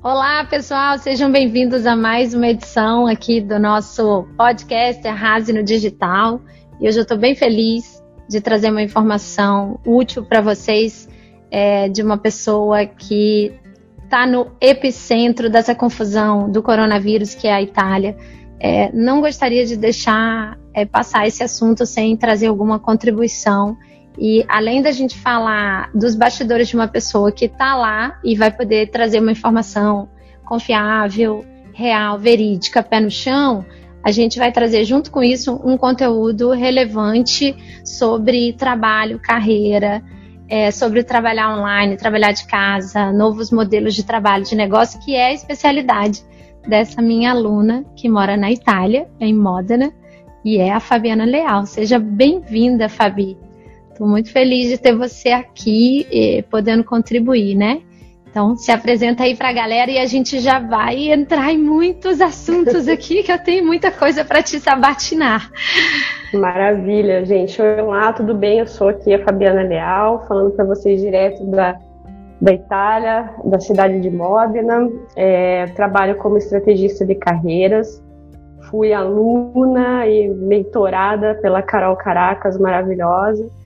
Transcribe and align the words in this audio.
Olá, 0.00 0.44
pessoal, 0.44 0.96
sejam 0.96 1.30
bem-vindos 1.32 1.84
a 1.84 1.96
mais 1.96 2.32
uma 2.32 2.46
edição 2.46 3.08
aqui 3.08 3.40
do 3.40 3.58
nosso 3.58 4.28
podcast 4.36 5.04
Arrase 5.08 5.52
no 5.52 5.64
Digital. 5.64 6.40
E 6.80 6.86
hoje 6.86 7.00
eu 7.00 7.02
estou 7.02 7.18
bem 7.18 7.34
feliz 7.34 8.00
de 8.28 8.40
trazer 8.40 8.70
uma 8.70 8.80
informação 8.80 9.80
útil 9.84 10.24
para 10.24 10.40
vocês 10.40 11.08
é, 11.50 11.88
de 11.88 12.00
uma 12.00 12.16
pessoa 12.16 12.86
que 12.86 13.52
está 14.04 14.24
no 14.24 14.52
epicentro 14.60 15.50
dessa 15.50 15.74
confusão 15.74 16.48
do 16.48 16.62
coronavírus, 16.62 17.34
que 17.34 17.48
é 17.48 17.52
a 17.52 17.60
Itália. 17.60 18.16
É, 18.60 18.92
não 18.92 19.20
gostaria 19.20 19.66
de 19.66 19.76
deixar 19.76 20.56
é, 20.72 20.86
passar 20.86 21.26
esse 21.26 21.42
assunto 21.42 21.84
sem 21.84 22.16
trazer 22.16 22.46
alguma 22.46 22.78
contribuição. 22.78 23.76
E 24.18 24.44
além 24.48 24.82
da 24.82 24.90
gente 24.90 25.16
falar 25.16 25.90
dos 25.94 26.16
bastidores 26.16 26.68
de 26.68 26.74
uma 26.74 26.88
pessoa 26.88 27.30
que 27.30 27.44
está 27.44 27.76
lá 27.76 28.18
e 28.24 28.34
vai 28.34 28.50
poder 28.50 28.90
trazer 28.90 29.20
uma 29.20 29.30
informação 29.30 30.08
confiável, 30.44 31.44
real, 31.72 32.18
verídica, 32.18 32.82
pé 32.82 32.98
no 32.98 33.10
chão, 33.10 33.64
a 34.02 34.10
gente 34.10 34.38
vai 34.38 34.50
trazer 34.50 34.84
junto 34.84 35.10
com 35.10 35.22
isso 35.22 35.60
um 35.64 35.76
conteúdo 35.76 36.50
relevante 36.50 37.54
sobre 37.84 38.52
trabalho, 38.54 39.20
carreira, 39.20 40.02
é, 40.48 40.70
sobre 40.70 41.04
trabalhar 41.04 41.56
online, 41.56 41.96
trabalhar 41.96 42.32
de 42.32 42.46
casa, 42.46 43.12
novos 43.12 43.52
modelos 43.52 43.94
de 43.94 44.02
trabalho, 44.02 44.44
de 44.44 44.56
negócio, 44.56 44.98
que 45.00 45.14
é 45.14 45.26
a 45.26 45.32
especialidade 45.32 46.24
dessa 46.66 47.00
minha 47.00 47.30
aluna 47.30 47.84
que 47.94 48.08
mora 48.08 48.36
na 48.36 48.50
Itália, 48.50 49.06
em 49.20 49.34
Modena, 49.34 49.92
e 50.44 50.56
é 50.56 50.72
a 50.72 50.80
Fabiana 50.80 51.24
Leal. 51.24 51.66
Seja 51.66 51.98
bem-vinda, 51.98 52.88
Fabi. 52.88 53.47
Estou 53.98 54.06
muito 54.06 54.30
feliz 54.30 54.68
de 54.68 54.78
ter 54.78 54.94
você 54.94 55.30
aqui, 55.30 56.06
podendo 56.52 56.84
contribuir, 56.84 57.56
né? 57.56 57.80
Então, 58.30 58.56
se 58.56 58.70
apresenta 58.70 59.24
aí 59.24 59.34
para 59.34 59.48
a 59.48 59.52
galera 59.52 59.90
e 59.90 59.98
a 59.98 60.06
gente 60.06 60.38
já 60.38 60.60
vai 60.60 61.10
entrar 61.10 61.52
em 61.52 61.58
muitos 61.58 62.20
assuntos 62.20 62.86
aqui, 62.86 63.24
que 63.24 63.32
eu 63.32 63.42
tenho 63.42 63.66
muita 63.66 63.90
coisa 63.90 64.24
para 64.24 64.40
te 64.40 64.60
sabatinar. 64.60 65.50
Maravilha, 66.32 67.24
gente. 67.24 67.60
Olá, 67.60 68.12
tudo 68.12 68.36
bem? 68.36 68.60
Eu 68.60 68.68
sou 68.68 68.88
aqui 68.88 69.12
a 69.12 69.24
Fabiana 69.24 69.62
Leal, 69.62 70.24
falando 70.28 70.52
para 70.52 70.64
vocês 70.64 71.00
direto 71.00 71.44
da, 71.46 71.76
da 72.40 72.52
Itália, 72.52 73.34
da 73.46 73.58
cidade 73.58 73.98
de 73.98 74.10
Modena. 74.10 74.88
É, 75.16 75.66
trabalho 75.74 76.14
como 76.18 76.38
estrategista 76.38 77.04
de 77.04 77.16
carreiras. 77.16 78.00
Fui 78.70 78.92
aluna 78.92 80.06
e 80.06 80.28
mentorada 80.28 81.34
pela 81.42 81.62
Carol 81.62 81.96
Caracas, 81.96 82.56
maravilhosa. 82.60 83.58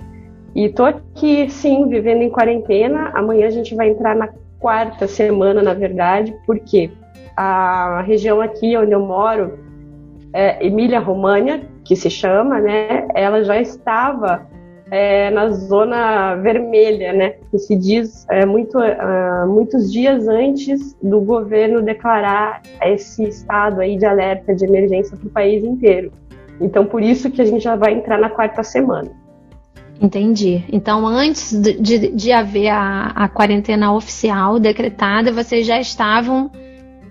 E 0.55 0.69
tô 0.69 0.85
aqui, 0.85 1.49
sim, 1.51 1.89
vivendo 1.89 2.23
em 2.23 2.31
quarentena. 2.31 3.11
Amanhã 3.15 3.47
a 3.47 3.51
gente 3.51 3.75
vai 3.75 3.89
entrar 3.89 4.15
na 4.15 4.29
quarta 4.59 5.09
semana, 5.09 5.63
na 5.63 5.75
verdade, 5.75 6.35
porque 6.47 6.91
a 7.37 8.03
região 8.03 8.41
aqui 8.41 8.77
onde 8.77 8.93
eu 8.93 9.01
moro, 9.01 9.59
é 10.33 10.65
Emília-România, 10.65 11.63
que 11.85 11.97
se 11.97 12.09
chama, 12.09 12.61
né? 12.61 13.07
Ela 13.15 13.43
já 13.45 13.61
estava 13.61 14.47
é, 14.91 15.31
na 15.31 15.51
zona 15.51 16.35
vermelha, 16.37 17.13
né? 17.13 17.35
Que 17.51 17.59
se 17.59 17.77
diz 17.77 18.27
é, 18.31 18.47
muito, 18.47 18.79
uh, 18.79 19.47
muitos 19.49 19.93
dias 19.93 20.29
antes 20.29 20.95
do 21.03 21.21
governo 21.21 21.83
declarar 21.83 22.63
esse 22.83 23.25
estado 23.25 23.81
aí 23.81 23.97
de 23.97 24.07
alerta 24.07 24.55
de 24.55 24.65
emergência 24.65 25.17
para 25.17 25.27
o 25.27 25.31
país 25.31 25.65
inteiro. 25.65 26.13
Então, 26.61 26.85
por 26.87 27.03
isso 27.03 27.31
que 27.31 27.43
a 27.43 27.45
gente 27.45 27.65
já 27.65 27.75
vai 27.75 27.95
entrar 27.95 28.19
na 28.19 28.31
quarta 28.31 28.63
semana. 28.63 29.11
Entendi. 30.03 30.65
Então, 30.73 31.07
antes 31.07 31.53
de, 31.53 31.75
de, 31.75 32.09
de 32.09 32.33
haver 32.33 32.71
a, 32.71 33.13
a, 33.15 33.29
quarentena 33.29 33.95
oficial 33.95 34.59
decretada, 34.59 35.31
vocês 35.31 35.65
já 35.65 35.81
estavam 35.81 36.51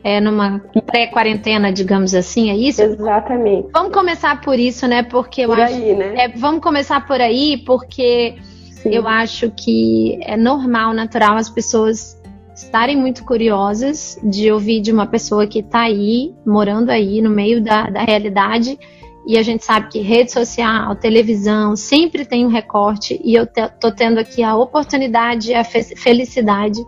é, 0.04 0.20
numa 0.20 0.60
pré-quarentena, 0.86 1.72
digamos 1.72 2.14
assim, 2.14 2.50
é 2.50 2.56
isso? 2.58 2.82
Exatamente. 2.82 3.70
Vamos 3.72 3.94
começar 3.94 4.42
por 4.42 4.60
isso, 4.60 4.88
né? 4.88 5.04
Porque 5.04 5.48
por 5.48 5.58
eu 5.58 5.64
acho. 5.64 5.74
Aí, 5.74 5.96
né? 5.96 6.14
É, 6.18 6.28
vamos 6.28 6.62
começar 6.62 7.08
por 7.08 7.22
aí, 7.22 7.64
porque 7.66 8.36
Sim. 8.72 8.90
eu 8.90 9.08
acho 9.08 9.50
que 9.52 10.20
é 10.24 10.36
normal, 10.36 10.94
natural 10.94 11.38
as 11.38 11.50
pessoas 11.50 12.22
estarem 12.54 12.98
muito 12.98 13.24
curiosas 13.24 14.20
de 14.22 14.52
ouvir 14.52 14.82
de 14.82 14.92
uma 14.92 15.08
pessoa 15.08 15.48
que 15.48 15.60
está 15.60 15.84
aí, 15.84 16.36
morando 16.46 16.90
aí, 16.90 17.22
no 17.22 17.30
meio 17.30 17.64
da, 17.64 17.90
da 17.90 18.04
realidade 18.04 18.78
e 19.26 19.38
a 19.38 19.44
gente 19.44 19.64
sabe 19.64 19.90
que 19.90 20.00
rede 20.00 20.32
social, 20.32 20.96
televisão, 20.96 21.76
sempre 21.76 22.26
tem 22.26 22.46
um 22.46 22.50
recorte, 22.50 23.20
e 23.24 23.36
eu 23.36 23.44
estou 23.44 23.92
tendo 23.92 24.20
aqui 24.20 24.44
a 24.44 24.56
oportunidade, 24.56 25.54
a 25.54 25.64
felicidade 25.64 26.80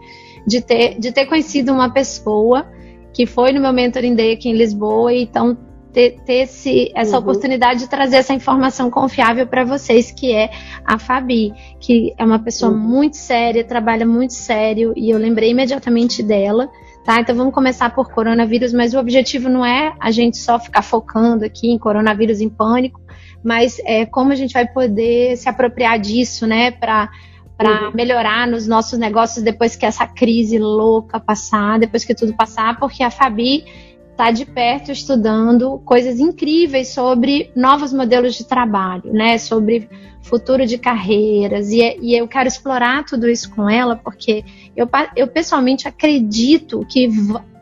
de 0.46 0.62
ter, 0.62 1.00
de 1.00 1.12
ter 1.12 1.26
conhecido 1.26 1.72
uma 1.72 1.92
pessoa 1.92 2.66
que 3.14 3.26
foi 3.26 3.52
no 3.52 3.62
meu 3.62 3.72
Mentoring 3.72 4.16
Day 4.16 4.34
aqui 4.34 4.50
em 4.50 4.54
Lisboa, 4.54 5.14
e 5.14 5.24
então 5.24 5.56
ter, 5.94 6.20
ter 6.26 6.42
esse, 6.42 6.92
essa 6.96 7.16
uhum. 7.18 7.22
oportunidade 7.22 7.82
de 7.82 7.88
trazer 7.88 8.18
essa 8.18 8.34
informação 8.34 8.90
confiável 8.90 9.46
para 9.46 9.64
vocês, 9.64 10.12
que 10.12 10.34
é 10.34 10.50
a 10.84 10.98
Fabi, 10.98 11.54
que 11.80 12.14
é 12.18 12.26
uma 12.26 12.40
pessoa 12.40 12.72
uhum. 12.72 12.80
muito 12.80 13.16
séria, 13.16 13.64
trabalha 13.64 14.06
muito 14.06 14.34
sério, 14.34 14.92
e 14.98 15.12
eu 15.12 15.20
lembrei 15.20 15.52
imediatamente 15.52 16.24
dela. 16.24 16.68
Tá? 17.03 17.19
Então 17.19 17.36
vamos 17.36 17.53
começar 17.53 17.94
por 17.94 18.12
coronavírus, 18.12 18.72
mas 18.72 18.94
o 18.94 19.00
objetivo 19.00 19.50
não 19.50 19.66
é 19.66 19.94
a 20.00 20.09
gente 20.09 20.38
só 20.38 20.58
ficar 20.58 20.81
focando 20.81 21.44
aqui 21.44 21.69
em 21.69 21.78
coronavírus 21.78 22.40
em 22.40 22.50
pânico, 22.50 23.02
mas 23.44 23.78
é 23.86 24.06
como 24.06 24.31
a 24.31 24.36
gente 24.36 24.53
vai 24.53 24.66
poder 24.66 25.36
se 25.36 25.50
apropriar 25.50 26.00
disso, 26.00 26.47
né, 26.47 26.72
para 26.72 27.09
para 27.56 27.86
uhum. 27.86 27.92
melhorar 27.94 28.47
nos 28.47 28.68
nossos 28.68 28.97
negócios 28.97 29.44
depois 29.44 29.75
que 29.75 29.86
essa 29.86 30.08
crise 30.08 30.58
louca 30.58 31.19
passar, 31.19 31.80
depois 31.80 32.03
que 32.03 32.16
tudo 32.16 32.34
passar, 32.34 32.80
porque 32.80 33.03
a 33.03 33.12
Fabi 33.12 33.63
está 34.12 34.31
de 34.31 34.46
perto 34.46 34.92
estudando 34.92 35.80
coisas 35.86 36.19
incríveis 36.19 36.90
sobre 36.90 37.52
novos 37.56 37.94
modelos 37.94 38.36
de 38.36 38.46
trabalho, 38.46 39.13
né? 39.13 39.38
Sobre 39.38 39.88
futuro 40.24 40.66
de 40.66 40.78
carreiras. 40.78 41.70
E, 41.70 41.98
e 42.02 42.16
eu 42.16 42.28
quero 42.28 42.48
explorar 42.48 43.06
tudo 43.06 43.30
isso 43.30 43.54
com 43.54 43.70
ela, 43.70 43.96
porque 43.96 44.44
eu, 44.76 44.90
eu 45.16 45.28
pessoalmente 45.28 45.88
acredito 45.88 46.86
que 46.90 47.08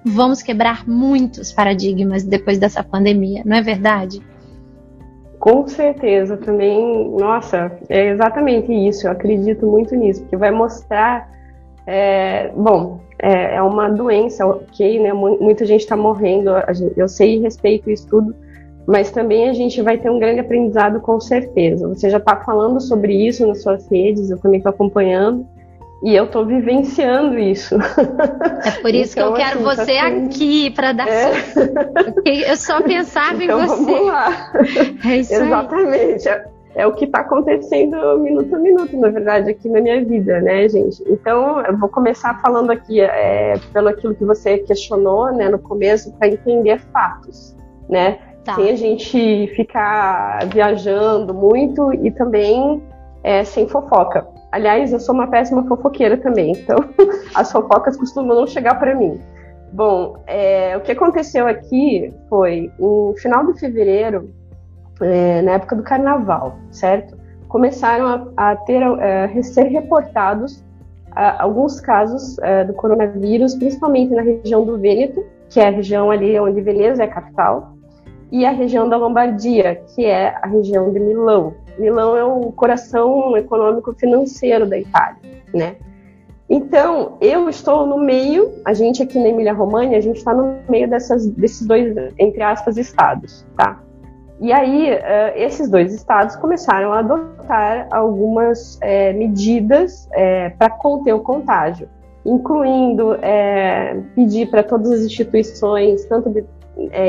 vamos 0.06 0.42
quebrar 0.42 0.88
muitos 0.88 1.52
paradigmas 1.52 2.24
depois 2.24 2.58
dessa 2.58 2.84
pandemia, 2.84 3.44
não 3.46 3.58
é 3.58 3.62
verdade? 3.62 4.22
Com 5.40 5.68
certeza, 5.68 6.38
também, 6.38 7.10
nossa, 7.18 7.72
é 7.90 8.10
exatamente 8.10 8.72
isso, 8.72 9.08
eu 9.08 9.12
acredito 9.12 9.66
muito 9.66 9.96
nisso, 9.96 10.22
porque 10.22 10.38
vai 10.38 10.52
mostrar, 10.52 11.28
é, 11.88 12.50
bom, 12.50 13.00
é, 13.18 13.56
é 13.56 13.62
uma 13.62 13.90
doença, 13.90 14.46
ok, 14.46 15.00
né? 15.00 15.12
Muita 15.14 15.66
gente 15.66 15.82
está 15.82 15.98
morrendo, 15.98 16.52
eu 16.96 17.08
sei 17.08 17.38
e 17.38 17.40
respeito 17.40 17.90
isso 17.90 18.08
tudo, 18.08 18.36
mas 18.92 19.10
também 19.10 19.48
a 19.48 19.54
gente 19.54 19.82
vai 19.82 19.98
ter 19.98 20.10
um 20.10 20.20
grande 20.20 20.42
aprendizado 20.42 21.00
com 21.00 21.20
certeza. 21.20 21.88
Você 21.88 22.10
já 22.10 22.18
está 22.18 22.36
falando 22.36 22.82
sobre 22.82 23.14
isso 23.14 23.48
nas 23.48 23.62
suas 23.62 23.90
redes, 23.90 24.30
eu 24.30 24.38
também 24.38 24.58
estou 24.58 24.70
acompanhando. 24.70 25.48
E 26.04 26.16
eu 26.16 26.26
estou 26.26 26.44
vivenciando 26.46 27.38
isso. 27.38 27.76
É 28.66 28.72
por 28.82 28.94
isso 28.94 29.14
então, 29.14 29.34
que 29.34 29.42
eu 29.42 29.46
então, 29.46 29.64
quero 29.64 29.70
assim, 29.70 29.86
você 29.86 30.00
tá 30.00 30.08
aqui 30.08 30.72
para 30.72 30.92
dar 30.94 31.08
é. 31.08 31.32
Eu 32.52 32.58
só 32.58 32.82
pensava 32.82 33.44
então, 33.44 33.62
em 33.62 33.68
você. 33.68 33.86
Vamos 33.86 34.08
lá. 34.08 34.52
É 35.06 35.18
isso 35.18 35.34
Exatamente. 35.36 36.28
Aí 36.28 36.42
é 36.74 36.88
o 36.88 36.94
que 36.94 37.06
está 37.06 37.20
acontecendo 37.20 38.18
minuto 38.20 38.56
a 38.56 38.60
minuto, 38.60 38.98
na 38.98 39.10
verdade, 39.10 39.50
aqui 39.50 39.68
na 39.70 39.82
minha 39.82 40.04
vida, 40.04 40.40
né, 40.42 40.68
gente? 40.70 41.04
Então, 41.06 41.62
eu 41.62 41.78
vou 41.78 41.90
começar 41.90 42.40
falando 42.42 42.72
aqui 42.72 43.02
é, 43.02 43.56
pelo 43.74 43.90
aquilo 43.90 44.16
que 44.16 44.24
você 44.24 44.58
questionou, 44.58 45.32
né, 45.34 45.50
no 45.50 45.60
começo, 45.60 46.14
para 46.14 46.30
entender 46.30 46.80
fatos, 46.94 47.56
né? 47.90 48.20
Tá. 48.44 48.56
Sem 48.56 48.70
a 48.70 48.76
gente 48.76 49.48
ficar 49.56 50.48
viajando 50.48 51.34
muito 51.34 51.94
e 51.94 52.10
também 52.10 52.82
é, 53.24 53.44
sem 53.44 53.68
fofoca. 53.68 54.28
Aliás, 54.52 54.92
eu 54.92 55.00
sou 55.00 55.14
uma 55.14 55.28
péssima 55.28 55.64
fofoqueira 55.68 56.18
também, 56.18 56.52
então 56.54 56.78
as 57.36 57.52
fofocas 57.52 57.96
costumam 57.96 58.36
não 58.36 58.48
chegar 58.48 58.80
para 58.80 58.96
mim. 58.96 59.20
Bom, 59.72 60.18
é, 60.28 60.76
o 60.76 60.82
que 60.82 60.92
aconteceu 60.92 61.48
aqui 61.48 62.14
foi, 62.28 62.72
em 62.78 63.14
final 63.18 63.46
de 63.46 63.60
fevereiro, 63.60 64.30
é, 65.02 65.42
na 65.42 65.54
época 65.54 65.76
do 65.76 65.84
carnaval, 65.84 66.58
certo? 66.72 67.18
Começaram 67.48 68.34
a, 68.36 68.52
a 68.52 68.56
ter 68.56 68.82
é, 68.82 69.26
a 69.26 69.44
ser 69.44 69.64
reportados 69.64 70.64
a, 71.12 71.44
alguns 71.44 71.80
casos 71.80 72.38
é, 72.40 72.66
do 72.66 72.74
coronavírus, 72.74 73.56
principalmente 73.56 74.14
na 74.14 74.22
região 74.22 74.66
do 74.66 74.78
Vêneto, 74.78 75.24
que 75.50 75.60
é 75.60 75.68
a 75.68 75.72
região 75.72 76.12
ali 76.12 76.38
onde 76.40 76.60
Veneza 76.62 77.04
é 77.04 77.06
a 77.06 77.10
capital, 77.10 77.78
e 78.32 78.46
a 78.46 78.52
região 78.52 78.88
da 78.88 78.96
Lombardia, 78.96 79.82
que 79.94 80.06
é 80.06 80.36
a 80.42 80.48
região 80.48 80.92
de 80.92 81.00
Milão. 81.00 81.54
Milão 81.78 82.16
é 82.16 82.24
o 82.24 82.52
coração 82.52 83.36
econômico 83.36 83.94
financeiro 83.94 84.66
da 84.66 84.80
Itália, 84.80 85.18
né? 85.54 85.76
Então, 86.50 87.18
eu 87.22 87.48
estou 87.48 87.86
no 87.86 87.98
meio, 87.98 88.52
a 88.66 88.74
gente 88.74 89.02
aqui 89.02 89.18
na 89.18 89.30
Emília-Romagna, 89.30 89.96
a 89.96 90.02
gente 90.02 90.18
está 90.18 90.34
no 90.34 90.58
meio 90.68 90.90
dessas, 90.90 91.26
desses 91.28 91.66
dois, 91.66 91.96
entre 92.20 92.44
aspas, 92.44 92.78
estados, 92.78 93.46
tá? 93.56 93.82
E 94.40 94.52
aí, 94.52 94.92
uh, 94.92 94.98
esses 95.36 95.70
dois 95.70 95.94
estados 95.94 96.36
começaram 96.36 96.92
a 96.92 97.00
adotar 97.00 97.88
algumas 97.92 98.78
é, 98.82 99.14
medidas 99.14 100.10
é, 100.14 100.50
para 100.50 100.70
conter 100.70 101.14
o 101.14 101.20
contágio. 101.20 101.88
incluindo 102.26 103.16
é, 103.22 104.00
pedir 104.14 104.50
para 104.50 104.62
todas 104.62 104.92
as 104.92 105.02
instituições, 105.02 106.06
tanto 106.06 106.30
de 106.30 106.44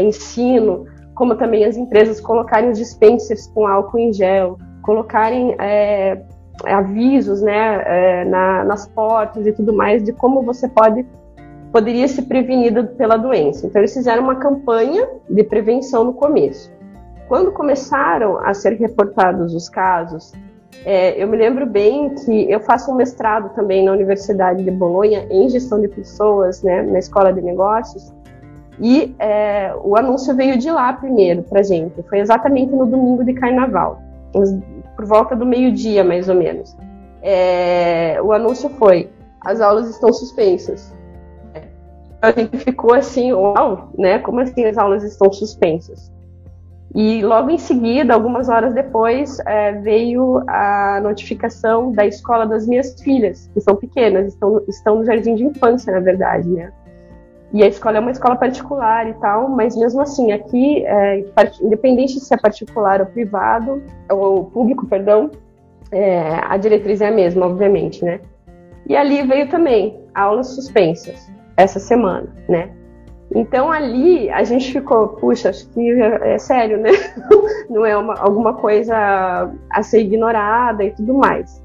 ensino, 0.07 0.87
como 1.15 1.35
também 1.37 1.65
as 1.65 1.77
empresas 1.77 2.21
colocarem 2.21 2.71
os 2.71 2.79
dispensers 2.79 3.47
com 3.49 3.67
álcool 3.67 3.99
em 3.99 4.13
gel, 4.13 4.59
colocarem 4.83 5.55
é, 5.59 6.23
avisos 6.67 7.43
né, 7.43 7.83
é, 7.87 8.25
na, 8.25 8.65
nas 8.65 8.87
portas 8.89 9.47
e 9.47 9.53
tudo 9.53 9.73
mais 9.73 10.03
de 10.03 10.13
como 10.13 10.43
você 10.43 10.69
pode 10.69 11.07
poderia 11.73 12.07
se 12.07 12.21
prevenir 12.23 12.87
pela 12.97 13.17
doença. 13.17 13.67
Então 13.67 13.81
eles 13.81 13.95
fizeram 13.95 14.23
uma 14.23 14.37
campanha 14.37 15.09
de 15.29 15.43
prevenção 15.43 16.05
no 16.05 16.13
começo. 16.13 16.71
Quando 17.29 17.51
começaram 17.51 18.39
a 18.45 18.53
ser 18.53 18.75
reportados 18.75 19.55
os 19.55 19.71
casos, 19.71 20.33
é, 20.85 21.23
eu 21.23 21.27
me 21.27 21.37
lembro 21.37 21.65
bem 21.65 22.15
que 22.15 22.51
eu 22.51 22.61
faço 22.61 22.91
um 22.91 22.95
mestrado 22.95 23.55
também 23.55 23.85
na 23.85 23.93
Universidade 23.93 24.63
de 24.63 24.71
Bolonha 24.71 25.27
em 25.31 25.49
gestão 25.49 25.81
de 25.81 25.89
pessoas, 25.89 26.63
né, 26.63 26.83
na 26.83 26.99
Escola 26.99 27.33
de 27.33 27.41
Negócios, 27.41 28.13
e 28.81 29.15
é, 29.19 29.75
o 29.83 29.97
anúncio 29.97 30.35
veio 30.35 30.59
de 30.59 30.71
lá 30.71 30.93
primeiro 30.93 31.43
para 31.43 31.63
gente. 31.63 32.03
Foi 32.09 32.19
exatamente 32.19 32.73
no 32.73 32.87
domingo 32.87 33.25
de 33.25 33.35
Carnaval, 33.35 34.01
por 34.97 35.05
volta 35.05 35.37
do 35.37 35.45
meio-dia, 35.45 36.03
mais 36.03 36.29
ou 36.29 36.35
menos. 36.35 36.77
É, 37.23 38.19
o 38.23 38.33
anúncio 38.33 38.69
foi: 38.71 39.11
as 39.41 39.61
aulas 39.61 39.89
estão 39.89 40.13
suspensas. 40.13 40.93
A 42.21 42.31
gente 42.31 42.57
ficou 42.59 42.95
assim, 42.95 43.33
uau, 43.33 43.91
né? 43.99 44.21
Como 44.21 44.41
assim 44.41 44.65
as 44.65 44.79
aulas 44.79 45.03
estão 45.03 45.33
suspensas? 45.33 46.13
E 46.95 47.23
logo 47.23 47.51
em 47.51 47.59
seguida, 47.59 48.13
algumas 48.13 48.49
horas 48.49 48.75
depois, 48.75 49.39
é, 49.47 49.73
veio 49.73 50.43
a 50.47 51.01
notificação 51.03 51.91
da 51.91 52.07
escola 52.07 52.47
das 52.47 52.67
minhas 52.67 53.01
filhas, 53.01 53.51
que 53.55 53.61
são 53.61 53.75
pequenas, 53.77 54.29
estão, 54.29 54.63
estão 54.69 54.97
no 54.97 55.05
jardim 55.05 55.35
de 55.35 55.45
infância, 55.45 55.93
na 55.93 56.01
verdade, 56.01 56.49
né? 56.49 56.71
E 57.53 57.63
a 57.63 57.67
escola 57.67 57.99
é 57.99 58.01
uma 58.01 58.11
escola 58.11 58.35
particular 58.35 59.07
e 59.09 59.15
tal, 59.15 59.49
mas 59.49 59.77
mesmo 59.77 60.01
assim, 60.01 60.33
aqui, 60.33 60.85
é, 60.87 61.25
independente 61.61 62.19
se 62.19 62.33
é 62.33 62.37
particular 62.37 63.01
ou 63.01 63.07
privado, 63.07 63.83
ou 64.11 64.47
público, 64.47 64.87
perdão, 64.87 65.31
é, 65.91 66.41
a 66.49 66.57
diretriz 66.57 67.03
é 67.03 67.09
a 67.09 67.13
mesma, 67.13 67.47
obviamente, 67.47 68.03
né? 68.03 68.21
E 68.89 68.97
ali 68.97 69.23
veio 69.23 69.49
também 69.49 70.01
aulas 70.15 70.49
suspensas 70.49 71.31
essa 71.57 71.79
semana, 71.79 72.27
né? 72.49 72.71
Então 73.35 73.71
ali 73.71 74.31
a 74.31 74.45
gente 74.45 74.73
ficou, 74.73 75.09
puxa, 75.09 75.51
acho 75.51 75.69
que 75.71 75.91
é, 75.91 76.39
sério, 76.39 76.79
né? 76.79 76.91
Não 77.69 77.85
é 77.85 77.97
uma, 77.97 78.15
alguma 78.15 78.55
coisa 78.55 79.51
a 79.71 79.83
ser 79.83 80.01
ignorada 80.01 80.85
e 80.85 80.91
tudo 80.91 81.15
mais. 81.15 81.63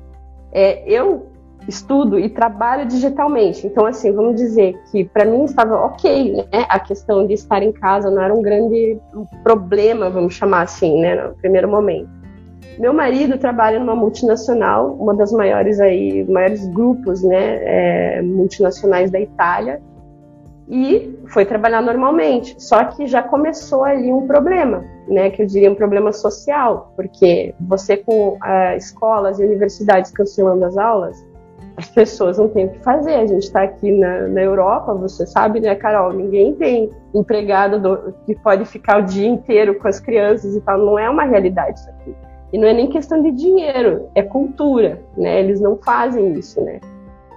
É, 0.52 0.84
eu 0.86 1.28
estudo 1.68 2.18
e 2.18 2.30
trabalho 2.30 2.86
digitalmente, 2.86 3.68
então 3.68 3.86
assim, 3.86 4.12
vamos 4.12 4.36
dizer 4.36 4.80
que 4.92 5.04
para 5.04 5.26
mim 5.26 5.44
estava 5.44 5.76
ok, 5.76 6.34
né? 6.34 6.66
A 6.70 6.80
questão 6.80 7.28
de 7.28 7.34
estar 7.34 7.62
em 7.62 7.72
casa 7.72 8.10
não 8.10 8.22
era 8.22 8.34
um 8.34 8.42
grande 8.42 8.98
problema, 9.44 10.10
vamos 10.10 10.34
chamar 10.34 10.62
assim, 10.62 11.02
né? 11.02 11.16
No 11.16 11.36
primeiro 11.36 11.68
momento. 11.68 12.18
Meu 12.80 12.94
marido 12.94 13.40
trabalha 13.40 13.80
numa 13.80 13.96
multinacional, 13.96 14.94
uma 14.94 15.14
das 15.14 15.32
maiores 15.32 15.80
aí, 15.80 16.24
maiores 16.30 16.68
grupos, 16.68 17.24
né, 17.24 18.18
é, 18.18 18.22
multinacionais 18.22 19.10
da 19.10 19.20
Itália, 19.20 19.82
e 20.70 21.18
foi 21.28 21.46
trabalhar 21.46 21.82
normalmente. 21.82 22.56
Só 22.62 22.84
que 22.84 23.08
já 23.08 23.24
começou 23.24 23.84
ali 23.84 24.12
um 24.12 24.28
problema, 24.28 24.84
né, 25.08 25.30
que 25.30 25.42
eu 25.42 25.48
diria 25.48 25.72
um 25.72 25.76
problema 25.76 26.12
social, 26.12 26.94
porque 26.96 27.56
você 27.60 27.98
com 27.98 28.34
uh, 28.34 28.78
escolas 28.78 29.40
e 29.40 29.46
universidades 29.46 30.12
cancelando 30.12 30.66
as 30.66 30.78
aulas, 30.78 31.26
as 31.78 31.88
pessoas 31.90 32.40
não 32.40 32.50
têm 32.50 32.66
o 32.66 32.70
que 32.70 32.80
fazer. 32.80 33.14
A 33.14 33.26
gente 33.28 33.44
está 33.44 33.62
aqui 33.62 33.92
na, 33.92 34.28
na, 34.28 34.42
Europa, 34.42 34.96
você 34.96 35.28
sabe, 35.28 35.60
né, 35.60 35.76
Carol? 35.76 36.12
Ninguém 36.12 36.56
tem 36.56 36.90
empregado 37.14 37.80
do, 37.80 38.14
que 38.26 38.36
pode 38.36 38.66
ficar 38.66 39.00
o 39.00 39.06
dia 39.06 39.28
inteiro 39.28 39.76
com 39.76 39.88
as 39.88 40.00
crianças 40.00 40.56
e 40.56 40.62
tal. 40.62 40.80
Não 40.80 40.98
é 40.98 41.08
uma 41.08 41.24
realidade 41.24 41.80
isso 41.80 41.90
aqui. 41.92 42.16
E 42.52 42.58
não 42.58 42.68
é 42.68 42.74
nem 42.74 42.90
questão 42.90 43.22
de 43.22 43.32
dinheiro, 43.32 44.10
é 44.16 44.24
cultura, 44.24 45.00
né? 45.16 45.40
Eles 45.40 45.62
não 45.62 45.78
fazem 45.78 46.34
isso, 46.34 46.60
né? 46.62 46.80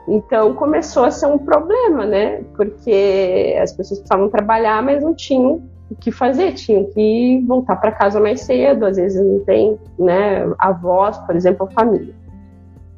Então 0.08 0.54
começou 0.54 1.04
a 1.04 1.10
ser 1.10 1.26
um 1.26 1.36
problema, 1.36 2.06
né? 2.06 2.42
Porque 2.56 3.56
as 3.60 3.72
pessoas 3.72 4.00
precisavam 4.00 4.30
trabalhar, 4.30 4.82
mas 4.82 5.02
não 5.02 5.14
tinham 5.14 5.62
o 5.90 5.94
que 5.96 6.10
fazer, 6.10 6.52
tinham 6.52 6.84
que 6.84 7.44
voltar 7.46 7.76
para 7.76 7.92
casa 7.92 8.20
mais 8.20 8.42
cedo, 8.42 8.86
às 8.86 8.96
vezes 8.96 9.20
não 9.20 9.40
tem, 9.40 9.76
né, 9.98 10.48
avós, 10.56 11.18
por 11.18 11.34
exemplo, 11.34 11.66
a 11.66 11.70
família. 11.72 12.14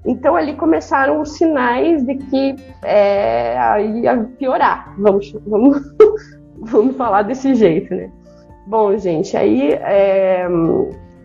Então 0.04 0.34
ali 0.34 0.54
começaram 0.54 1.20
os 1.20 1.32
sinais 1.32 2.04
de 2.04 2.16
que 2.16 2.56
é, 2.82 3.56
ia 4.00 4.19
piorar, 4.38 4.94
vamos, 4.99 5.32
vamos, 5.46 5.81
vamos 6.58 6.96
falar 6.96 7.22
desse 7.22 7.54
jeito, 7.54 7.94
né? 7.94 8.10
Bom, 8.66 8.96
gente, 8.96 9.37
aí 9.37 9.72
é, 9.72 10.49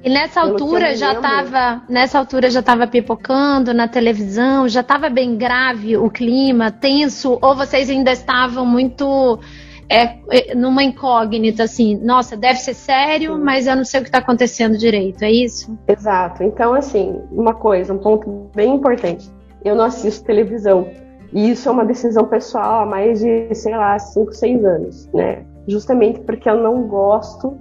e 0.03 0.09
nessa 0.09 0.41
altura 0.41 0.95
já 0.95 1.13
estava, 1.13 1.81
nessa 1.89 2.19
altura 2.19 2.49
já 2.49 2.59
estava 2.59 2.87
pipocando 2.87 3.73
na 3.73 3.87
televisão, 3.87 4.67
já 4.69 4.81
estava 4.81 5.09
bem 5.09 5.35
grave 5.35 5.97
o 5.97 6.09
clima, 6.09 6.71
tenso, 6.71 7.37
ou 7.41 7.55
vocês 7.55 7.89
ainda 7.89 8.11
estavam 8.11 8.65
muito 8.65 9.39
é, 9.89 10.17
é 10.29 10.55
numa 10.55 10.83
incógnita 10.83 11.63
assim, 11.63 11.95
nossa, 11.97 12.35
deve 12.35 12.59
ser 12.59 12.73
sério, 12.73 13.35
Sim. 13.35 13.41
mas 13.41 13.67
eu 13.67 13.75
não 13.75 13.85
sei 13.85 13.99
o 13.99 14.03
que 14.03 14.09
está 14.09 14.19
acontecendo 14.19 14.77
direito, 14.77 15.23
é 15.23 15.31
isso? 15.31 15.77
Exato. 15.87 16.43
Então 16.43 16.73
assim, 16.73 17.21
uma 17.31 17.53
coisa, 17.53 17.93
um 17.93 17.97
ponto 17.97 18.49
bem 18.55 18.75
importante. 18.75 19.29
Eu 19.63 19.75
não 19.75 19.85
assisto 19.85 20.25
televisão 20.25 20.87
e 21.33 21.51
isso 21.51 21.67
é 21.67 21.71
uma 21.71 21.85
decisão 21.85 22.25
pessoal 22.25 22.81
há 22.81 22.85
mais 22.85 23.19
de, 23.19 23.53
sei 23.53 23.75
lá, 23.75 23.97
5, 23.97 24.33
6 24.33 24.65
anos, 24.65 25.09
né? 25.13 25.43
Justamente 25.67 26.21
porque 26.21 26.49
eu 26.49 26.57
não 26.57 26.83
gosto 26.83 27.57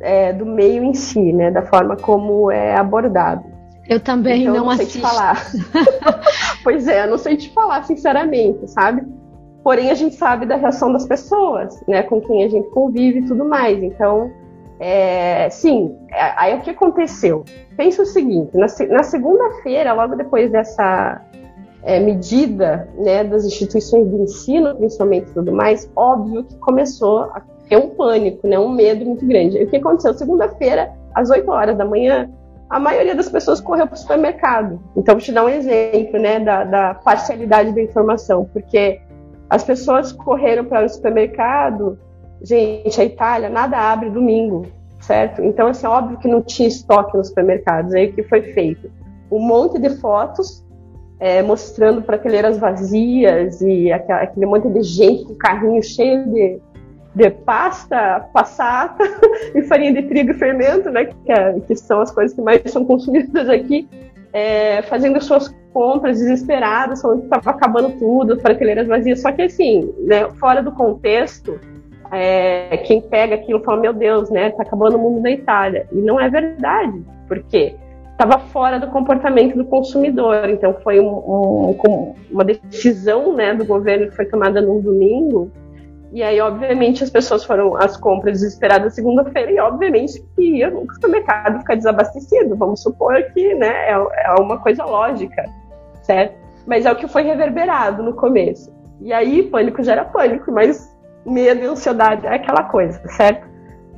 é, 0.00 0.32
do 0.32 0.46
meio 0.46 0.82
em 0.82 0.94
si, 0.94 1.32
né? 1.32 1.50
Da 1.50 1.62
forma 1.62 1.96
como 1.96 2.50
é 2.50 2.76
abordado. 2.76 3.44
Eu 3.88 4.00
também 4.00 4.42
então, 4.42 4.54
não, 4.54 4.66
não 4.66 4.76
sei 4.76 4.86
te 4.86 5.00
falar. 5.00 5.36
pois 6.62 6.86
é, 6.86 7.04
eu 7.04 7.10
não 7.10 7.18
sei 7.18 7.36
te 7.36 7.50
falar, 7.52 7.82
sinceramente, 7.82 8.70
sabe? 8.70 9.02
Porém, 9.62 9.90
a 9.90 9.94
gente 9.94 10.14
sabe 10.14 10.46
da 10.46 10.56
reação 10.56 10.92
das 10.92 11.06
pessoas, 11.06 11.82
né? 11.86 12.02
Com 12.02 12.20
quem 12.20 12.44
a 12.44 12.48
gente 12.48 12.68
convive 12.70 13.20
e 13.20 13.26
tudo 13.26 13.44
mais. 13.44 13.82
Então, 13.82 14.30
é, 14.78 15.50
sim, 15.50 15.94
é, 16.10 16.32
aí 16.36 16.54
o 16.54 16.62
que 16.62 16.70
aconteceu? 16.70 17.44
Pensa 17.76 18.02
o 18.02 18.06
seguinte: 18.06 18.56
na, 18.56 18.66
na 18.88 19.02
segunda-feira, 19.02 19.92
logo 19.92 20.16
depois 20.16 20.50
dessa 20.50 21.20
é, 21.82 22.00
medida 22.00 22.88
né, 22.96 23.22
das 23.22 23.44
instituições 23.44 24.08
de 24.08 24.16
ensino, 24.16 24.74
principalmente 24.76 25.30
tudo 25.32 25.52
mais, 25.52 25.90
óbvio 25.94 26.44
que 26.44 26.56
começou 26.56 27.24
a 27.24 27.42
é 27.70 27.78
um 27.78 27.90
pânico, 27.90 28.46
né? 28.48 28.58
Um 28.58 28.68
medo 28.68 29.04
muito 29.04 29.24
grande. 29.24 29.56
E 29.56 29.62
o 29.62 29.66
que 29.68 29.76
aconteceu? 29.76 30.12
Segunda-feira, 30.12 30.92
às 31.14 31.30
8 31.30 31.48
horas 31.48 31.78
da 31.78 31.84
manhã, 31.84 32.28
a 32.68 32.80
maioria 32.80 33.14
das 33.14 33.28
pessoas 33.28 33.60
correu 33.60 33.86
para 33.86 33.94
o 33.94 33.98
supermercado. 33.98 34.80
Então, 34.96 35.14
vou 35.14 35.22
te 35.22 35.30
dar 35.30 35.44
um 35.44 35.48
exemplo, 35.48 36.18
né, 36.18 36.40
da, 36.40 36.64
da 36.64 36.94
parcialidade 36.94 37.72
da 37.72 37.80
informação, 37.80 38.44
porque 38.52 39.00
as 39.50 39.64
pessoas 39.64 40.12
correram 40.12 40.64
para 40.64 40.86
o 40.86 40.88
supermercado. 40.88 41.98
Gente, 42.40 43.00
a 43.00 43.04
Itália 43.04 43.50
nada 43.50 43.76
abre 43.76 44.08
domingo, 44.08 44.64
certo? 45.00 45.42
Então, 45.42 45.66
assim, 45.66 45.86
é 45.86 45.90
óbvio 45.90 46.18
que 46.18 46.28
não 46.28 46.40
tinha 46.40 46.68
estoque 46.68 47.16
nos 47.16 47.28
supermercados. 47.28 47.92
Aí 47.92 48.06
o 48.06 48.12
que 48.12 48.22
foi 48.22 48.42
feito? 48.54 48.90
Um 49.30 49.40
monte 49.40 49.78
de 49.78 49.90
fotos 49.98 50.64
é, 51.18 51.42
mostrando 51.42 52.00
prateleiras 52.00 52.58
vazias 52.58 53.60
e 53.60 53.92
aquele 53.92 54.46
monte 54.46 54.68
de 54.68 54.82
gente 54.82 55.24
com 55.24 55.34
carrinho 55.34 55.82
cheio 55.82 56.24
de 56.30 56.60
de 57.14 57.28
pasta, 57.30 58.28
passata 58.32 59.04
e 59.54 59.62
farinha 59.62 59.92
de 59.92 60.02
trigo 60.02 60.30
e 60.30 60.34
fermento, 60.34 60.90
né, 60.90 61.06
que, 61.06 61.32
é, 61.32 61.58
que 61.60 61.74
são 61.74 62.00
as 62.00 62.10
coisas 62.10 62.34
que 62.34 62.40
mais 62.40 62.62
são 62.70 62.84
consumidas 62.84 63.48
aqui, 63.48 63.88
é, 64.32 64.82
fazendo 64.82 65.20
suas 65.22 65.48
compras 65.72 66.18
desesperadas, 66.18 67.00
falando 67.00 67.20
que 67.20 67.24
estava 67.24 67.50
acabando 67.50 67.98
tudo, 67.98 68.36
prateleiras 68.36 68.86
vazias. 68.86 69.20
Só 69.20 69.32
que 69.32 69.42
assim, 69.42 69.92
né, 69.98 70.28
fora 70.38 70.62
do 70.62 70.72
contexto, 70.72 71.58
é, 72.10 72.76
quem 72.78 73.00
pega 73.00 73.36
aquilo 73.36 73.62
fala, 73.62 73.80
meu 73.80 73.92
Deus, 73.92 74.30
né, 74.30 74.50
tá 74.50 74.62
acabando 74.62 74.96
o 74.96 75.00
mundo 75.00 75.22
da 75.22 75.30
Itália. 75.30 75.86
E 75.92 75.96
não 75.96 76.18
é 76.20 76.28
verdade, 76.28 77.02
porque 77.28 77.74
estava 78.12 78.38
fora 78.38 78.78
do 78.78 78.88
comportamento 78.88 79.56
do 79.56 79.64
consumidor. 79.64 80.48
Então 80.48 80.74
foi 80.82 81.00
um, 81.00 81.08
um, 81.08 82.14
uma 82.30 82.44
decisão 82.44 83.34
né, 83.34 83.54
do 83.54 83.64
governo 83.64 84.08
que 84.08 84.16
foi 84.16 84.26
tomada 84.26 84.60
num 84.60 84.80
domingo 84.80 85.50
e 86.12 86.22
aí, 86.22 86.40
obviamente, 86.40 87.04
as 87.04 87.10
pessoas 87.10 87.44
foram 87.44 87.76
às 87.76 87.96
compras 87.96 88.40
desesperadas 88.40 88.94
segunda-feira 88.94 89.52
e, 89.52 89.60
obviamente, 89.60 90.20
que 90.34 90.58
ia 90.58 90.68
o 90.68 90.86
supermercado 90.92 91.60
ficar 91.60 91.76
desabastecido. 91.76 92.56
Vamos 92.56 92.82
supor 92.82 93.22
que 93.32 93.54
né, 93.54 93.90
é, 93.90 93.92
é 93.92 94.34
uma 94.40 94.58
coisa 94.58 94.84
lógica, 94.84 95.44
certo? 96.02 96.34
Mas 96.66 96.84
é 96.84 96.92
o 96.92 96.96
que 96.96 97.06
foi 97.06 97.22
reverberado 97.22 98.02
no 98.02 98.14
começo. 98.14 98.72
E 99.00 99.12
aí, 99.12 99.44
pânico 99.44 99.82
gera 99.82 100.04
pânico, 100.04 100.50
mas 100.50 100.92
medo 101.24 101.62
e 101.62 101.66
ansiedade 101.66 102.26
é 102.26 102.34
aquela 102.34 102.64
coisa, 102.64 103.00
certo? 103.10 103.48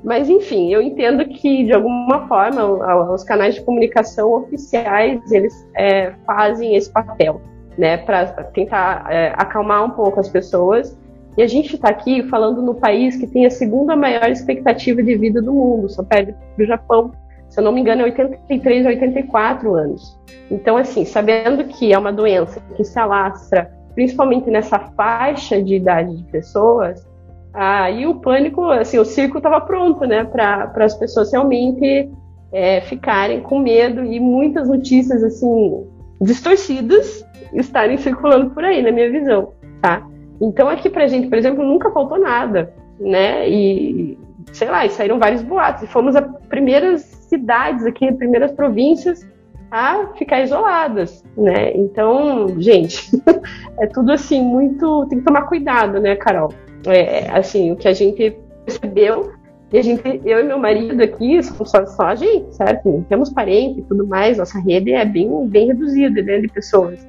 Mas, 0.04 0.28
enfim, 0.28 0.72
eu 0.72 0.82
entendo 0.82 1.24
que, 1.24 1.64
de 1.64 1.72
alguma 1.72 2.26
forma, 2.28 2.64
os 3.12 3.24
canais 3.24 3.54
de 3.54 3.62
comunicação 3.62 4.32
oficiais, 4.32 5.32
eles 5.32 5.54
é, 5.76 6.12
fazem 6.26 6.76
esse 6.76 6.90
papel. 6.90 7.40
né, 7.76 7.96
para 7.96 8.26
tentar 8.26 9.06
é, 9.10 9.32
acalmar 9.36 9.84
um 9.84 9.90
pouco 9.90 10.20
as 10.20 10.28
pessoas. 10.28 10.98
E 11.36 11.42
a 11.42 11.46
gente 11.46 11.74
está 11.74 11.88
aqui 11.88 12.22
falando 12.24 12.60
no 12.60 12.74
país 12.74 13.16
que 13.16 13.26
tem 13.26 13.46
a 13.46 13.50
segunda 13.50 13.96
maior 13.96 14.30
expectativa 14.30 15.02
de 15.02 15.16
vida 15.16 15.40
do 15.40 15.52
mundo, 15.52 15.88
só 15.88 16.02
perde 16.02 16.34
para 16.54 16.64
o 16.64 16.66
Japão. 16.66 17.12
Se 17.48 17.60
eu 17.60 17.64
não 17.64 17.72
me 17.72 17.80
engano, 17.80 18.02
é 18.02 18.04
83 18.04 18.86
a 18.86 18.88
84 18.90 19.74
anos. 19.74 20.18
Então, 20.50 20.76
assim, 20.76 21.04
sabendo 21.04 21.64
que 21.64 21.92
é 21.92 21.98
uma 21.98 22.12
doença 22.12 22.60
que 22.76 22.84
se 22.84 22.98
alastra 22.98 23.70
principalmente 23.94 24.50
nessa 24.50 24.78
faixa 24.78 25.62
de 25.62 25.74
idade 25.74 26.16
de 26.16 26.24
pessoas, 26.24 27.06
aí 27.52 28.06
o 28.06 28.16
pânico, 28.16 28.64
assim, 28.70 28.98
o 28.98 29.04
circo 29.04 29.38
estava 29.38 29.60
pronto, 29.60 30.06
né, 30.06 30.24
para 30.24 30.72
as 30.76 30.94
pessoas 30.94 31.30
realmente 31.30 32.10
é, 32.52 32.80
ficarem 32.82 33.40
com 33.40 33.58
medo 33.58 34.04
e 34.04 34.18
muitas 34.18 34.68
notícias, 34.68 35.22
assim, 35.22 35.86
distorcidas 36.20 37.26
estarem 37.52 37.98
circulando 37.98 38.50
por 38.50 38.64
aí, 38.64 38.82
na 38.82 38.90
minha 38.90 39.10
visão, 39.10 39.52
tá? 39.82 40.06
Então 40.42 40.68
aqui 40.68 40.90
pra 40.90 41.06
gente, 41.06 41.28
por 41.28 41.38
exemplo, 41.38 41.64
nunca 41.64 41.90
faltou 41.90 42.18
nada, 42.18 42.74
né? 42.98 43.48
E 43.48 44.18
sei 44.52 44.68
lá, 44.68 44.84
e 44.84 44.90
saíram 44.90 45.18
vários 45.18 45.42
boatos. 45.42 45.84
E 45.84 45.86
fomos 45.86 46.16
as 46.16 46.26
primeiras 46.48 47.02
cidades 47.02 47.86
aqui, 47.86 48.08
as 48.08 48.16
primeiras 48.16 48.50
províncias 48.50 49.26
a 49.70 50.08
ficar 50.18 50.42
isoladas, 50.42 51.24
né? 51.36 51.72
Então, 51.74 52.60
gente, 52.60 53.10
é 53.80 53.86
tudo 53.86 54.12
assim 54.12 54.42
muito, 54.42 55.06
tem 55.08 55.20
que 55.20 55.24
tomar 55.24 55.42
cuidado, 55.42 55.98
né, 55.98 56.16
Carol? 56.16 56.52
É, 56.86 57.30
assim, 57.30 57.70
o 57.70 57.76
que 57.76 57.88
a 57.88 57.92
gente 57.92 58.36
percebeu 58.66 59.32
e 59.72 59.78
a 59.78 59.82
gente, 59.82 60.02
eu 60.26 60.40
e 60.40 60.42
meu 60.42 60.58
marido 60.58 61.02
aqui, 61.02 61.42
somos 61.42 61.70
só, 61.70 61.86
só 61.86 62.02
a 62.08 62.14
gente, 62.14 62.54
certo? 62.54 63.02
Temos 63.08 63.30
parente 63.30 63.80
e 63.80 63.82
tudo 63.84 64.06
mais, 64.06 64.36
nossa 64.36 64.60
rede 64.60 64.92
é 64.92 65.04
bem, 65.04 65.48
bem 65.48 65.68
reduzida 65.68 66.20
né, 66.20 66.40
de 66.40 66.48
pessoas. 66.48 67.06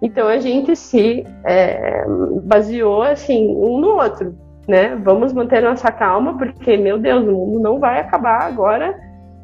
Então 0.00 0.28
a 0.28 0.38
gente 0.38 0.76
se 0.76 1.26
é, 1.44 2.04
baseou 2.44 3.02
assim 3.02 3.48
um 3.48 3.80
no 3.80 3.96
outro, 3.96 4.36
né? 4.68 4.96
Vamos 5.02 5.32
manter 5.32 5.62
nossa 5.62 5.90
calma, 5.90 6.36
porque, 6.36 6.76
meu 6.76 6.98
Deus, 6.98 7.26
o 7.26 7.32
mundo 7.32 7.60
não 7.60 7.78
vai 7.78 8.00
acabar 8.00 8.42
agora. 8.42 8.98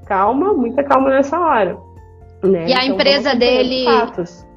Calma, 0.07 0.53
muita 0.53 0.83
calma 0.83 1.11
nessa 1.11 1.39
hora. 1.39 1.77
Né? 2.43 2.67
E 2.69 2.73
a 2.73 2.85
então, 2.85 2.97
empresa 2.97 3.35
dele. 3.35 3.85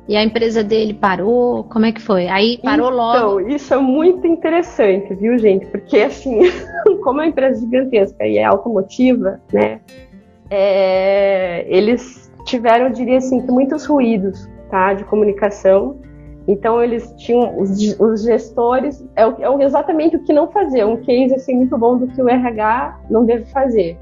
E 0.07 0.15
a 0.15 0.23
empresa 0.23 0.63
dele 0.63 0.93
parou? 0.93 1.63
Como 1.63 1.85
é 1.85 1.91
que 1.91 2.01
foi? 2.01 2.27
Aí 2.27 2.59
parou 2.63 2.87
então, 2.87 2.97
logo. 2.97 3.39
Então, 3.39 3.55
isso 3.55 3.73
é 3.73 3.77
muito 3.77 4.27
interessante, 4.27 5.13
viu, 5.15 5.37
gente? 5.37 5.65
Porque 5.67 5.97
assim, 5.97 6.41
como 7.03 7.21
a 7.21 7.27
empresa 7.27 7.59
gigantesca 7.59 8.25
e 8.25 8.37
é 8.37 8.43
automotiva, 8.43 9.39
né? 9.51 9.79
É, 10.49 11.65
eles 11.67 12.31
tiveram, 12.45 12.85
eu 12.85 12.91
diria 12.91 13.17
assim, 13.17 13.41
muitos 13.49 13.85
ruídos, 13.85 14.47
tá? 14.69 14.93
De 14.93 15.03
comunicação. 15.03 15.97
Então 16.47 16.81
eles 16.81 17.11
tinham 17.17 17.59
os, 17.59 17.99
os 17.99 18.23
gestores 18.23 19.03
é, 19.15 19.23
é, 19.23 19.63
exatamente 19.63 20.15
o 20.15 20.23
que 20.23 20.31
não 20.31 20.51
fazer. 20.51 20.85
Um 20.85 20.97
case 20.97 21.33
assim 21.33 21.55
muito 21.55 21.77
bom 21.77 21.97
do 21.97 22.07
que 22.07 22.21
o 22.21 22.29
RH 22.29 22.99
não 23.09 23.25
deve 23.25 23.45
fazer 23.45 23.97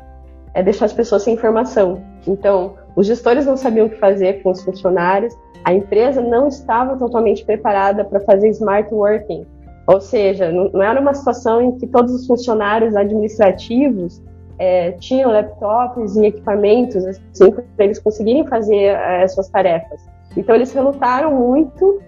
é 0.53 0.62
deixar 0.62 0.86
as 0.86 0.93
pessoas 0.93 1.24
sem 1.24 1.34
informação. 1.34 2.01
Então 2.27 2.75
os 2.96 3.08
gestores 3.08 3.46
não 3.46 3.58
sabiam 3.58 3.88
o 3.88 3.89
que 3.89 3.98
fazer 3.98 4.43
com 4.43 4.51
os 4.51 4.63
funcionários, 4.63 5.36
a 5.63 5.74
empresa 5.74 6.22
não 6.22 6.48
estava 6.48 6.98
totalmente 6.98 7.43
preparada 7.43 8.03
para 8.03 8.20
fazer 8.20 8.50
smart 8.50 8.93
working, 8.93 9.46
ou 9.88 10.00
seja, 10.00 10.51
não, 10.51 10.70
não, 10.70 10.82
era 10.82 11.00
uma 11.00 11.13
situação 11.13 11.62
em 11.62 11.72
que 11.77 11.88
todos 11.88 12.13
os 12.13 12.27
funcionários 12.27 12.96
administrativos 12.96 14.22
é, 14.60 14.91
tinham 14.93 15.32
laptops 15.32 16.15
e 16.15 16.27
equipamentos 16.27 17.03
assim, 17.05 17.51
para 17.51 17.86
eles 17.86 18.00
conseguirem 18.00 18.46
fazer 18.48 18.96
é, 18.96 19.27
suas 19.27 19.50
tarefas. 19.50 20.01
Então 20.36 20.56
eles 20.56 20.72
relutaram 20.74 21.34
muito 21.34 22.02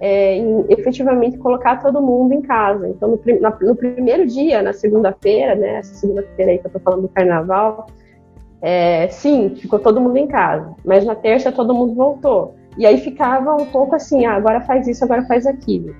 é, 0.00 0.36
em 0.36 0.64
efetivamente 0.68 1.38
colocar 1.38 1.82
todo 1.82 2.00
mundo 2.00 2.34
em 2.34 2.42
casa. 2.42 2.88
Então 2.88 3.08
no, 3.08 3.20
no 3.60 3.76
primeiro 3.76 4.26
dia, 4.26 4.62
na 4.62 4.72
segunda-feira, 4.72 5.54
né, 5.54 5.76
essa 5.76 5.94
segunda-feira 5.94 6.52
aí 6.52 6.58
que 6.58 6.66
eu 6.66 6.68
estou 6.68 6.82
falando 6.82 7.02
do 7.02 7.08
carnaval, 7.08 7.86
é, 8.60 9.08
sim, 9.08 9.54
ficou 9.56 9.78
todo 9.78 10.00
mundo 10.00 10.16
em 10.16 10.26
casa, 10.26 10.74
mas 10.84 11.04
na 11.04 11.14
terça 11.14 11.52
todo 11.52 11.74
mundo 11.74 11.94
voltou. 11.94 12.54
E 12.78 12.86
aí 12.86 12.98
ficava 12.98 13.54
um 13.54 13.66
pouco 13.66 13.94
assim, 13.94 14.24
ah, 14.24 14.34
agora 14.34 14.60
faz 14.62 14.88
isso, 14.88 15.04
agora 15.04 15.24
faz 15.26 15.46
aquilo. 15.46 15.94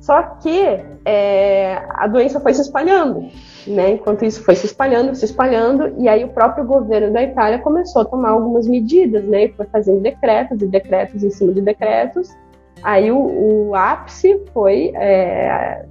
Só 0.00 0.22
que 0.22 0.80
é, 1.04 1.82
a 1.90 2.06
doença 2.06 2.40
foi 2.40 2.54
se 2.54 2.62
espalhando, 2.62 3.28
né? 3.66 3.92
Enquanto 3.92 4.24
isso 4.24 4.42
foi 4.44 4.54
se 4.54 4.66
espalhando, 4.66 5.14
se 5.14 5.24
espalhando, 5.24 5.94
e 5.98 6.08
aí 6.08 6.24
o 6.24 6.28
próprio 6.28 6.64
governo 6.64 7.12
da 7.12 7.22
Itália 7.22 7.58
começou 7.58 8.02
a 8.02 8.04
tomar 8.04 8.30
algumas 8.30 8.66
medidas, 8.66 9.24
né? 9.24 9.44
E 9.44 9.52
foi 9.52 9.66
fazendo 9.66 10.00
decretos 10.00 10.60
e 10.62 10.66
decretos 10.66 11.22
em 11.22 11.30
cima 11.30 11.52
de 11.52 11.60
decretos. 11.60 12.36
Aí 12.82 13.10
o, 13.10 13.68
o 13.68 13.74
ápice 13.74 14.40
foi 14.52 14.92
é, 14.94 15.84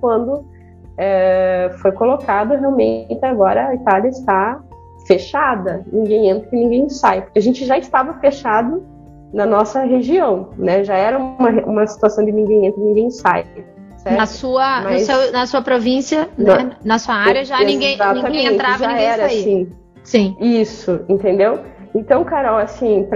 quando 0.00 0.44
é, 0.96 1.70
foi 1.80 1.92
colocado 1.92 2.50
realmente 2.50 3.24
agora 3.24 3.68
a 3.68 3.74
Itália 3.74 4.08
está 4.08 4.60
fechada, 5.06 5.84
ninguém 5.92 6.28
entra 6.28 6.48
e 6.52 6.58
ninguém 6.58 6.88
sai, 6.88 7.22
porque 7.22 7.38
a 7.38 7.42
gente 7.42 7.64
já 7.64 7.76
estava 7.78 8.14
fechado 8.14 8.82
na 9.32 9.46
nossa 9.46 9.80
região, 9.80 10.50
né? 10.56 10.84
Já 10.84 10.94
era 10.94 11.18
uma, 11.18 11.50
uma 11.64 11.86
situação 11.86 12.24
de 12.24 12.32
ninguém 12.32 12.66
entra 12.66 12.80
e 12.80 12.84
ninguém 12.84 13.10
sai. 13.10 13.46
Certo? 14.02 14.16
Na 14.16 14.26
sua, 14.26 14.80
Mas, 14.82 15.02
seu, 15.02 15.30
na 15.30 15.46
sua 15.46 15.62
província, 15.62 16.28
na, 16.36 16.56
né? 16.56 16.76
na 16.84 16.98
sua 16.98 17.14
área, 17.14 17.44
já 17.44 17.60
ninguém, 17.60 17.96
ninguém 17.96 18.46
entrava 18.46 18.78
já 18.78 18.88
ninguém 18.88 19.04
era 19.04 19.28
saía. 19.28 19.40
Assim. 19.40 19.68
Sim. 20.02 20.36
Isso, 20.40 21.00
entendeu? 21.08 21.60
Então, 21.94 22.24
Carol, 22.24 22.58
assim, 22.58 23.06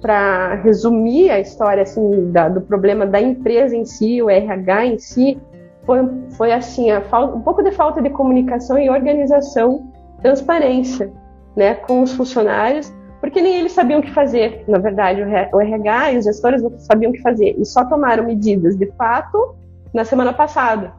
para 0.00 0.54
resumir 0.62 1.30
a 1.30 1.40
história 1.40 1.82
assim, 1.82 2.30
da, 2.30 2.48
do 2.48 2.60
problema 2.60 3.04
da 3.04 3.20
empresa 3.20 3.74
em 3.74 3.84
si, 3.84 4.22
o 4.22 4.30
RH 4.30 4.86
em 4.86 4.98
si, 5.00 5.36
foi, 5.84 5.98
foi 6.36 6.52
assim, 6.52 6.92
a 6.92 7.00
falta, 7.00 7.34
um 7.34 7.40
pouco 7.40 7.60
de 7.60 7.72
falta 7.72 8.00
de 8.00 8.10
comunicação 8.10 8.78
e 8.78 8.88
organização, 8.88 9.90
transparência, 10.22 11.10
né, 11.56 11.74
com 11.74 12.02
os 12.02 12.12
funcionários, 12.12 12.94
porque 13.20 13.40
nem 13.42 13.58
eles 13.58 13.72
sabiam 13.72 13.98
o 13.98 14.02
que 14.02 14.12
fazer. 14.12 14.62
Na 14.68 14.78
verdade, 14.78 15.22
o 15.52 15.60
RH 15.60 16.12
e 16.12 16.18
os 16.18 16.24
gestores 16.24 16.62
não 16.62 16.78
sabiam 16.78 17.10
o 17.10 17.12
que 17.12 17.20
fazer 17.20 17.56
e 17.58 17.64
só 17.64 17.84
tomaram 17.84 18.24
medidas 18.24 18.76
de 18.76 18.86
fato 18.92 19.56
na 19.96 20.04
semana 20.04 20.32
passada. 20.32 20.92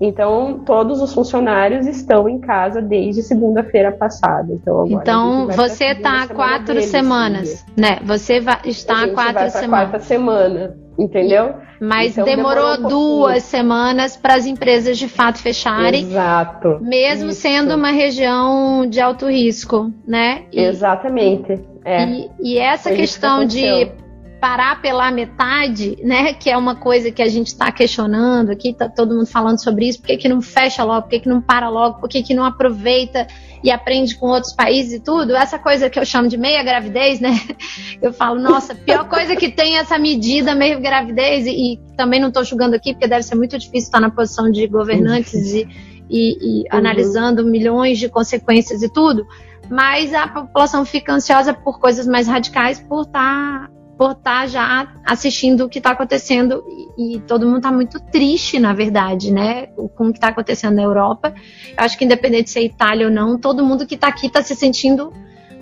Então, 0.00 0.62
todos 0.66 1.00
os 1.00 1.14
funcionários 1.14 1.86
estão 1.86 2.28
em 2.28 2.38
casa 2.38 2.82
desde 2.82 3.22
segunda-feira 3.22 3.90
passada. 3.90 4.52
Então, 4.52 4.86
então 4.86 5.48
você 5.48 5.86
está 5.92 6.24
há 6.24 6.28
quatro 6.28 6.74
deles, 6.74 6.86
semanas, 6.86 7.64
né? 7.76 8.00
Você 8.04 8.40
vai, 8.40 8.58
está 8.64 9.04
há 9.04 9.08
quatro 9.08 9.50
semanas. 9.50 9.68
quarta 9.68 9.98
semana, 10.00 10.76
entendeu? 10.98 11.54
Mas 11.80 12.12
então, 12.12 12.24
demorou, 12.24 12.76
demorou 12.76 12.86
um 12.86 12.88
duas 12.88 13.44
semanas 13.44 14.16
para 14.16 14.34
as 14.34 14.46
empresas 14.46 14.98
de 14.98 15.08
fato 15.08 15.38
fecharem. 15.38 16.02
Exato. 16.02 16.78
Mesmo 16.82 17.30
isso. 17.30 17.40
sendo 17.40 17.74
uma 17.74 17.90
região 17.90 18.86
de 18.86 19.00
alto 19.00 19.26
risco, 19.30 19.92
né? 20.06 20.44
E, 20.52 20.60
Exatamente. 20.60 21.60
É. 21.84 22.04
E, 22.04 22.30
e 22.40 22.58
essa 22.58 22.88
Foi 22.88 22.98
questão 22.98 23.40
que 23.40 23.46
de 23.46 24.03
parar 24.44 24.82
pela 24.82 25.10
metade, 25.10 25.96
né? 26.02 26.34
Que 26.34 26.50
é 26.50 26.56
uma 26.56 26.74
coisa 26.74 27.10
que 27.10 27.22
a 27.22 27.28
gente 27.28 27.46
está 27.46 27.72
questionando 27.72 28.50
aqui, 28.50 28.74
tá 28.74 28.90
todo 28.90 29.14
mundo 29.14 29.26
falando 29.26 29.56
sobre 29.56 29.88
isso. 29.88 30.00
Por 30.00 30.08
que, 30.08 30.18
que 30.18 30.28
não 30.28 30.42
fecha 30.42 30.84
logo? 30.84 31.04
Por 31.04 31.08
que, 31.12 31.20
que 31.20 31.28
não 31.30 31.40
para 31.40 31.70
logo? 31.70 31.98
Por 31.98 32.10
que, 32.10 32.22
que 32.22 32.34
não 32.34 32.44
aproveita 32.44 33.26
e 33.62 33.70
aprende 33.70 34.14
com 34.18 34.26
outros 34.26 34.52
países 34.52 34.92
e 34.92 35.00
tudo? 35.00 35.34
Essa 35.34 35.58
coisa 35.58 35.88
que 35.88 35.98
eu 35.98 36.04
chamo 36.04 36.28
de 36.28 36.36
meia 36.36 36.62
gravidez, 36.62 37.20
né? 37.20 37.30
Eu 38.02 38.12
falo, 38.12 38.38
nossa, 38.38 38.74
pior 38.74 39.08
coisa 39.08 39.34
que 39.34 39.50
tem 39.50 39.78
é 39.78 39.80
essa 39.80 39.96
medida 39.96 40.54
meio 40.54 40.78
gravidez, 40.78 41.46
e, 41.46 41.72
e 41.72 41.80
também 41.96 42.20
não 42.20 42.28
estou 42.28 42.44
julgando 42.44 42.76
aqui, 42.76 42.92
porque 42.92 43.08
deve 43.08 43.22
ser 43.22 43.36
muito 43.36 43.56
difícil 43.56 43.86
estar 43.86 44.00
na 44.00 44.10
posição 44.10 44.50
de 44.50 44.66
governantes 44.66 45.54
e, 45.54 45.66
e, 46.10 46.36
e 46.38 46.58
uhum. 46.58 46.64
analisando 46.70 47.46
milhões 47.46 47.98
de 47.98 48.10
consequências 48.10 48.82
e 48.82 48.92
tudo 48.92 49.26
mas 49.70 50.12
a 50.12 50.28
população 50.28 50.84
fica 50.84 51.14
ansiosa 51.14 51.54
por 51.54 51.80
coisas 51.80 52.06
mais 52.06 52.28
radicais 52.28 52.78
por 52.80 53.06
estar 53.06 53.68
tá 53.68 53.73
por 53.96 54.12
estar 54.12 54.42
tá 54.42 54.46
já 54.46 54.92
assistindo 55.04 55.64
o 55.64 55.68
que 55.68 55.78
está 55.78 55.90
acontecendo 55.90 56.64
e, 56.98 57.16
e, 57.16 57.20
todo 57.20 57.46
mundo 57.46 57.58
está 57.58 57.72
muito 57.72 58.00
triste, 58.00 58.58
na 58.58 58.72
verdade, 58.72 59.32
né, 59.32 59.66
com 59.96 60.08
o 60.08 60.12
que 60.12 60.18
está 60.18 60.28
acontecendo 60.28 60.74
na 60.74 60.82
Europa. 60.82 61.32
Eu 61.76 61.84
acho 61.84 61.96
que 61.96 62.04
independente 62.04 62.44
de 62.44 62.50
ser 62.50 62.62
Itália 62.62 63.06
ou 63.06 63.12
não, 63.12 63.38
todo 63.38 63.64
mundo 63.64 63.86
que 63.86 63.94
está 63.94 64.08
aqui 64.08 64.26
está 64.26 64.42
se 64.42 64.54
sentindo 64.54 65.12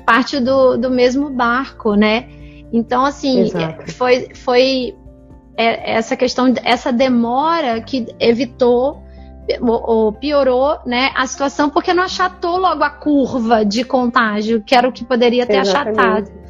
parte 0.07 0.41
do, 0.41 0.77
do 0.77 0.91
mesmo 0.91 1.31
barco, 1.31 1.95
né? 1.95 2.29
Então, 2.73 3.05
assim, 3.05 3.43
Exato. 3.43 3.93
foi, 3.93 4.29
foi 4.35 4.95
é, 5.57 5.93
essa 5.93 6.17
questão, 6.17 6.53
essa 6.65 6.91
demora 6.91 7.81
que 7.81 8.07
evitou 8.19 9.03
ou 9.61 10.13
piorou 10.13 10.79
né, 10.87 11.11
a 11.17 11.27
situação 11.27 11.69
porque 11.69 11.93
não 11.93 12.05
achatou 12.05 12.59
logo 12.59 12.83
a 12.83 12.91
curva 12.91 13.65
de 13.65 13.85
contágio, 13.85 14.63
que 14.63 14.75
era 14.75 14.89
o 14.89 14.93
que 14.93 15.05
poderia 15.05 15.45
ter 15.45 15.59
Exatamente. 15.59 15.99
achatado. 15.99 16.42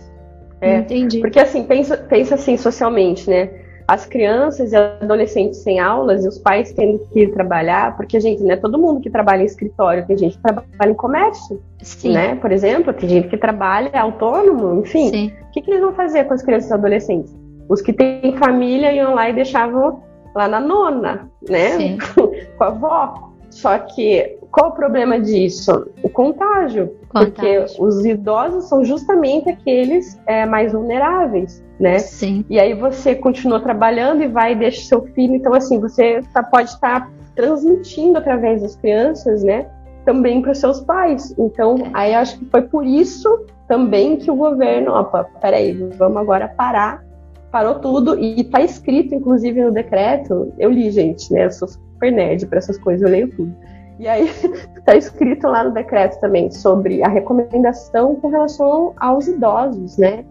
É, 0.62 0.78
Entendi. 0.78 1.18
Porque 1.18 1.40
assim, 1.40 1.64
pensa, 1.64 1.96
pensa 1.96 2.36
assim 2.36 2.56
socialmente, 2.56 3.28
né? 3.28 3.50
As 3.86 4.06
crianças 4.06 4.72
e 4.72 4.76
adolescentes 4.76 5.58
sem 5.58 5.80
aulas 5.80 6.24
e 6.24 6.28
os 6.28 6.38
pais 6.38 6.72
tendo 6.72 7.00
que 7.12 7.24
ir 7.24 7.32
trabalhar, 7.32 7.96
porque, 7.96 8.20
gente, 8.20 8.40
não 8.40 8.52
é 8.52 8.56
todo 8.56 8.78
mundo 8.78 9.00
que 9.00 9.10
trabalha 9.10 9.42
em 9.42 9.46
escritório, 9.46 10.06
tem 10.06 10.16
gente 10.16 10.36
que 10.36 10.42
trabalha 10.42 10.90
em 10.90 10.94
comércio, 10.94 11.60
Sim. 11.82 12.12
né? 12.12 12.36
Por 12.36 12.52
exemplo, 12.52 12.92
tem 12.92 13.08
gente 13.08 13.28
que 13.28 13.36
trabalha 13.36 13.90
autônomo, 14.00 14.80
enfim. 14.80 15.08
Sim. 15.08 15.32
O 15.48 15.50
que, 15.50 15.60
que 15.60 15.70
eles 15.70 15.82
vão 15.82 15.92
fazer 15.94 16.24
com 16.24 16.34
as 16.34 16.42
crianças 16.42 16.70
e 16.70 16.74
adolescentes? 16.74 17.34
Os 17.68 17.82
que 17.82 17.92
têm 17.92 18.36
família 18.36 18.92
iam 18.92 19.14
lá 19.14 19.28
e 19.28 19.32
deixavam 19.32 20.00
lá 20.34 20.46
na 20.46 20.60
nona, 20.60 21.28
né? 21.48 21.98
Com 22.56 22.64
a 22.64 22.66
avó. 22.68 23.32
Só 23.50 23.78
que 23.78 24.38
qual 24.52 24.68
o 24.68 24.72
problema 24.72 25.18
disso? 25.18 25.88
O 26.02 26.10
contágio, 26.10 26.94
contágio. 27.08 27.32
Porque 27.32 27.64
os 27.78 28.04
idosos 28.04 28.68
são 28.68 28.84
justamente 28.84 29.48
aqueles 29.48 30.20
é, 30.26 30.44
mais 30.44 30.72
vulneráveis, 30.72 31.64
né? 31.80 31.98
Sim. 31.98 32.44
E 32.50 32.60
aí 32.60 32.74
você 32.74 33.14
continua 33.14 33.60
trabalhando 33.60 34.22
e 34.22 34.28
vai 34.28 34.52
e 34.52 34.56
deixa 34.56 34.82
seu 34.82 35.02
filho. 35.14 35.34
Então, 35.34 35.54
assim, 35.54 35.80
você 35.80 36.20
tá, 36.34 36.42
pode 36.42 36.68
estar 36.68 37.10
transmitindo 37.34 38.18
através 38.18 38.60
das 38.60 38.76
crianças, 38.76 39.42
né? 39.42 39.66
Também 40.04 40.42
para 40.42 40.52
os 40.52 40.58
seus 40.58 40.80
pais. 40.80 41.34
Então, 41.38 41.76
é. 41.78 41.90
aí 41.94 42.14
acho 42.14 42.38
que 42.38 42.44
foi 42.44 42.62
por 42.62 42.84
isso 42.84 43.46
também 43.66 44.18
que 44.18 44.30
o 44.30 44.36
governo, 44.36 44.92
opa, 44.92 45.24
peraí, 45.40 45.72
vamos 45.96 46.18
agora 46.18 46.46
parar 46.46 47.02
parou 47.50 47.74
tudo 47.76 48.18
e 48.18 48.40
está 48.40 48.62
escrito, 48.62 49.14
inclusive, 49.14 49.62
no 49.62 49.70
decreto. 49.70 50.52
Eu 50.58 50.70
li, 50.70 50.90
gente, 50.90 51.30
né? 51.30 51.44
Eu 51.44 51.50
sou 51.50 51.68
super 51.68 52.10
nerd 52.10 52.46
para 52.46 52.56
essas 52.56 52.78
coisas, 52.78 53.02
eu 53.02 53.10
leio 53.10 53.30
tudo. 53.30 53.54
E 54.02 54.08
aí 54.08 54.28
está 54.76 54.96
escrito 54.98 55.46
lá 55.46 55.62
no 55.62 55.70
decreto 55.70 56.18
também 56.18 56.50
sobre 56.50 57.04
a 57.04 57.08
recomendação 57.08 58.16
com 58.16 58.28
relação 58.30 58.92
aos 58.96 59.28
idosos, 59.28 59.96
né? 59.96 60.24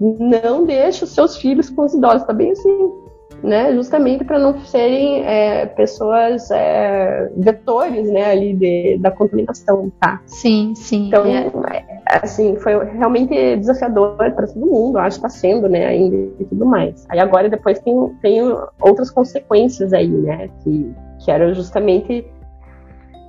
Não 0.00 0.64
deixe 0.64 1.04
os 1.04 1.10
seus 1.10 1.36
filhos 1.36 1.68
com 1.68 1.84
os 1.84 1.92
idosos, 1.92 2.26
tá 2.26 2.32
bem 2.32 2.52
assim, 2.52 2.90
né? 3.42 3.74
Justamente 3.74 4.24
para 4.24 4.38
não 4.38 4.58
serem 4.60 5.26
é, 5.26 5.66
pessoas 5.66 6.50
é, 6.50 7.30
vetores, 7.36 8.10
né, 8.10 8.30
ali 8.30 8.54
de, 8.54 8.96
da 8.96 9.10
contaminação, 9.10 9.92
tá? 10.00 10.22
Sim, 10.24 10.72
sim. 10.74 11.08
Então, 11.08 11.26
é. 11.26 11.82
assim, 12.06 12.56
foi 12.56 12.82
realmente 12.82 13.56
desafiador 13.56 14.16
para 14.16 14.46
todo 14.46 14.64
mundo, 14.64 14.96
acho 14.96 15.20
que 15.20 15.26
está 15.26 15.38
sendo, 15.38 15.68
né, 15.68 15.84
ainda 15.84 16.16
e 16.40 16.44
tudo 16.46 16.64
mais. 16.64 17.04
Aí 17.10 17.18
agora 17.18 17.50
depois 17.50 17.78
tem, 17.80 17.94
tem 18.22 18.40
outras 18.80 19.10
consequências 19.10 19.92
aí, 19.92 20.08
né, 20.08 20.48
que, 20.62 20.94
que 21.18 21.30
eram 21.30 21.52
justamente 21.52 22.24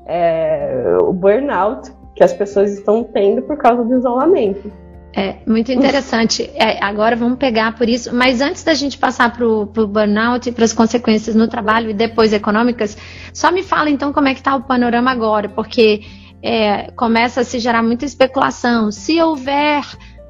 é, 0.10 0.98
o 1.02 1.14
burnout 1.14 1.92
que 2.16 2.24
as 2.24 2.34
pessoas 2.34 2.74
estão 2.74 3.04
tendo 3.04 3.44
por 3.44 3.58
causa 3.58 3.84
do 3.84 3.96
isolamento. 3.96 4.72
É, 5.16 5.38
muito 5.46 5.72
interessante. 5.72 6.50
É, 6.54 6.84
agora 6.84 7.16
vamos 7.16 7.38
pegar 7.38 7.76
por 7.76 7.88
isso. 7.88 8.14
Mas 8.14 8.42
antes 8.42 8.64
da 8.64 8.74
gente 8.74 8.98
passar 8.98 9.32
para 9.32 9.48
o 9.48 9.66
burnout 9.66 10.50
e 10.50 10.52
para 10.52 10.66
as 10.66 10.74
consequências 10.74 11.36
no 11.36 11.48
trabalho 11.48 11.90
e 11.90 11.94
depois 11.94 12.34
econômicas, 12.34 12.98
só 13.34 13.52
me 13.52 13.64
fala 13.64 13.90
então 13.90 14.12
como 14.12 14.28
é 14.28 14.34
que 14.34 14.40
está 14.40 14.56
o 14.56 14.64
panorama 14.64 15.12
agora, 15.12 15.50
porque 15.50 16.02
é, 16.44 16.92
começa 16.92 17.42
a 17.42 17.44
se 17.44 17.60
gerar 17.60 17.84
muita 17.84 18.06
especulação. 18.06 18.92
Se 18.92 19.22
houver 19.22 19.84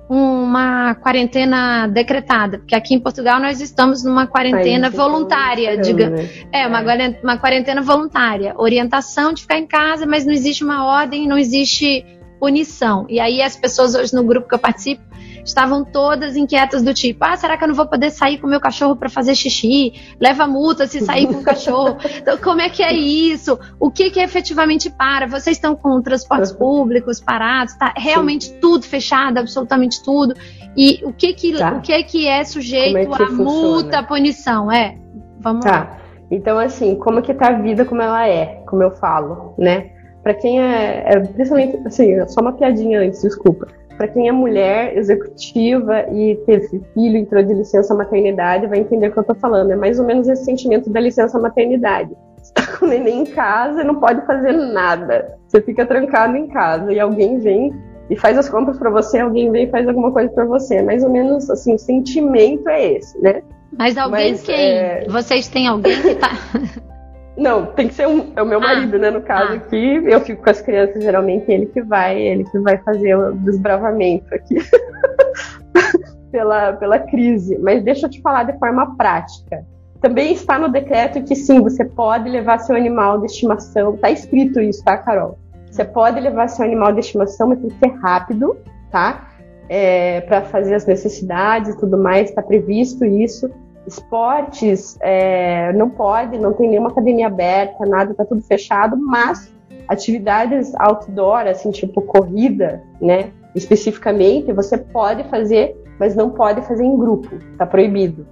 uma 0.09 0.95
quarentena 0.95 1.85
decretada, 1.87 2.57
porque 2.57 2.73
aqui 2.73 2.95
em 2.95 2.99
Portugal 2.99 3.39
nós 3.39 3.61
estamos 3.61 4.03
numa 4.03 4.25
quarentena 4.25 4.89
voluntária, 4.89 5.77
digamos. 5.77 6.21
Né? 6.21 6.29
É, 6.51 6.67
uma, 6.67 6.81
é. 6.93 7.19
uma 7.21 7.37
quarentena 7.37 7.81
voluntária. 7.83 8.55
Orientação 8.57 9.31
de 9.31 9.43
ficar 9.43 9.59
em 9.59 9.67
casa, 9.67 10.07
mas 10.07 10.25
não 10.25 10.33
existe 10.33 10.63
uma 10.63 10.83
ordem, 10.83 11.27
não 11.27 11.37
existe 11.37 12.03
punição. 12.39 13.05
E 13.07 13.19
aí 13.19 13.39
as 13.39 13.55
pessoas 13.55 13.93
hoje 13.93 14.15
no 14.15 14.23
grupo 14.23 14.47
que 14.47 14.55
eu 14.55 14.59
participo 14.59 15.08
estavam 15.43 15.83
todas 15.83 16.35
inquietas 16.35 16.83
do 16.83 16.93
tipo: 16.93 17.23
ah, 17.23 17.35
será 17.35 17.57
que 17.57 17.63
eu 17.63 17.67
não 17.67 17.75
vou 17.75 17.87
poder 17.87 18.11
sair 18.11 18.37
com 18.37 18.47
o 18.47 18.49
meu 18.49 18.59
cachorro 18.59 18.95
para 18.95 19.09
fazer 19.09 19.35
xixi? 19.35 19.93
Leva 20.19 20.47
multa 20.47 20.87
se 20.87 21.01
sair 21.01 21.27
com 21.27 21.35
o 21.35 21.43
cachorro. 21.43 21.97
Então, 22.19 22.37
como 22.37 22.59
é 22.59 22.69
que 22.69 22.83
é 22.83 22.91
isso? 22.91 23.57
O 23.79 23.89
que 23.89 24.09
que 24.09 24.19
efetivamente 24.19 24.89
para? 24.89 25.25
Vocês 25.25 25.55
estão 25.55 25.75
com 25.75 26.01
transportes 26.01 26.51
públicos 26.51 27.21
parados? 27.21 27.75
Tá 27.75 27.93
realmente 27.95 28.45
Sim. 28.45 28.59
tudo 28.59 28.83
fechado, 28.85 29.37
absolutamente 29.37 30.03
tudo. 30.03 30.35
E 30.75 30.99
o 31.03 31.13
que 31.13 31.33
que 31.33 31.57
tá. 31.57 31.73
o 31.73 31.81
que 31.81 32.03
que 32.03 32.27
é 32.27 32.43
sujeito 32.43 32.97
é 32.97 33.05
que 33.05 33.23
a 33.23 33.27
funciona? 33.27 33.43
multa, 33.43 33.99
a 33.99 34.03
punição? 34.03 34.71
É, 34.71 34.97
vamos 35.39 35.63
tá. 35.63 35.71
lá. 35.71 35.97
Então, 36.29 36.59
assim, 36.59 36.95
como 36.95 37.21
que 37.21 37.33
tá 37.33 37.49
a 37.49 37.53
vida 37.53 37.85
como 37.85 38.01
ela 38.01 38.27
é, 38.27 38.61
como 38.67 38.83
eu 38.83 38.91
falo, 38.91 39.55
né? 39.57 39.91
Para 40.21 40.33
quem 40.33 40.61
é, 40.61 41.03
é, 41.05 41.19
principalmente, 41.19 41.79
assim, 41.85 42.27
só 42.27 42.41
uma 42.41 42.53
piadinha 42.53 42.99
antes, 42.99 43.21
desculpa 43.21 43.67
para 43.99 44.07
quem 44.07 44.29
é 44.29 44.31
mulher 44.31 44.97
executiva 44.97 46.09
e 46.09 46.37
teve 46.45 46.81
filho, 46.93 47.17
entrou 47.17 47.43
de 47.43 47.53
licença 47.53 47.93
maternidade, 47.93 48.65
vai 48.65 48.79
entender 48.79 49.09
o 49.09 49.11
que 49.11 49.19
eu 49.19 49.23
estou 49.23 49.35
falando. 49.35 49.71
É 49.71 49.75
mais 49.75 49.99
ou 49.99 50.05
menos 50.05 50.29
esse 50.29 50.45
sentimento 50.45 50.89
da 50.89 51.01
licença 51.01 51.37
maternidade. 51.37 52.15
Você 52.37 52.53
está 52.57 52.77
com 52.77 52.85
o 52.85 52.87
neném 52.87 53.23
em 53.23 53.25
casa 53.25 53.81
e 53.81 53.83
não 53.83 53.95
pode 53.95 54.25
fazer 54.25 54.53
nada. 54.53 55.37
Você 55.49 55.61
fica 55.61 55.85
trancado 55.85 56.37
em 56.37 56.47
casa 56.47 56.93
e 56.93 56.97
alguém 56.97 57.39
vem 57.39 57.73
e 58.09 58.15
faz 58.15 58.37
as 58.37 58.47
compras 58.47 58.79
para 58.79 58.89
você, 58.89 59.19
alguém 59.19 59.51
vem 59.51 59.65
e 59.65 59.69
faz 59.69 59.85
alguma 59.85 60.13
coisa 60.13 60.29
para 60.29 60.45
você. 60.45 60.81
Mais 60.81 61.03
ou 61.03 61.09
menos 61.09 61.49
assim, 61.49 61.73
o 61.73 61.77
sentimento 61.77 62.69
é 62.69 62.93
esse, 62.93 63.21
né? 63.21 63.41
Mas 63.77 63.97
alguém 63.97 64.31
Mas, 64.31 64.43
quem? 64.43 64.55
É... 64.55 65.05
Vocês 65.09 65.49
têm 65.49 65.67
alguém 65.67 66.01
que 66.01 66.15
tá. 66.15 66.31
Não, 67.39 67.67
tem 67.67 67.87
que 67.87 67.93
ser 67.93 68.05
um, 68.05 68.33
é 68.35 68.43
o 68.43 68.45
meu 68.45 68.59
ah, 68.59 68.61
marido, 68.61 68.99
né? 68.99 69.09
No 69.09 69.21
caso 69.21 69.53
ah. 69.53 69.55
aqui, 69.55 70.03
eu 70.05 70.19
fico 70.19 70.43
com 70.43 70.49
as 70.49 70.61
crianças, 70.61 71.01
geralmente 71.01 71.49
ele 71.49 71.67
que 71.67 71.81
vai, 71.81 72.21
ele 72.21 72.43
que 72.43 72.59
vai 72.59 72.77
fazer 72.79 73.15
o 73.15 73.31
desbravamento 73.31 74.35
aqui 74.35 74.55
pela, 76.31 76.73
pela 76.73 76.99
crise. 76.99 77.57
Mas 77.59 77.81
deixa 77.81 78.07
eu 78.07 78.09
te 78.09 78.21
falar 78.21 78.43
de 78.43 78.59
forma 78.59 78.95
prática. 78.97 79.65
Também 80.01 80.33
está 80.33 80.59
no 80.59 80.69
decreto 80.69 81.23
que 81.23 81.35
sim, 81.35 81.61
você 81.61 81.85
pode 81.85 82.29
levar 82.29 82.59
seu 82.59 82.75
animal 82.75 83.19
de 83.19 83.27
estimação. 83.27 83.95
Tá 83.95 84.11
escrito 84.11 84.59
isso, 84.59 84.83
tá, 84.83 84.97
Carol? 84.97 85.39
Você 85.71 85.85
pode 85.85 86.19
levar 86.19 86.49
seu 86.49 86.65
animal 86.65 86.91
de 86.91 86.99
estimação, 86.99 87.47
mas 87.47 87.59
tem 87.59 87.69
que 87.69 87.79
ser 87.79 87.99
rápido, 87.99 88.57
tá? 88.91 89.29
É, 89.69 90.21
para 90.21 90.41
fazer 90.41 90.75
as 90.75 90.85
necessidades 90.85 91.73
e 91.73 91.77
tudo 91.77 91.97
mais, 91.97 92.29
está 92.29 92.41
previsto 92.41 93.05
isso 93.05 93.49
esportes 93.87 94.97
é, 95.01 95.73
não 95.73 95.89
pode, 95.89 96.37
não 96.37 96.53
tem 96.53 96.69
nenhuma 96.69 96.89
academia 96.89 97.27
aberta, 97.27 97.85
nada, 97.85 98.13
tá 98.13 98.25
tudo 98.25 98.41
fechado, 98.41 98.97
mas 98.97 99.53
atividades 99.87 100.73
outdoor, 100.75 101.47
assim, 101.47 101.71
tipo 101.71 102.01
corrida, 102.01 102.83
né, 103.01 103.31
especificamente, 103.55 104.53
você 104.53 104.77
pode 104.77 105.23
fazer, 105.29 105.75
mas 105.99 106.15
não 106.15 106.29
pode 106.29 106.61
fazer 106.61 106.83
em 106.83 106.95
grupo, 106.95 107.29
tá 107.57 107.65
proibido, 107.65 108.27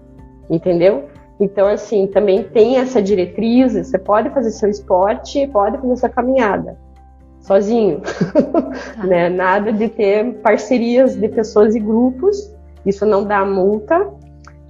entendeu? 0.50 1.06
Então, 1.40 1.68
assim, 1.68 2.08
também 2.08 2.44
tem 2.44 2.78
essa 2.78 3.02
diretriz, 3.02 3.74
você 3.74 3.98
pode 3.98 4.30
fazer 4.30 4.52
seu 4.52 4.70
esporte, 4.70 5.48
pode 5.48 5.78
fazer 5.78 5.96
sua 5.96 6.10
caminhada, 6.10 6.78
sozinho, 7.40 8.02
tá. 8.02 9.04
né, 9.06 9.30
nada 9.30 9.72
de 9.72 9.90
ter 9.90 10.36
parcerias 10.36 11.16
de 11.16 11.28
pessoas 11.28 11.76
e 11.76 11.80
grupos, 11.80 12.56
isso 12.86 13.06
não 13.06 13.24
dá 13.24 13.44
multa, 13.44 14.08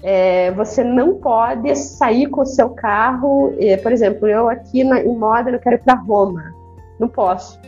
é, 0.04 0.52
você 0.52 0.84
não 0.84 1.16
pode 1.16 1.76
sair 1.76 2.28
com 2.28 2.42
o 2.42 2.46
seu 2.46 2.70
carro, 2.70 3.54
é, 3.60 3.78
por 3.78 3.92
exemplo, 3.92 4.28
eu 4.28 4.48
aqui 4.50 4.84
na, 4.84 5.02
em 5.02 5.16
Modena 5.16 5.58
eu 5.58 5.62
quero 5.62 5.76
ir 5.76 5.80
para 5.80 5.96
Roma, 5.96 6.54
não 7.00 7.08
posso, 7.08 7.60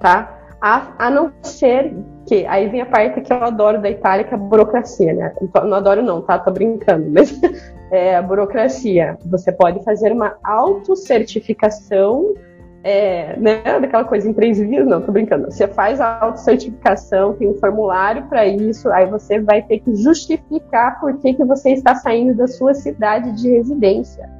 tá? 0.00 0.32
A, 0.60 0.92
a, 0.98 1.10
não 1.10 1.30
ser 1.42 1.94
que, 2.26 2.46
aí 2.46 2.68
vem 2.68 2.80
a 2.80 2.86
parte 2.86 3.20
que 3.20 3.32
eu 3.32 3.44
adoro 3.44 3.80
da 3.80 3.90
Itália, 3.90 4.24
que 4.24 4.32
é 4.32 4.36
a 4.36 4.40
burocracia, 4.40 5.12
né? 5.12 5.32
Não 5.54 5.74
adoro 5.74 6.02
não, 6.02 6.22
tá? 6.22 6.38
Tô 6.38 6.50
brincando, 6.50 7.10
mas 7.10 7.38
é 7.92 8.16
a 8.16 8.22
burocracia. 8.22 9.18
Você 9.26 9.52
pode 9.52 9.84
fazer 9.84 10.12
uma 10.12 10.36
autocertificação 10.42 12.34
é, 12.86 13.36
né, 13.36 13.80
daquela 13.80 14.04
coisa 14.04 14.30
em 14.30 14.32
três 14.32 14.58
dias, 14.58 14.86
não, 14.86 15.02
tô 15.02 15.10
brincando. 15.10 15.50
Você 15.50 15.66
faz 15.66 16.00
a 16.00 16.20
autocertificação, 16.20 17.34
tem 17.34 17.48
um 17.48 17.54
formulário 17.54 18.22
para 18.28 18.46
isso, 18.46 18.88
aí 18.90 19.06
você 19.06 19.40
vai 19.40 19.60
ter 19.60 19.80
que 19.80 19.96
justificar 19.96 21.00
por 21.00 21.18
que, 21.18 21.34
que 21.34 21.44
você 21.44 21.70
está 21.72 21.96
saindo 21.96 22.34
da 22.34 22.46
sua 22.46 22.74
cidade 22.74 23.32
de 23.32 23.50
residência. 23.50 24.30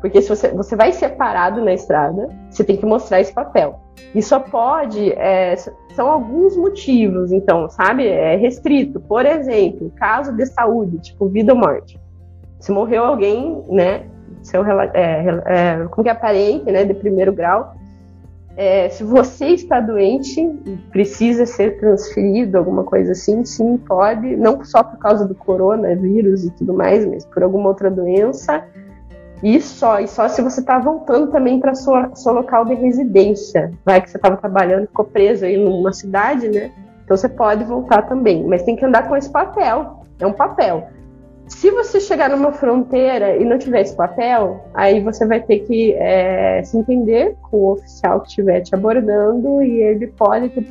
Porque 0.00 0.20
se 0.20 0.28
você, 0.28 0.48
você 0.48 0.74
vai 0.74 0.90
ser 0.90 1.10
parado 1.10 1.64
na 1.64 1.72
estrada, 1.72 2.28
você 2.50 2.64
tem 2.64 2.76
que 2.76 2.84
mostrar 2.84 3.20
esse 3.20 3.32
papel. 3.32 3.78
E 4.12 4.20
só 4.20 4.40
pode, 4.40 5.12
é, 5.12 5.54
são 5.94 6.10
alguns 6.10 6.56
motivos, 6.56 7.30
então, 7.30 7.70
sabe? 7.70 8.08
É 8.08 8.34
restrito. 8.34 8.98
Por 8.98 9.24
exemplo, 9.24 9.92
caso 9.94 10.32
de 10.32 10.44
saúde, 10.46 10.98
tipo 10.98 11.28
vida 11.28 11.52
ou 11.52 11.58
morte. 11.58 12.00
Se 12.58 12.72
morreu 12.72 13.04
alguém, 13.04 13.62
né? 13.68 14.06
Seu, 14.42 14.68
é, 14.68 15.42
é, 15.46 15.86
como 15.88 16.02
que 16.02 16.10
é 16.10 16.14
parente, 16.14 16.64
né? 16.72 16.84
De 16.84 16.94
primeiro 16.94 17.32
grau, 17.32 17.76
é, 18.56 18.88
se 18.90 19.02
você 19.02 19.46
está 19.46 19.80
doente 19.80 20.40
e 20.40 20.76
precisa 20.90 21.46
ser 21.46 21.78
transferido, 21.78 22.58
alguma 22.58 22.84
coisa 22.84 23.12
assim, 23.12 23.44
sim, 23.44 23.78
pode, 23.78 24.36
não 24.36 24.62
só 24.64 24.82
por 24.82 24.98
causa 24.98 25.26
do 25.26 25.34
coronavírus 25.34 26.44
e 26.44 26.50
tudo 26.50 26.74
mais, 26.74 27.06
mas 27.06 27.24
por 27.24 27.42
alguma 27.42 27.68
outra 27.68 27.90
doença. 27.90 28.64
E 29.42 29.60
só, 29.60 29.98
e 29.98 30.06
só 30.06 30.28
se 30.28 30.40
você 30.40 30.60
está 30.60 30.78
voltando 30.78 31.32
também 31.32 31.58
para 31.58 31.74
sua 31.74 32.14
seu 32.14 32.32
local 32.32 32.64
de 32.64 32.74
residência. 32.74 33.72
Vai 33.84 34.00
que 34.00 34.10
você 34.10 34.16
estava 34.16 34.36
trabalhando, 34.36 34.86
ficou 34.86 35.04
preso 35.04 35.44
aí 35.44 35.56
numa 35.56 35.92
cidade, 35.92 36.48
né? 36.48 36.70
Então 37.04 37.16
você 37.16 37.28
pode 37.28 37.64
voltar 37.64 38.02
também, 38.02 38.44
mas 38.44 38.62
tem 38.62 38.76
que 38.76 38.84
andar 38.84 39.08
com 39.08 39.16
esse 39.16 39.30
papel. 39.30 40.04
É 40.20 40.26
um 40.26 40.32
papel. 40.32 40.88
Se 41.52 41.70
você 41.70 42.00
chegar 42.00 42.30
numa 42.30 42.50
fronteira 42.50 43.36
e 43.36 43.44
não 43.44 43.58
tiver 43.58 43.82
esse 43.82 43.94
papel, 43.94 44.64
aí 44.74 45.00
você 45.00 45.26
vai 45.26 45.40
ter 45.40 45.60
que 45.60 45.92
é, 45.92 46.62
se 46.64 46.76
entender 46.76 47.36
com 47.42 47.56
o 47.56 47.72
oficial 47.72 48.20
que 48.20 48.28
estiver 48.28 48.62
te 48.62 48.74
abordando 48.74 49.62
e 49.62 49.82
ele 49.82 50.06
pode 50.08 50.48
te 50.48 50.66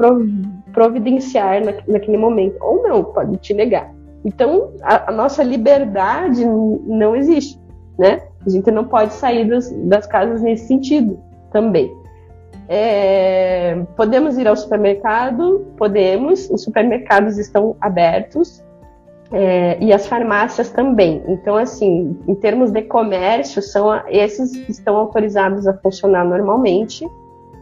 providenciar 0.73 1.63
na, 1.63 1.73
naquele 1.87 2.17
momento. 2.17 2.57
Ou 2.59 2.83
não, 2.83 3.03
pode 3.03 3.37
te 3.37 3.53
negar. 3.53 3.93
Então, 4.25 4.71
a, 4.81 5.11
a 5.11 5.13
nossa 5.13 5.43
liberdade 5.43 6.43
não 6.43 7.15
existe, 7.15 7.59
né? 7.97 8.23
A 8.45 8.49
gente 8.49 8.69
não 8.71 8.83
pode 8.83 9.13
sair 9.13 9.47
das, 9.47 9.71
das 9.87 10.07
casas 10.07 10.41
nesse 10.41 10.67
sentido 10.67 11.19
também. 11.53 11.95
É, 12.67 13.81
podemos 13.95 14.37
ir 14.37 14.47
ao 14.47 14.57
supermercado? 14.57 15.65
Podemos. 15.77 16.49
Os 16.49 16.63
supermercados 16.63 17.37
estão 17.37 17.75
abertos 17.79 18.63
é, 19.31 19.77
e 19.79 19.93
as 19.93 20.07
farmácias 20.07 20.69
também. 20.69 21.23
Então, 21.27 21.55
assim, 21.55 22.19
em 22.27 22.35
termos 22.35 22.71
de 22.71 22.81
comércio, 22.83 23.61
são 23.61 24.01
esses 24.07 24.51
que 24.51 24.71
estão 24.71 24.97
autorizados 24.97 25.67
a 25.67 25.73
funcionar 25.77 26.25
normalmente, 26.25 27.07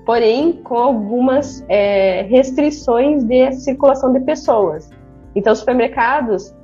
porém 0.05 0.53
com 0.63 0.75
algumas 0.75 1.63
é, 1.69 2.23
restrições 2.23 3.23
de 3.23 3.51
circulação 3.53 4.11
de 4.11 4.19
pessoas. 4.21 4.89
Então, 5.35 5.53
os 5.53 5.59
supermercados 5.59 6.55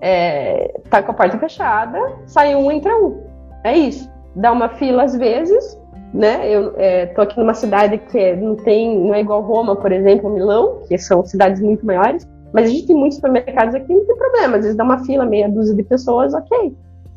é, 0.00 0.80
tá 0.88 1.02
com 1.02 1.12
a 1.12 1.14
porta 1.14 1.38
fechada, 1.38 1.98
sai 2.26 2.54
um, 2.54 2.70
entra 2.70 2.96
um. 2.96 3.22
É 3.62 3.76
isso. 3.76 4.10
Dá 4.34 4.50
uma 4.50 4.70
fila 4.70 5.04
às 5.04 5.14
vezes, 5.14 5.78
né? 6.12 6.48
Eu 6.48 6.72
é, 6.76 7.06
tô 7.06 7.20
aqui 7.22 7.38
numa 7.38 7.54
cidade 7.54 7.98
que 7.98 8.34
não 8.36 8.56
tem, 8.56 8.98
não 8.98 9.14
é 9.14 9.20
igual 9.20 9.42
Roma, 9.42 9.76
por 9.76 9.92
exemplo, 9.92 10.30
Milão, 10.30 10.80
que 10.88 10.96
são 10.96 11.24
cidades 11.24 11.60
muito 11.60 11.84
maiores, 11.84 12.26
mas 12.54 12.66
a 12.66 12.68
gente 12.68 12.86
tem 12.86 12.94
muitos 12.94 13.16
supermercados 13.16 13.74
aqui, 13.74 13.92
não 13.92 14.06
tem 14.06 14.16
problema. 14.16 14.56
Às 14.56 14.62
vezes 14.62 14.76
dá 14.76 14.84
uma 14.84 15.04
fila, 15.04 15.26
meia 15.26 15.48
dúzia 15.48 15.74
de 15.74 15.82
pessoas, 15.82 16.32
ok. 16.32 16.72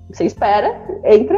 Você 0.09 0.25
espera, 0.25 0.75
entra 1.05 1.37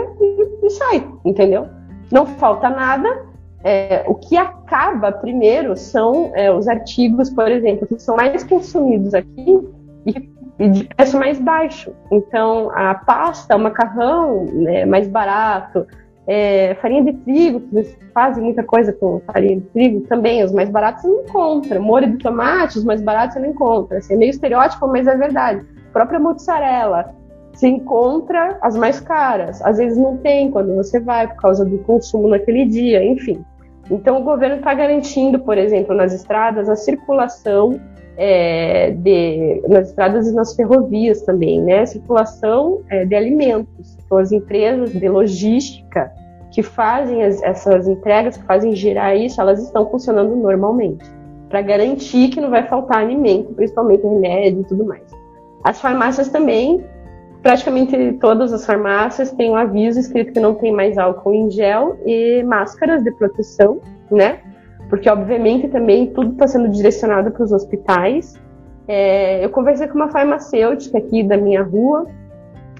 e, 0.64 0.70
sai, 0.70 1.06
entendeu? 1.26 1.68
Não 2.10 2.26
falta 2.26 2.70
nada. 2.70 3.26
É, 3.62 4.06
o 4.08 4.16
que 4.16 4.38
acaba 4.38 5.12
primeiro 5.12 5.76
são 5.76 6.32
é, 6.34 6.50
os 6.50 6.66
artigos, 6.70 7.30
por 7.30 7.52
exemplo, 7.52 7.86
que 7.86 8.00
são 8.00 8.16
mais 8.16 8.42
consumidos 8.46 9.14
aqui 9.14 9.68
e, 10.06 10.30
e 10.60 10.70
de 10.70 10.86
preço 10.86 11.20
mais 11.20 11.38
baixo. 11.38 11.92
Então, 12.10 12.72
a 12.74 12.96
pasta, 12.96 13.58
o 13.58 13.60
macarrão 13.60 14.46
né, 14.46 14.86
mais 14.86 15.10
barato, 15.10 15.86
é, 16.32 16.76
farinha 16.76 17.04
de 17.06 17.14
trigo, 17.14 17.60
que 17.60 17.76
eles 17.76 17.98
fazem 18.14 18.44
muita 18.44 18.64
coisa 18.64 18.94
com 18.94 19.20
farinha 19.26 19.56
de 19.56 19.66
trigo 19.70 20.02
também, 20.02 20.44
os 20.44 20.52
mais 20.52 20.70
baratos 20.70 21.02
você 21.02 21.08
não 21.08 21.24
encontra. 21.24 21.80
Molho 21.80 22.12
de 22.12 22.18
tomate, 22.20 22.78
os 22.78 22.84
mais 22.84 23.02
baratos 23.02 23.34
você 23.34 23.40
não 23.40 23.50
encontra. 23.50 23.98
Assim, 23.98 24.14
é 24.14 24.18
meio 24.18 24.30
estereótipo, 24.30 24.88
mas 24.88 25.08
é 25.08 25.18
verdade. 25.18 25.66
A 25.90 25.92
própria 25.92 26.20
mozzarella, 26.20 27.16
você 27.52 27.68
encontra 27.68 28.60
as 28.62 28.78
mais 28.78 29.00
caras. 29.00 29.60
Às 29.64 29.80
vezes 29.80 29.98
não 29.98 30.18
tem 30.18 30.52
quando 30.52 30.76
você 30.76 31.00
vai, 31.00 31.28
por 31.28 31.38
causa 31.38 31.66
do 31.66 31.80
consumo 31.80 32.28
naquele 32.28 32.64
dia, 32.66 33.04
enfim. 33.04 33.44
Então 33.90 34.22
o 34.22 34.24
governo 34.24 34.58
está 34.58 34.72
garantindo, 34.76 35.40
por 35.40 35.58
exemplo, 35.58 35.96
nas 35.96 36.14
estradas, 36.14 36.70
a 36.70 36.76
circulação 36.76 37.82
é, 38.22 38.92
de, 38.92 39.64
nas 39.70 39.88
estradas 39.88 40.28
e 40.28 40.36
nas 40.36 40.54
ferrovias 40.54 41.22
também, 41.22 41.62
né? 41.62 41.86
Circulação 41.86 42.82
é, 42.90 43.06
de 43.06 43.16
alimentos. 43.16 43.98
Então, 44.06 44.18
as 44.18 44.34
empresas 44.34 44.92
de 44.92 45.08
logística 45.08 46.12
que 46.52 46.62
fazem 46.62 47.24
as, 47.24 47.42
essas 47.42 47.88
entregas, 47.88 48.36
que 48.36 48.44
fazem 48.44 48.76
girar 48.76 49.16
isso, 49.16 49.40
elas 49.40 49.64
estão 49.64 49.90
funcionando 49.90 50.36
normalmente, 50.36 51.06
para 51.48 51.62
garantir 51.62 52.28
que 52.28 52.42
não 52.42 52.50
vai 52.50 52.68
faltar 52.68 52.98
alimento, 52.98 53.54
principalmente 53.54 54.04
remédio 54.04 54.62
e 54.62 54.66
tudo 54.66 54.84
mais. 54.84 55.04
As 55.64 55.80
farmácias 55.80 56.28
também, 56.28 56.84
praticamente 57.42 58.18
todas 58.20 58.52
as 58.52 58.66
farmácias 58.66 59.32
têm 59.32 59.52
um 59.52 59.56
aviso 59.56 59.98
escrito 59.98 60.34
que 60.34 60.42
não 60.42 60.56
tem 60.56 60.74
mais 60.74 60.98
álcool 60.98 61.34
em 61.34 61.50
gel 61.50 61.96
e 62.06 62.44
máscaras 62.44 63.02
de 63.02 63.12
proteção, 63.12 63.80
né? 64.12 64.40
Porque, 64.90 65.10
obviamente, 65.10 65.68
também 65.68 66.08
tudo 66.08 66.32
está 66.32 66.48
sendo 66.48 66.68
direcionado 66.70 67.32
para 67.32 67.44
os 67.44 67.52
hospitais. 67.52 68.34
É, 68.88 69.46
eu 69.46 69.50
conversei 69.52 69.88
com 69.88 69.96
uma 69.96 70.10
farmacêutica 70.10 70.98
aqui 70.98 71.24
da 71.24 71.38
minha 71.38 71.62
rua, 71.62 72.08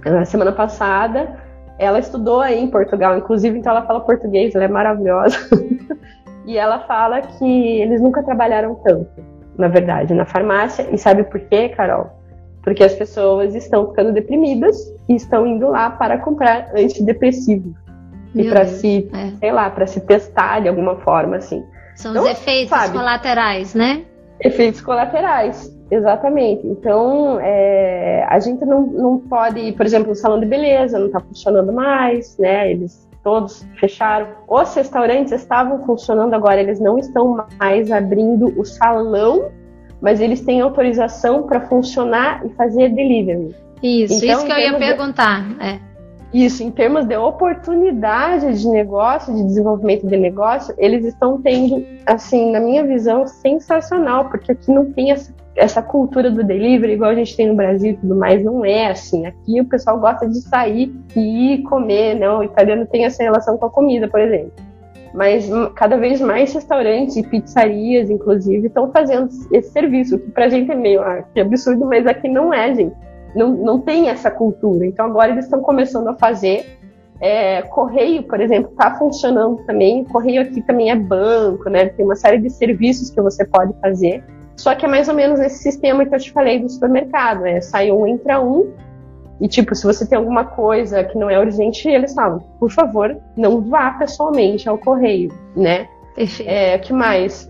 na 0.04 0.26
semana 0.26 0.52
passada. 0.52 1.38
Ela 1.78 2.00
estudou 2.00 2.42
aí 2.42 2.60
em 2.60 2.68
Portugal, 2.68 3.18
inclusive, 3.18 3.60
então 3.60 3.72
ela 3.72 3.86
fala 3.86 4.02
português, 4.02 4.56
ela 4.56 4.66
é 4.66 4.68
maravilhosa. 4.68 5.38
e 6.46 6.58
ela 6.58 6.80
fala 6.80 7.22
que 7.22 7.82
eles 7.82 8.02
nunca 8.02 8.24
trabalharam 8.24 8.76
tanto, 8.84 9.08
na 9.56 9.68
verdade, 9.68 10.14
na 10.16 10.26
farmácia. 10.26 10.88
E 10.92 10.98
sabe 10.98 11.24
por 11.24 11.40
quê, 11.42 11.70
Carol? 11.70 12.10
Porque 12.64 12.84
as 12.84 12.94
pessoas 12.94 13.54
estão 13.54 13.88
ficando 13.90 14.12
deprimidas 14.12 14.76
e 15.08 15.16
estão 15.16 15.46
indo 15.46 15.70
lá 15.70 15.92
para 15.92 16.18
comprar 16.18 16.72
antidepressivo. 16.76 17.74
Meu 18.34 18.46
e 18.46 18.50
para 18.50 18.66
se, 18.66 19.10
é. 19.14 19.32
sei 19.40 19.52
lá, 19.52 19.70
para 19.70 19.88
se 19.88 20.02
testar 20.02 20.60
de 20.60 20.68
alguma 20.68 20.96
forma, 20.98 21.38
assim. 21.38 21.64
São 22.00 22.12
então, 22.12 22.24
os 22.24 22.30
efeitos 22.30 22.70
sabe, 22.70 22.98
colaterais, 22.98 23.76
né? 23.76 24.06
Efeitos 24.40 24.80
colaterais. 24.80 25.78
Exatamente. 25.92 26.66
Então, 26.66 27.38
é, 27.42 28.26
a 28.30 28.40
gente 28.40 28.64
não, 28.64 28.84
não 28.88 29.18
pode, 29.20 29.74
por 29.74 29.86
exemplo, 29.86 30.14
o 30.14 30.16
salão 30.16 30.40
de 30.40 30.46
beleza 30.46 30.98
não 30.98 31.08
está 31.08 31.20
funcionando 31.20 31.74
mais, 31.74 32.38
né? 32.38 32.72
Eles 32.72 33.06
todos 33.22 33.68
fecharam. 33.78 34.30
Os 34.48 34.74
restaurantes 34.74 35.34
estavam 35.34 35.86
funcionando 35.86 36.34
agora, 36.34 36.62
eles 36.62 36.80
não 36.80 36.98
estão 36.98 37.46
mais 37.60 37.92
abrindo 37.92 38.58
o 38.58 38.64
salão, 38.64 39.52
mas 40.02 40.22
eles 40.22 40.40
têm 40.40 40.62
autorização 40.62 41.44
para 41.44 41.68
funcionar 41.68 42.46
e 42.46 42.50
fazer 42.52 42.96
delivery. 42.96 43.54
Isso, 43.84 44.24
então, 44.24 44.38
isso 44.38 44.46
que 44.46 44.52
eu 44.54 44.58
ia 44.58 44.78
perguntar. 44.78 45.44
É. 45.60 45.89
Isso, 46.34 46.62
em 46.62 46.70
termos 46.70 47.06
de 47.06 47.18
oportunidade 47.18 48.62
de 48.62 48.68
negócio, 48.68 49.34
de 49.34 49.44
desenvolvimento 49.44 50.06
de 50.06 50.16
negócio, 50.16 50.76
eles 50.78 51.04
estão 51.04 51.42
tendo, 51.42 51.84
assim, 52.06 52.52
na 52.52 52.60
minha 52.60 52.84
visão, 52.84 53.26
sensacional, 53.26 54.30
porque 54.30 54.52
aqui 54.52 54.72
não 54.72 54.92
tem 54.92 55.12
essa, 55.12 55.34
essa 55.56 55.82
cultura 55.82 56.30
do 56.30 56.44
delivery 56.44 56.94
igual 56.94 57.10
a 57.10 57.16
gente 57.16 57.36
tem 57.36 57.48
no 57.48 57.56
Brasil 57.56 57.94
e 57.94 57.98
tudo 57.98 58.16
mais, 58.16 58.44
não 58.44 58.64
é 58.64 58.92
assim. 58.92 59.26
Aqui 59.26 59.60
o 59.60 59.66
pessoal 59.66 60.00
gosta 60.00 60.28
de 60.28 60.40
sair 60.42 60.94
e 61.16 61.54
ir 61.54 61.64
comer, 61.64 62.14
né? 62.14 62.30
O 62.30 62.44
italiano 62.44 62.86
tem 62.86 63.06
essa 63.06 63.24
relação 63.24 63.58
com 63.58 63.66
a 63.66 63.70
comida, 63.72 64.08
por 64.08 64.20
exemplo. 64.20 64.52
Mas 65.12 65.50
cada 65.76 65.98
vez 65.98 66.22
mais 66.22 66.54
restaurantes 66.54 67.18
e 67.18 67.24
pizzarias, 67.24 68.12
inclusive, 68.12 68.68
estão 68.68 68.92
fazendo 68.92 69.30
esse 69.52 69.72
serviço, 69.72 70.20
que 70.20 70.30
pra 70.30 70.48
gente 70.48 70.70
é 70.72 70.76
meio 70.76 71.02
ah, 71.02 71.24
que 71.34 71.40
absurdo, 71.40 71.88
mas 71.88 72.06
aqui 72.06 72.28
não 72.28 72.54
é, 72.54 72.76
gente 72.76 73.09
não, 73.36 73.50
não 73.50 73.80
tem 73.80 74.10
essa 74.10 74.30
cultura. 74.30 74.86
Então 74.86 75.06
agora 75.06 75.32
eles 75.32 75.46
estão 75.46 75.62
começando 75.62 76.08
a 76.08 76.16
fazer. 76.16 76.78
É, 77.22 77.62
correio, 77.64 78.24
por 78.24 78.40
exemplo, 78.40 78.72
está 78.72 78.96
funcionando 78.96 79.58
também. 79.66 80.06
Correio 80.06 80.42
aqui 80.42 80.62
também 80.62 80.90
é 80.90 80.96
banco, 80.96 81.70
né? 81.70 81.88
Tem 81.88 82.06
uma 82.06 82.16
série 82.16 82.38
de 82.38 82.50
serviços 82.50 83.10
que 83.10 83.22
você 83.22 83.46
pode 83.46 83.74
fazer. 83.82 84.24
Só 84.56 84.74
que 84.76 84.86
é 84.86 84.90
mais 84.90 85.08
ou 85.08 85.16
menos 85.16 85.40
esse 85.40 85.60
sistema 85.64 86.06
que 86.06 86.14
eu 86.14 86.20
te 86.20 86.32
falei 86.32 86.60
do 86.60 86.70
supermercado. 86.70 87.46
É, 87.46 87.62
sai 87.62 87.92
um, 87.92 88.08
entra 88.08 88.42
um. 88.42 88.74
E, 89.42 89.48
tipo, 89.48 89.74
se 89.74 89.86
você 89.86 90.06
tem 90.06 90.18
alguma 90.18 90.44
coisa 90.44 91.04
que 91.04 91.18
não 91.18 91.30
é 91.30 91.40
urgente, 91.40 91.88
eles 91.88 92.14
falam, 92.14 92.40
por 92.60 92.70
favor, 92.70 93.18
não 93.38 93.62
vá 93.62 93.92
pessoalmente 93.92 94.68
ao 94.68 94.78
correio, 94.78 95.32
né? 95.56 95.88
É, 96.46 96.78
que 96.78 96.92
mais? 96.92 97.50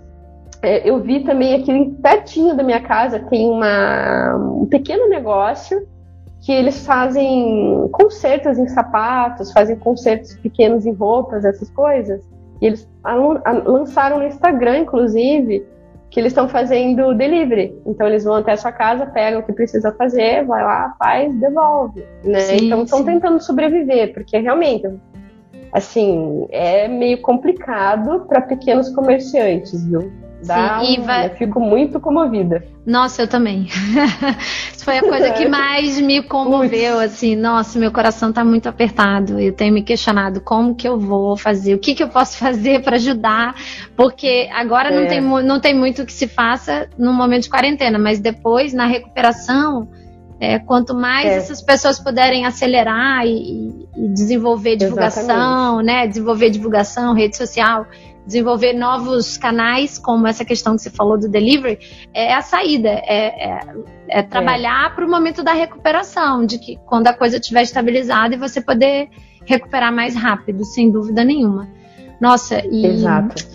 É, 0.62 0.90
eu 0.90 1.00
vi 1.02 1.22
também 1.22 1.56
aqui 1.56 1.96
pertinho 2.02 2.56
da 2.56 2.64
minha 2.64 2.82
casa 2.82 3.20
tem 3.20 3.50
uma, 3.50 4.36
um 4.36 4.66
pequeno 4.66 5.08
negócio 5.08 5.88
que 6.42 6.52
eles 6.52 6.86
fazem 6.86 7.88
consertos 7.92 8.58
em 8.58 8.68
sapatos, 8.68 9.52
fazem 9.52 9.76
consertos 9.78 10.36
pequenos 10.36 10.86
em 10.86 10.94
roupas, 10.94 11.44
essas 11.44 11.70
coisas. 11.70 12.22
E 12.62 12.68
eles 12.68 12.90
lançaram 13.66 14.20
no 14.20 14.26
Instagram, 14.26 14.80
inclusive, 14.80 15.66
que 16.10 16.20
eles 16.20 16.32
estão 16.32 16.48
fazendo 16.48 17.14
delivery. 17.14 17.78
Então 17.86 18.08
eles 18.08 18.24
vão 18.24 18.36
até 18.36 18.54
a 18.54 18.58
sua 18.58 18.72
casa, 18.72 19.06
pegam 19.06 19.42
o 19.42 19.44
que 19.44 19.54
precisa 19.54 19.92
fazer, 19.92 20.46
vai 20.46 20.64
lá, 20.64 20.96
faz, 20.98 21.34
devolve. 21.40 22.06
Né? 22.24 22.40
Sim, 22.40 22.66
então 22.66 22.84
estão 22.84 23.04
tentando 23.04 23.42
sobreviver, 23.42 24.14
porque 24.14 24.38
realmente, 24.38 24.90
assim, 25.74 26.48
é 26.52 26.88
meio 26.88 27.22
complicado 27.22 28.26
para 28.28 28.42
pequenos 28.42 28.90
comerciantes, 28.90 29.86
viu? 29.86 30.12
Dá 30.46 30.80
Sim, 30.80 31.00
um, 31.00 31.04
vai... 31.04 31.28
Eu 31.28 31.36
fico 31.36 31.60
muito 31.60 32.00
comovida. 32.00 32.64
Nossa, 32.86 33.24
eu 33.24 33.28
também. 33.28 33.68
Foi 34.84 34.98
a 34.98 35.02
coisa 35.02 35.32
que 35.32 35.46
mais 35.50 36.00
me 36.00 36.24
comoveu, 36.24 37.00
assim. 37.00 37.36
Nossa, 37.36 37.78
meu 37.78 37.92
coração 37.92 38.32
tá 38.32 38.44
muito 38.44 38.68
apertado. 38.70 39.40
Eu 39.40 39.54
tenho 39.54 39.74
me 39.74 39.84
questionado 39.84 40.42
como 40.42 40.76
que 40.76 40.88
eu 40.88 40.98
vou 40.98 41.36
fazer, 41.36 41.74
o 41.74 41.80
que 41.80 41.94
que 41.94 42.02
eu 42.02 42.10
posso 42.10 42.38
fazer 42.38 42.82
para 42.82 42.96
ajudar, 42.96 43.54
porque 43.96 44.50
agora 44.54 44.90
é. 44.90 45.00
não, 45.00 45.08
tem, 45.08 45.22
não 45.22 45.60
tem 45.60 45.74
muito 45.74 46.06
que 46.06 46.14
se 46.14 46.28
faça 46.28 46.90
no 46.98 47.14
momento 47.14 47.44
de 47.44 47.50
quarentena, 47.50 48.00
mas 48.00 48.20
depois, 48.20 48.74
na 48.74 48.86
recuperação, 48.86 49.90
é, 50.40 50.58
quanto 50.58 50.96
mais 50.96 51.26
é. 51.26 51.36
essas 51.36 51.62
pessoas 51.62 52.00
puderem 52.00 52.46
acelerar 52.46 53.26
e, 53.26 53.86
e 53.96 54.08
desenvolver 54.08 54.78
divulgação, 54.78 55.24
Exatamente. 55.24 55.86
né? 55.86 56.08
Desenvolver 56.08 56.50
divulgação, 56.50 57.14
rede 57.14 57.36
social, 57.36 57.86
desenvolver 58.30 58.74
novos 58.74 59.38
canais, 59.38 59.98
como 59.98 60.28
essa 60.28 60.46
questão 60.46 60.76
que 60.76 60.84
você 60.84 60.92
falou 60.92 61.18
do 61.18 61.28
delivery, 61.28 61.80
é 62.14 62.32
a 62.34 62.42
saída, 62.42 62.90
é, 62.90 63.50
é, 63.50 63.60
é 64.08 64.22
trabalhar 64.22 64.92
é. 64.92 64.96
para 64.96 65.04
o 65.04 65.10
momento 65.10 65.44
da 65.44 65.52
recuperação, 65.52 66.46
de 66.46 66.60
que 66.60 66.78
quando 66.86 67.08
a 67.08 67.14
coisa 67.14 67.38
estiver 67.38 67.64
estabilizada 67.64 68.36
e 68.36 68.38
você 68.38 68.62
poder 68.62 69.10
recuperar 69.46 69.92
mais 69.92 70.16
rápido, 70.16 70.64
sem 70.64 70.92
dúvida 70.92 71.24
nenhuma. 71.24 71.68
Nossa, 72.22 72.62
e. 72.66 72.86
Exato. 72.86 73.48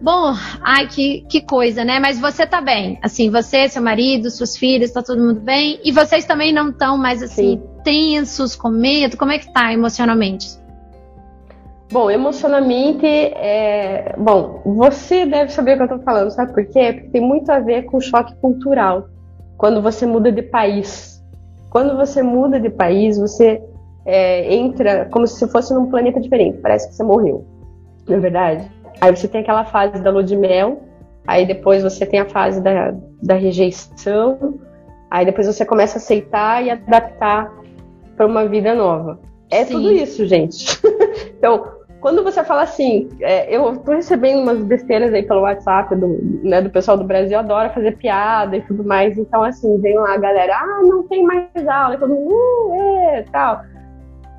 Bom, 0.00 0.34
ai, 0.62 0.88
que, 0.88 1.24
que 1.28 1.42
coisa, 1.42 1.84
né? 1.84 2.00
Mas 2.00 2.18
você 2.18 2.44
tá 2.44 2.60
bem. 2.60 2.98
Assim, 3.02 3.30
você, 3.30 3.68
seu 3.68 3.82
marido, 3.82 4.30
seus 4.30 4.56
filhos, 4.56 4.90
tá 4.90 5.00
todo 5.00 5.22
mundo 5.22 5.40
bem. 5.40 5.78
E 5.84 5.92
vocês 5.92 6.24
também 6.24 6.52
não 6.52 6.70
estão 6.70 6.98
mais 6.98 7.22
assim, 7.22 7.60
Sim. 7.60 7.62
tensos, 7.84 8.56
com 8.56 8.68
medo? 8.68 9.16
Como 9.16 9.30
é 9.30 9.38
que 9.38 9.52
tá 9.52 9.72
emocionalmente? 9.72 10.61
Bom, 11.92 12.10
emocionalmente, 12.10 13.06
é... 13.06 14.14
bom, 14.16 14.62
você 14.64 15.26
deve 15.26 15.52
saber 15.52 15.74
o 15.74 15.76
que 15.76 15.82
eu 15.82 15.98
tô 15.98 16.04
falando, 16.04 16.30
sabe 16.30 16.54
por 16.54 16.64
quê? 16.64 16.94
Porque 16.94 17.10
tem 17.10 17.20
muito 17.20 17.52
a 17.52 17.58
ver 17.60 17.82
com 17.82 18.00
choque 18.00 18.34
cultural. 18.36 19.08
Quando 19.58 19.82
você 19.82 20.06
muda 20.06 20.32
de 20.32 20.40
país. 20.40 21.22
Quando 21.68 21.94
você 21.94 22.22
muda 22.22 22.58
de 22.58 22.70
país, 22.70 23.18
você 23.18 23.62
é, 24.06 24.54
entra 24.54 25.06
como 25.10 25.26
se 25.26 25.46
fosse 25.48 25.74
num 25.74 25.90
planeta 25.90 26.18
diferente. 26.18 26.58
Parece 26.62 26.88
que 26.88 26.94
você 26.94 27.04
morreu. 27.04 27.44
Não 28.08 28.16
é 28.16 28.20
verdade? 28.20 28.70
Aí 28.98 29.14
você 29.14 29.28
tem 29.28 29.42
aquela 29.42 29.66
fase 29.66 30.02
da 30.02 30.10
lua 30.10 30.24
de 30.24 30.34
mel, 30.34 30.80
aí 31.26 31.46
depois 31.46 31.82
você 31.82 32.06
tem 32.06 32.20
a 32.20 32.28
fase 32.28 32.62
da, 32.62 32.94
da 33.22 33.34
rejeição, 33.34 34.58
aí 35.10 35.26
depois 35.26 35.46
você 35.46 35.64
começa 35.64 35.98
a 35.98 36.00
aceitar 36.00 36.64
e 36.64 36.70
adaptar 36.70 37.52
para 38.16 38.26
uma 38.26 38.46
vida 38.46 38.74
nova. 38.74 39.20
É 39.50 39.66
Sim. 39.66 39.74
tudo 39.74 39.92
isso, 39.92 40.26
gente. 40.26 40.80
então, 41.36 41.66
quando 42.02 42.24
você 42.24 42.42
fala 42.42 42.62
assim, 42.62 43.08
é, 43.20 43.56
eu 43.56 43.76
tô 43.78 43.92
recebendo 43.92 44.42
umas 44.42 44.58
besteiras 44.58 45.14
aí 45.14 45.22
pelo 45.22 45.42
WhatsApp 45.42 45.94
do, 45.94 46.18
né, 46.42 46.60
do 46.60 46.68
pessoal 46.68 46.96
do 46.98 47.04
Brasil, 47.04 47.38
adora 47.38 47.70
fazer 47.70 47.96
piada 47.96 48.56
e 48.56 48.60
tudo 48.62 48.82
mais. 48.82 49.16
Então, 49.16 49.40
assim, 49.44 49.80
vem 49.80 49.96
lá 49.96 50.14
a 50.14 50.18
galera, 50.18 50.52
ah, 50.52 50.80
não 50.82 51.06
tem 51.06 51.22
mais 51.22 51.46
aula, 51.68 51.94
e 51.94 51.98
todo 51.98 52.12
mundo, 52.12 52.34
uh, 52.34 53.04
é, 53.14 53.24
tal. 53.30 53.62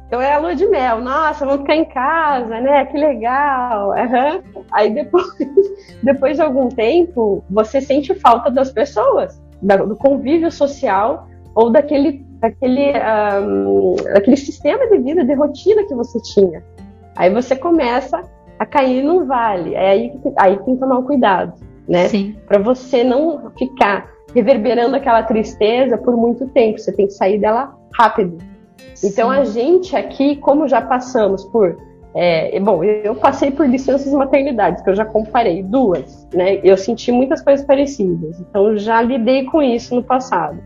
Então 0.08 0.21
é 0.21 0.34
a 0.34 0.38
lua 0.39 0.54
de 0.54 0.67
mel. 0.67 0.99
Nossa, 0.99 1.45
vamos 1.45 1.62
ficar 1.62 1.76
em 1.76 1.86
casa, 1.86 2.60
né? 2.60 2.86
Que 2.86 2.97
legal. 2.97 3.91
Uhum. 3.91 4.63
Aí 4.73 4.93
depois, 4.93 5.26
depois 6.04 6.36
de 6.36 6.43
algum 6.43 6.67
tempo, 6.67 7.43
você 7.49 7.80
sente 7.80 8.13
falta 8.13 8.52
das 8.52 8.71
pessoas, 8.71 9.41
do 9.62 9.95
convívio 9.95 10.52
social 10.52 11.30
ou 11.56 11.71
daquele, 11.71 12.26
daquele, 12.41 12.91
um, 13.41 13.95
daquele 14.13 14.38
sistema 14.38 14.86
de 14.88 14.99
vida, 14.99 15.23
de 15.23 15.34
rotina 15.34 15.84
que 15.86 15.95
você 15.95 16.21
tinha. 16.21 16.62
Aí 17.15 17.30
você 17.30 17.56
começa 17.56 18.21
a 18.58 18.65
cair 18.65 19.04
num 19.04 19.26
vale. 19.26 19.76
É 19.76 19.89
aí, 19.89 20.13
aí 20.38 20.58
tem 20.58 20.76
que 20.76 20.80
tomar 20.80 20.99
um 20.99 21.04
cuidado, 21.04 21.54
né? 21.88 22.08
Para 22.47 22.60
você 22.60 23.04
não 23.04 23.52
ficar 23.58 24.12
reverberando 24.34 24.95
aquela 24.95 25.23
tristeza 25.23 25.97
por 25.97 26.15
muito 26.15 26.47
tempo. 26.49 26.80
Você 26.80 26.91
tem 26.91 27.08
que 27.08 27.13
sair 27.13 27.39
dela 27.39 27.76
rápido. 27.95 28.38
Então 29.04 29.30
Sim. 29.30 29.38
a 29.38 29.43
gente 29.43 29.95
aqui, 29.95 30.36
como 30.38 30.67
já 30.67 30.82
passamos 30.82 31.43
por 31.45 31.78
é, 32.15 32.60
bom, 32.60 32.84
eu 32.84 33.15
passei 33.15 33.49
por 33.49 33.67
licenças 33.67 34.13
maternidades, 34.13 34.84
que 34.84 34.89
eu 34.89 34.95
já 34.95 35.04
comparei, 35.04 35.63
duas, 35.63 36.28
né? 36.32 36.60
Eu 36.63 36.78
senti 36.78 37.12
muitas 37.12 37.41
coisas 37.41 37.65
parecidas, 37.65 38.39
então 38.39 38.78
já 38.78 39.02
lidei 39.02 39.45
com 39.45 39.63
isso 39.63 39.95
no 39.95 40.04
passado. 40.04 40.60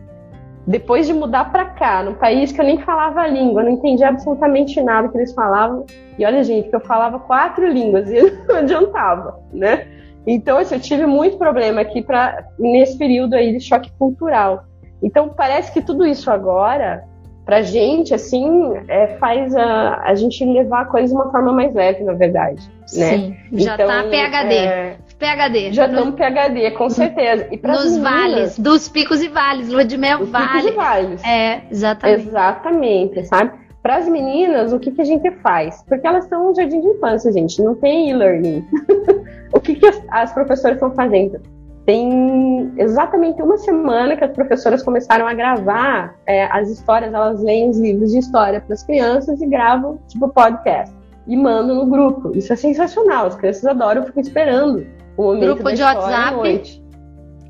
Depois 0.68 1.08
de 1.08 1.14
mudar 1.14 1.50
para 1.50 1.64
cá, 1.64 2.04
num 2.04 2.16
país 2.16 2.52
que 2.52 2.60
eu 2.60 2.66
nem 2.66 2.78
falava 2.82 3.22
a 3.22 3.28
língua, 3.28 3.64
não 3.64 3.72
entendia 3.72 4.10
absolutamente 4.10 4.82
nada 4.82 5.08
que 5.08 5.18
eles 5.18 5.34
falavam, 5.34 5.86
e 6.20 6.26
olha, 6.26 6.44
gente, 6.44 6.70
que 6.70 6.76
eu 6.76 6.82
falava 6.82 7.20
quatro 7.20 7.66
línguas 7.66 8.10
e 8.12 8.22
não 8.46 8.58
adiantava, 8.58 9.40
né? 9.54 9.88
Então, 10.28 10.58
assim, 10.58 10.76
eu 10.76 10.82
tive 10.82 11.06
muito 11.06 11.38
problema 11.38 11.80
aqui 11.80 12.02
pra, 12.02 12.44
nesse 12.60 12.98
período 12.98 13.34
aí 13.34 13.54
de 13.54 13.62
choque 13.62 13.90
cultural. 13.98 14.66
Então, 15.02 15.30
parece 15.30 15.72
que 15.72 15.82
tudo 15.82 16.06
isso 16.06 16.30
agora 16.30 17.06
pra 17.48 17.62
gente, 17.62 18.14
assim, 18.14 18.74
é, 18.90 19.08
faz 19.20 19.56
a, 19.56 20.02
a 20.04 20.14
gente 20.16 20.44
levar 20.44 20.82
a 20.82 20.86
coisa 20.86 21.08
de 21.08 21.14
uma 21.14 21.32
forma 21.32 21.54
mais 21.54 21.74
leve, 21.74 22.04
na 22.04 22.12
verdade. 22.12 22.62
Né? 22.94 23.08
Sim, 23.08 23.38
já 23.54 23.76
então, 23.76 23.88
tá 23.88 24.04
PHD. 24.04 24.54
É, 24.54 24.98
PHD. 25.18 25.72
Já 25.72 25.88
estamos 25.88 26.16
PHD, 26.16 26.72
com 26.72 26.90
certeza. 26.90 27.48
E 27.50 27.56
Nos 27.66 27.94
meninas, 27.94 27.98
vales, 27.98 28.60
dos 28.60 28.90
picos 28.90 29.22
e 29.22 29.30
vales, 29.30 29.70
lua 29.70 29.86
de 29.86 29.98
mel 29.98 30.26
vale. 30.26 30.46
Picos 30.46 30.66
e 30.66 30.72
vales. 30.72 31.24
É, 31.24 31.62
exatamente. 31.72 32.28
Exatamente, 32.28 33.26
sabe? 33.26 33.52
Para 33.82 33.96
as 33.96 34.10
meninas, 34.10 34.74
o 34.74 34.80
que, 34.80 34.92
que 34.92 35.02
a 35.02 35.06
gente 35.06 35.32
faz? 35.38 35.82
Porque 35.88 36.06
elas 36.06 36.26
estão 36.26 36.50
no 36.50 36.54
jardim 36.54 36.82
de 36.82 36.88
infância, 36.88 37.32
gente, 37.32 37.62
não 37.62 37.76
tem 37.76 38.10
e-learning. 38.10 38.62
o 39.56 39.60
que, 39.62 39.76
que 39.76 39.86
as, 39.88 40.04
as 40.10 40.34
professoras 40.34 40.76
estão 40.76 40.92
fazendo? 40.92 41.40
Tem 41.88 42.74
exatamente 42.78 43.42
uma 43.42 43.58
semana 43.58 44.18
que 44.18 44.24
as 44.26 44.32
professoras 44.32 44.84
começaram 44.84 45.26
a 45.26 45.34
gravar 45.34 46.16
é, 46.28 46.44
as 46.52 46.70
histórias, 46.70 47.14
elas 47.14 47.42
leem 47.42 47.70
os 47.70 47.80
livros 47.80 48.12
de 48.12 48.18
história 48.18 48.60
para 48.60 48.74
as 48.74 48.84
crianças 48.84 49.42
e 49.42 49.48
gravam, 49.48 49.98
tipo, 50.06 50.28
podcast. 50.28 50.94
E 51.26 51.38
mandam 51.38 51.78
no 51.78 51.86
grupo. 51.86 52.38
Isso 52.38 52.52
é 52.52 52.58
sensacional, 52.58 53.28
as 53.28 53.36
crianças 53.36 53.66
adoram, 53.66 54.04
ficam 54.04 54.22
esperando 54.22 54.86
o 55.16 55.24
momento 55.24 55.46
grupo 55.46 55.64
da 55.64 55.72
de 55.72 55.82
WhatsApp. 55.82 56.36
Noite, 56.36 56.84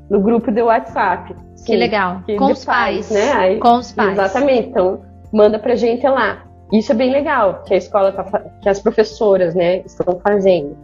no 0.08 0.20
grupo 0.20 0.52
de 0.52 0.62
WhatsApp. 0.62 1.34
Sim, 1.56 1.64
que 1.64 1.76
legal. 1.76 2.22
Que 2.24 2.36
Com 2.36 2.52
os 2.52 2.64
pais. 2.64 3.08
pais. 3.08 3.10
né? 3.10 3.32
Aí, 3.32 3.58
Com 3.58 3.78
os 3.78 3.90
pais. 3.90 4.12
Exatamente. 4.12 4.68
Então, 4.68 5.00
manda 5.32 5.58
pra 5.58 5.74
gente 5.74 6.06
lá. 6.06 6.44
Isso 6.72 6.92
é 6.92 6.94
bem 6.94 7.10
legal, 7.10 7.64
que 7.66 7.74
a 7.74 7.76
escola 7.76 8.12
tá, 8.12 8.22
que 8.60 8.68
as 8.68 8.78
professoras, 8.78 9.56
né, 9.56 9.78
estão 9.78 10.20
fazendo. 10.20 10.76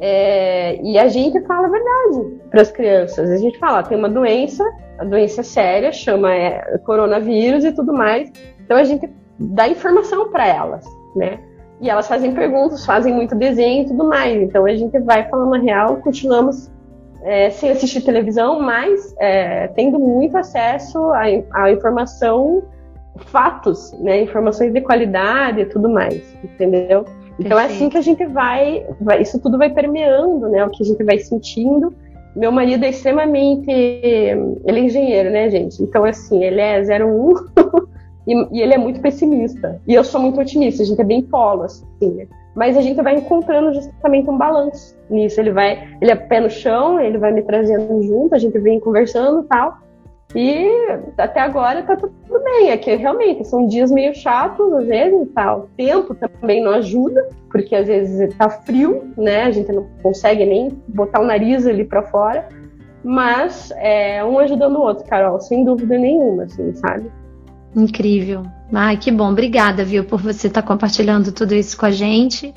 É, 0.00 0.78
e 0.82 0.98
a 0.98 1.08
gente 1.08 1.40
fala 1.42 1.66
a 1.66 1.70
verdade 1.70 2.36
para 2.50 2.62
as 2.62 2.70
crianças. 2.70 3.30
A 3.30 3.36
gente 3.36 3.58
fala, 3.58 3.82
tem 3.82 3.96
uma 3.96 4.08
doença, 4.08 4.64
a 4.98 5.04
doença 5.04 5.40
é 5.40 5.44
séria, 5.44 5.92
chama 5.92 6.32
é, 6.32 6.78
coronavírus 6.78 7.64
e 7.64 7.72
tudo 7.72 7.92
mais. 7.92 8.30
Então 8.64 8.76
a 8.76 8.84
gente 8.84 9.08
dá 9.38 9.68
informação 9.68 10.30
para 10.30 10.46
elas, 10.46 10.84
né? 11.14 11.38
E 11.80 11.90
elas 11.90 12.08
fazem 12.08 12.34
perguntas, 12.34 12.84
fazem 12.86 13.14
muito 13.14 13.34
desenho 13.34 13.84
e 13.84 13.86
tudo 13.86 14.04
mais. 14.04 14.40
Então 14.42 14.64
a 14.64 14.74
gente 14.74 14.98
vai 15.00 15.28
falando 15.28 15.54
a 15.54 15.58
real, 15.58 15.96
continuamos 15.96 16.70
é, 17.22 17.50
sem 17.50 17.70
assistir 17.70 18.02
televisão, 18.02 18.60
mas 18.60 19.14
é, 19.18 19.68
tendo 19.68 19.98
muito 19.98 20.36
acesso 20.36 21.10
à, 21.52 21.70
informação, 21.70 22.62
fatos, 23.26 23.92
né? 24.00 24.22
Informações 24.22 24.72
de 24.72 24.80
qualidade 24.80 25.60
e 25.60 25.66
tudo 25.66 25.88
mais, 25.88 26.22
entendeu? 26.44 27.04
Então 27.38 27.58
Perfeito. 27.58 27.60
é 27.60 27.74
assim 27.74 27.88
que 27.90 27.98
a 27.98 28.02
gente 28.02 28.24
vai, 28.26 28.86
vai, 29.00 29.22
isso 29.22 29.40
tudo 29.40 29.58
vai 29.58 29.70
permeando, 29.70 30.48
né? 30.48 30.64
O 30.64 30.70
que 30.70 30.82
a 30.82 30.86
gente 30.86 31.02
vai 31.04 31.18
sentindo. 31.18 31.92
Meu 32.34 32.52
marido 32.52 32.84
é 32.84 32.90
extremamente, 32.90 33.70
ele 33.70 34.60
é 34.64 34.78
engenheiro, 34.78 35.30
né, 35.30 35.48
gente? 35.50 35.82
Então 35.82 36.04
assim, 36.04 36.42
ele 36.44 36.60
é 36.60 36.80
01 36.80 37.34
e, 38.28 38.58
e, 38.58 38.60
ele 38.60 38.74
é 38.74 38.78
muito 38.78 39.00
pessimista. 39.00 39.80
E 39.86 39.94
eu 39.94 40.04
sou 40.04 40.20
muito 40.20 40.40
otimista, 40.40 40.82
a 40.82 40.86
gente 40.86 41.00
é 41.00 41.04
bem 41.04 41.22
polo, 41.22 41.62
assim, 41.62 42.10
né? 42.14 42.26
Mas 42.54 42.74
a 42.74 42.80
gente 42.80 43.00
vai 43.02 43.16
encontrando 43.16 43.74
justamente 43.74 44.30
um 44.30 44.38
balanço 44.38 44.96
nisso. 45.10 45.38
Ele 45.38 45.52
vai, 45.52 45.86
ele 46.00 46.10
é 46.10 46.16
pé 46.16 46.40
no 46.40 46.48
chão, 46.48 46.98
ele 46.98 47.18
vai 47.18 47.30
me 47.30 47.42
trazendo 47.42 48.02
junto, 48.02 48.34
a 48.34 48.38
gente 48.38 48.58
vem 48.58 48.80
conversando 48.80 49.42
e 49.42 49.44
tal. 49.44 49.78
E 50.34 50.68
até 51.16 51.40
agora 51.40 51.82
tá 51.82 51.96
tudo 51.96 52.12
bem. 52.44 52.70
É 52.70 52.76
que 52.76 52.94
realmente 52.94 53.44
são 53.44 53.66
dias 53.66 53.90
meio 53.90 54.14
chatos, 54.14 54.72
às 54.72 54.86
vezes, 54.86 55.28
tá? 55.32 55.56
O 55.56 55.68
tempo 55.76 56.14
também 56.14 56.62
não 56.62 56.72
ajuda, 56.72 57.28
porque 57.50 57.74
às 57.74 57.86
vezes 57.86 58.34
tá 58.36 58.48
frio, 58.50 59.12
né? 59.16 59.44
A 59.44 59.50
gente 59.50 59.70
não 59.72 59.86
consegue 60.02 60.44
nem 60.44 60.70
botar 60.88 61.20
o 61.20 61.26
nariz 61.26 61.66
ali 61.66 61.84
para 61.84 62.02
fora. 62.02 62.48
Mas 63.04 63.70
é 63.76 64.24
um 64.24 64.38
ajudando 64.38 64.76
o 64.76 64.80
outro, 64.80 65.04
Carol, 65.06 65.40
sem 65.40 65.64
dúvida 65.64 65.96
nenhuma, 65.96 66.42
assim, 66.42 66.74
sabe? 66.74 67.08
Incrível. 67.74 68.42
Ai, 68.72 68.96
que 68.96 69.12
bom. 69.12 69.30
Obrigada, 69.30 69.84
viu, 69.84 70.02
por 70.02 70.20
você 70.20 70.48
estar 70.48 70.62
tá 70.62 70.66
compartilhando 70.66 71.30
tudo 71.30 71.54
isso 71.54 71.76
com 71.78 71.86
a 71.86 71.90
gente. 71.90 72.52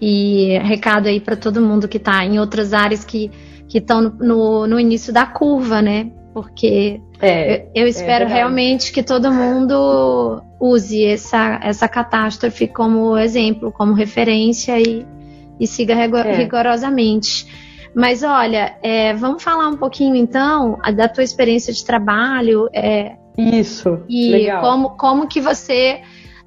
E 0.00 0.56
recado 0.58 1.08
aí 1.08 1.18
para 1.18 1.36
todo 1.36 1.60
mundo 1.60 1.88
que 1.88 1.96
está 1.96 2.24
em 2.24 2.38
outras 2.38 2.72
áreas 2.72 3.04
que 3.04 3.30
estão 3.74 4.00
no, 4.00 4.10
no, 4.10 4.66
no 4.68 4.80
início 4.80 5.12
da 5.12 5.26
curva, 5.26 5.82
né? 5.82 6.10
Porque 6.32 7.00
é, 7.20 7.54
eu, 7.54 7.70
eu, 7.74 7.86
é 7.86 7.88
espero 7.88 8.24
é 8.24 8.28
realmente 8.28 8.92
que 8.92 9.02
todo 9.02 9.32
mundo 9.32 10.42
use 10.60 11.04
essa, 11.04 11.58
essa 11.62 11.88
catástrofe 11.88 12.68
como 12.68 13.16
exemplo, 13.16 13.72
como 13.72 13.92
referência 13.92 14.78
e, 14.78 15.06
e 15.58 15.66
siga 15.66 15.94
é. 15.94 16.36
rigorosamente. 16.36 17.46
Mas 17.94 18.22
olha, 18.22 18.76
é, 18.82 19.12
vamos 19.14 19.42
falar 19.42 19.68
um 19.68 19.76
pouquinho 19.76 20.14
então 20.14 20.78
da 20.94 21.08
tua 21.08 21.24
experiência 21.24 21.72
de 21.72 21.84
trabalho. 21.84 22.68
É, 22.72 23.16
isso. 23.36 24.00
E 24.08 24.30
legal. 24.30 24.62
como 24.62 24.90
como 24.90 25.26
que 25.26 25.40
você 25.40 26.00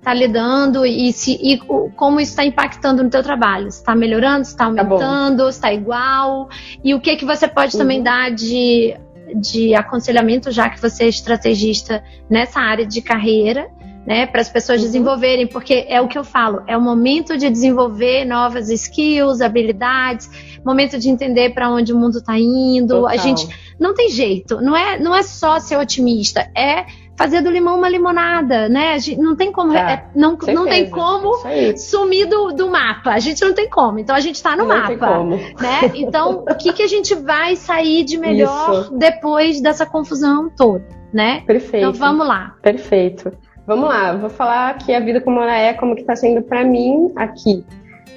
está 0.04 0.14
lidando 0.14 0.86
e, 0.86 1.14
se, 1.14 1.40
e 1.42 1.58
como 1.96 2.20
isso 2.20 2.32
está 2.32 2.44
impactando 2.44 3.02
no 3.02 3.10
teu 3.10 3.24
trabalho. 3.24 3.68
Está 3.68 3.96
melhorando, 3.96 4.42
está 4.42 4.66
tá 4.66 4.66
aumentando, 4.66 5.48
está 5.48 5.70
tá 5.70 5.74
igual? 5.74 6.50
E 6.84 6.94
o 6.94 7.00
que 7.00 7.16
que 7.16 7.26
você 7.26 7.48
pode 7.48 7.74
uhum. 7.74 7.82
também 7.82 8.04
dar 8.04 8.30
de 8.30 8.96
de 9.36 9.74
aconselhamento, 9.76 10.52
já 10.52 10.70
que 10.70 10.82
você 10.82 11.06
é 11.06 11.08
estrategista 11.08 12.04
nessa 12.30 12.60
área 12.60 12.86
de 12.86 13.02
carreira, 13.02 13.70
né, 14.06 14.26
para 14.26 14.42
as 14.42 14.50
pessoas 14.50 14.80
uhum. 14.80 14.86
desenvolverem, 14.86 15.48
porque 15.48 15.86
é 15.88 16.02
o 16.02 16.08
que 16.08 16.18
eu 16.18 16.24
falo, 16.24 16.62
é 16.68 16.78
o 16.78 16.82
momento 16.82 17.38
de 17.38 17.50
desenvolver 17.50 18.26
novas 18.26 18.70
skills, 18.70 19.40
habilidades, 19.40 20.30
momento 20.64 21.00
de 21.00 21.10
entender 21.10 21.52
para 21.52 21.70
onde 21.70 21.94
o 21.94 21.98
mundo 21.98 22.18
está 22.18 22.38
indo. 22.38 22.96
Total. 22.96 23.08
A 23.08 23.18
gente 23.18 23.48
não 23.80 23.94
tem 23.94 24.10
jeito, 24.10 24.62
não 24.62 24.76
é, 24.76 25.00
não 25.00 25.16
é 25.16 25.24
só 25.24 25.60
ser 25.60 25.78
otimista, 25.78 26.50
é 26.56 26.86
fazer 27.16 27.42
do 27.42 27.50
limão 27.50 27.78
uma 27.78 27.90
limonada, 27.90 28.68
né? 28.68 28.94
A 28.94 28.98
gente 28.98 29.20
não 29.20 29.36
tem 29.36 29.52
como, 29.52 29.74
tá, 29.74 30.06
não, 30.16 30.38
não 30.48 30.66
tem 30.66 30.90
como 30.90 31.32
sumir 31.78 32.28
do, 32.28 32.52
do 32.52 32.70
mapa. 32.70 33.12
A 33.12 33.20
gente 33.20 33.44
não 33.44 33.54
tem 33.54 33.70
como. 33.70 34.00
Então 34.00 34.16
a 34.16 34.20
gente 34.20 34.36
está 34.36 34.56
no 34.56 34.66
não 34.66 34.78
mapa, 34.78 35.24
né? 35.24 35.92
Então 35.96 36.44
o 36.50 36.56
que 36.56 36.74
que 36.74 36.84
a 36.84 36.88
gente 36.88 37.16
vai 37.16 37.56
sair 37.56 38.04
de 38.04 38.18
melhor 38.18 38.84
Isso. 38.84 38.98
depois 38.98 39.62
dessa 39.62 39.86
confusão 39.86 40.50
toda, 40.50 40.86
né? 41.14 41.42
Perfeito. 41.46 41.88
Então 41.88 41.94
vamos 41.94 42.28
lá. 42.28 42.56
Perfeito. 42.62 43.32
Vamos 43.66 43.88
lá, 43.88 44.14
vou 44.18 44.30
falar 44.30 44.72
aqui 44.72 44.94
a 44.94 45.00
vida 45.00 45.22
como 45.22 45.40
ela 45.40 45.56
é, 45.56 45.74
como 45.74 45.96
que 45.96 46.02
está 46.02 46.18
sendo 46.18 46.42
para 46.42 46.66
mim 46.66 47.14
aqui 47.16 47.66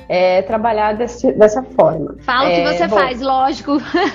é, 0.08 0.42
trabalhar 0.42 0.94
desse, 0.94 1.32
dessa 1.32 1.62
forma. 1.62 2.16
Fala 2.20 2.48
o 2.48 2.52
que 2.52 2.60
é, 2.60 2.72
você 2.72 2.86
bom, 2.86 2.96
faz, 2.96 3.20
lógico. 3.20 3.72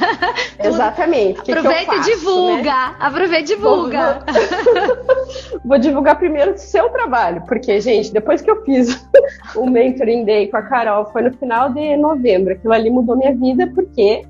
Exatamente. 0.60 1.42
Que 1.42 1.52
Aproveita 1.52 1.92
que 1.92 1.98
faço, 1.98 2.10
e 2.10 2.14
divulga. 2.14 2.64
Né? 2.64 2.96
Aproveita 3.00 3.40
e 3.40 3.56
divulga. 3.56 4.20
Vou, 4.26 5.60
vou, 5.66 5.78
divulgar 5.78 6.18
primeiro 6.18 6.54
o 6.54 6.58
seu 6.58 6.90
trabalho, 6.90 7.44
porque, 7.48 7.80
gente, 7.82 8.14
depois 8.14 8.42
que 8.42 8.50
eu 8.50 8.64
fiz 8.64 9.06
o 9.56 9.66
Mentoring 9.70 10.24
Day 10.24 10.48
com 10.48 10.58
a 10.58 10.62
Carol, 10.62 11.06
foi 11.08 11.24
no 11.24 11.34
final 11.34 11.70
de 11.70 11.98
novembro. 11.98 12.54
Aquilo 12.54 12.74
ali 12.74 12.90
mudou 12.90 13.18
minha 13.18 13.36
vida, 13.36 13.70
porque 13.74 14.24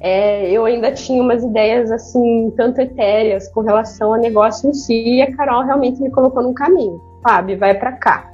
é, 0.00 0.50
eu 0.50 0.66
ainda 0.66 0.92
tinha 0.92 1.22
umas 1.22 1.42
ideias 1.42 1.90
assim, 1.90 2.52
tanto 2.56 2.80
etéreas 2.80 3.48
com 3.48 3.62
relação 3.62 4.12
ao 4.12 4.20
negócio 4.20 4.68
em 4.68 4.74
si, 4.74 5.16
e 5.16 5.22
a 5.22 5.34
Carol 5.34 5.64
realmente 5.64 6.00
me 6.02 6.10
colocou 6.10 6.42
num 6.42 6.52
caminho. 6.52 7.00
Fábio, 7.22 7.58
vai 7.58 7.74
para 7.74 7.92
cá 7.92 8.30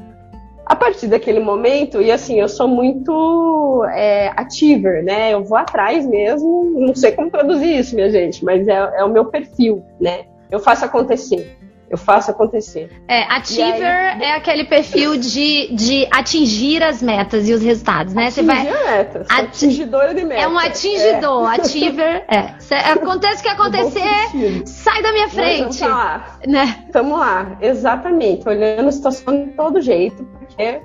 a 0.72 0.76
partir 0.76 1.06
daquele 1.06 1.38
momento, 1.38 2.00
e 2.00 2.10
assim, 2.10 2.40
eu 2.40 2.48
sou 2.48 2.66
muito 2.66 3.84
é, 3.92 4.32
ativer, 4.34 5.04
né? 5.04 5.34
Eu 5.34 5.44
vou 5.44 5.58
atrás 5.58 6.06
mesmo, 6.06 6.72
não 6.74 6.94
sei 6.94 7.12
como 7.12 7.30
traduzir 7.30 7.78
isso, 7.78 7.94
minha 7.94 8.10
gente, 8.10 8.42
mas 8.42 8.66
é, 8.66 8.76
é 8.96 9.04
o 9.04 9.10
meu 9.10 9.26
perfil, 9.26 9.84
né? 10.00 10.24
Eu 10.50 10.58
faço 10.58 10.86
acontecer. 10.86 11.58
Eu 11.92 11.98
faço 11.98 12.30
acontecer. 12.30 12.90
É, 13.06 13.24
ativer 13.24 14.14
aí, 14.14 14.22
é 14.22 14.34
aquele 14.34 14.64
perfil 14.64 15.18
de, 15.18 15.74
de 15.74 16.08
atingir 16.10 16.82
as 16.82 17.02
metas 17.02 17.46
e 17.46 17.52
os 17.52 17.60
resultados, 17.60 18.14
né? 18.14 18.30
Você 18.30 18.42
vai 18.42 18.64
metas, 18.64 19.26
ati... 19.30 19.42
atingidora 19.42 20.14
de 20.14 20.24
metas. 20.24 20.42
É 20.42 20.48
um 20.48 20.58
atingidor, 20.58 21.52
é. 21.52 21.54
ativer, 21.54 22.24
é. 22.28 22.54
Cê, 22.60 22.76
acontece 22.76 23.40
o 23.40 23.42
que 23.42 23.48
acontecer, 23.50 24.62
sai 24.64 25.02
da 25.02 25.12
minha 25.12 25.28
frente. 25.28 25.80
Vamos 25.80 25.80
lá. 25.82 26.38
Né? 26.46 26.84
Tamo 26.90 27.18
lá, 27.18 27.58
exatamente, 27.60 28.48
olhando 28.48 28.88
a 28.88 28.92
situação 28.92 29.44
de 29.44 29.50
todo 29.50 29.82
jeito, 29.82 30.24
porque 30.24 30.80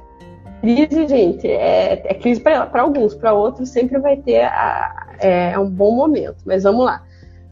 crise, 0.59 1.07
gente, 1.07 1.47
é, 1.47 2.01
é 2.03 2.13
crise 2.15 2.41
para 2.41 2.81
alguns, 2.81 3.15
para 3.15 3.31
outros 3.31 3.69
sempre 3.69 3.97
vai 3.97 4.17
ter 4.17 4.41
a, 4.41 5.07
é, 5.19 5.57
um 5.57 5.69
bom 5.69 5.95
momento, 5.95 6.39
mas 6.45 6.63
vamos 6.63 6.85
lá 6.85 7.01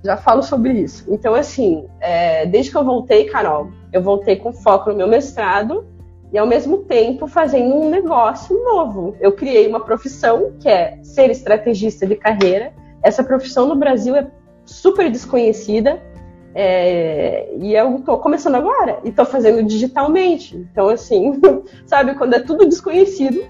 já 0.06 0.16
falo 0.16 0.42
sobre 0.42 0.74
isso. 0.74 1.06
Então, 1.10 1.34
assim, 1.34 1.86
é, 2.00 2.46
desde 2.46 2.72
que 2.72 2.78
eu 2.78 2.86
voltei, 2.86 3.26
Carol, 3.26 3.70
eu 3.92 4.02
voltei 4.02 4.36
com 4.36 4.54
foco 4.54 4.92
no 4.92 4.98
meu 4.98 5.08
mestrado 5.08 5.86
e, 6.32 6.38
ao 6.38 6.48
mesmo 6.48 6.80
tempo, 6.80 7.28
fazendo 7.28 7.76
um 7.76 7.90
negócio 7.90 8.58
novo. 8.64 9.16
Eu 9.20 9.32
criei 9.32 9.68
uma 9.68 9.80
profissão 9.80 10.54
que 10.60 10.70
é 10.70 11.00
ser 11.04 11.30
estrategista 11.30 12.06
de 12.06 12.16
carreira. 12.16 12.74
Essa 13.04 13.24
profissão 13.24 13.68
no 13.68 13.76
Brasil 13.76 14.16
é 14.16 14.28
super 14.66 15.12
desconhecida 15.12 16.02
é, 16.58 17.54
e 17.58 17.76
eu 17.76 17.98
estou 17.98 18.18
começando 18.18 18.56
agora 18.56 19.00
e 19.04 19.10
estou 19.10 19.26
fazendo 19.26 19.62
digitalmente. 19.62 20.56
Então, 20.56 20.88
assim, 20.88 21.40
sabe, 21.86 22.16
quando 22.16 22.34
é 22.34 22.40
tudo 22.40 22.66
desconhecido, 22.66 23.44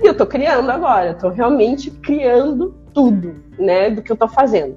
e 0.00 0.06
eu 0.06 0.12
estou 0.12 0.26
criando 0.26 0.70
agora, 0.70 1.10
estou 1.10 1.30
realmente 1.30 1.90
criando 1.90 2.74
tudo, 2.94 3.42
né, 3.58 3.90
do 3.90 4.00
que 4.00 4.12
eu 4.12 4.14
estou 4.14 4.28
fazendo. 4.28 4.76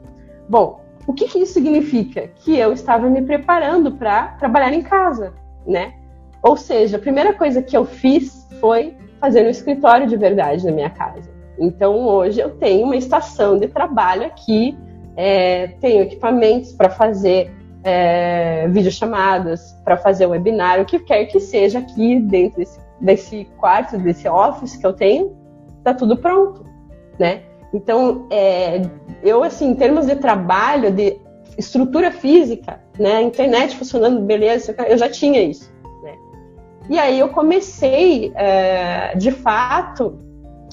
Bom, 0.50 0.82
o 1.08 1.14
que, 1.14 1.28
que 1.28 1.40
isso 1.40 1.54
significa? 1.54 2.30
Que 2.36 2.58
eu 2.58 2.74
estava 2.74 3.10
me 3.10 3.22
preparando 3.22 3.92
para 3.92 4.30
trabalhar 4.40 4.74
em 4.74 4.82
casa, 4.82 5.34
né? 5.66 5.94
Ou 6.42 6.58
seja, 6.58 6.98
a 6.98 7.00
primeira 7.00 7.34
coisa 7.34 7.62
que 7.62 7.76
eu 7.76 7.86
fiz 7.86 8.48
foi 8.60 8.96
fazer 9.20 9.46
um 9.46 9.50
escritório 9.50 10.08
de 10.08 10.18
verdade 10.18 10.66
na 10.66 10.72
minha 10.72 10.90
casa. 10.90 11.30
Então 11.58 12.06
hoje 12.06 12.40
eu 12.40 12.52
tenho 12.52 12.86
uma 12.86 12.96
estação 12.96 13.58
de 13.58 13.68
trabalho 13.68 14.26
aqui, 14.26 14.78
é, 15.16 15.68
tenho 15.80 16.04
equipamentos 16.04 16.74
para 16.74 16.90
fazer 16.90 17.52
é, 17.84 18.68
videochamadas, 18.68 19.72
para 19.84 19.96
fazer 19.96 20.26
webinar, 20.26 20.82
o 20.82 20.86
que 20.86 21.00
quer 21.00 21.26
que 21.26 21.40
seja 21.40 21.80
aqui 21.80 22.20
dentro 22.20 22.58
desse, 22.58 22.80
desse 23.00 23.46
quarto, 23.58 23.98
desse 23.98 24.28
office 24.28 24.76
que 24.76 24.86
eu 24.86 24.94
tenho, 24.94 25.36
está 25.78 25.94
tudo 25.94 26.18
pronto, 26.18 26.66
né? 27.18 27.44
Então, 27.76 28.26
é, 28.30 28.84
eu, 29.22 29.44
assim, 29.44 29.72
em 29.72 29.76
termos 29.76 30.08
de 30.08 30.16
trabalho, 30.16 30.92
de 30.92 31.20
estrutura 31.58 32.10
física, 32.10 32.80
né, 32.98 33.22
internet 33.22 33.76
funcionando, 33.76 34.22
beleza, 34.22 34.74
eu 34.88 34.98
já 34.98 35.10
tinha 35.10 35.42
isso. 35.42 35.70
Né? 36.02 36.16
E 36.90 36.98
aí 36.98 37.20
eu 37.20 37.28
comecei, 37.30 38.32
é, 38.34 39.14
de 39.18 39.30
fato, 39.30 40.18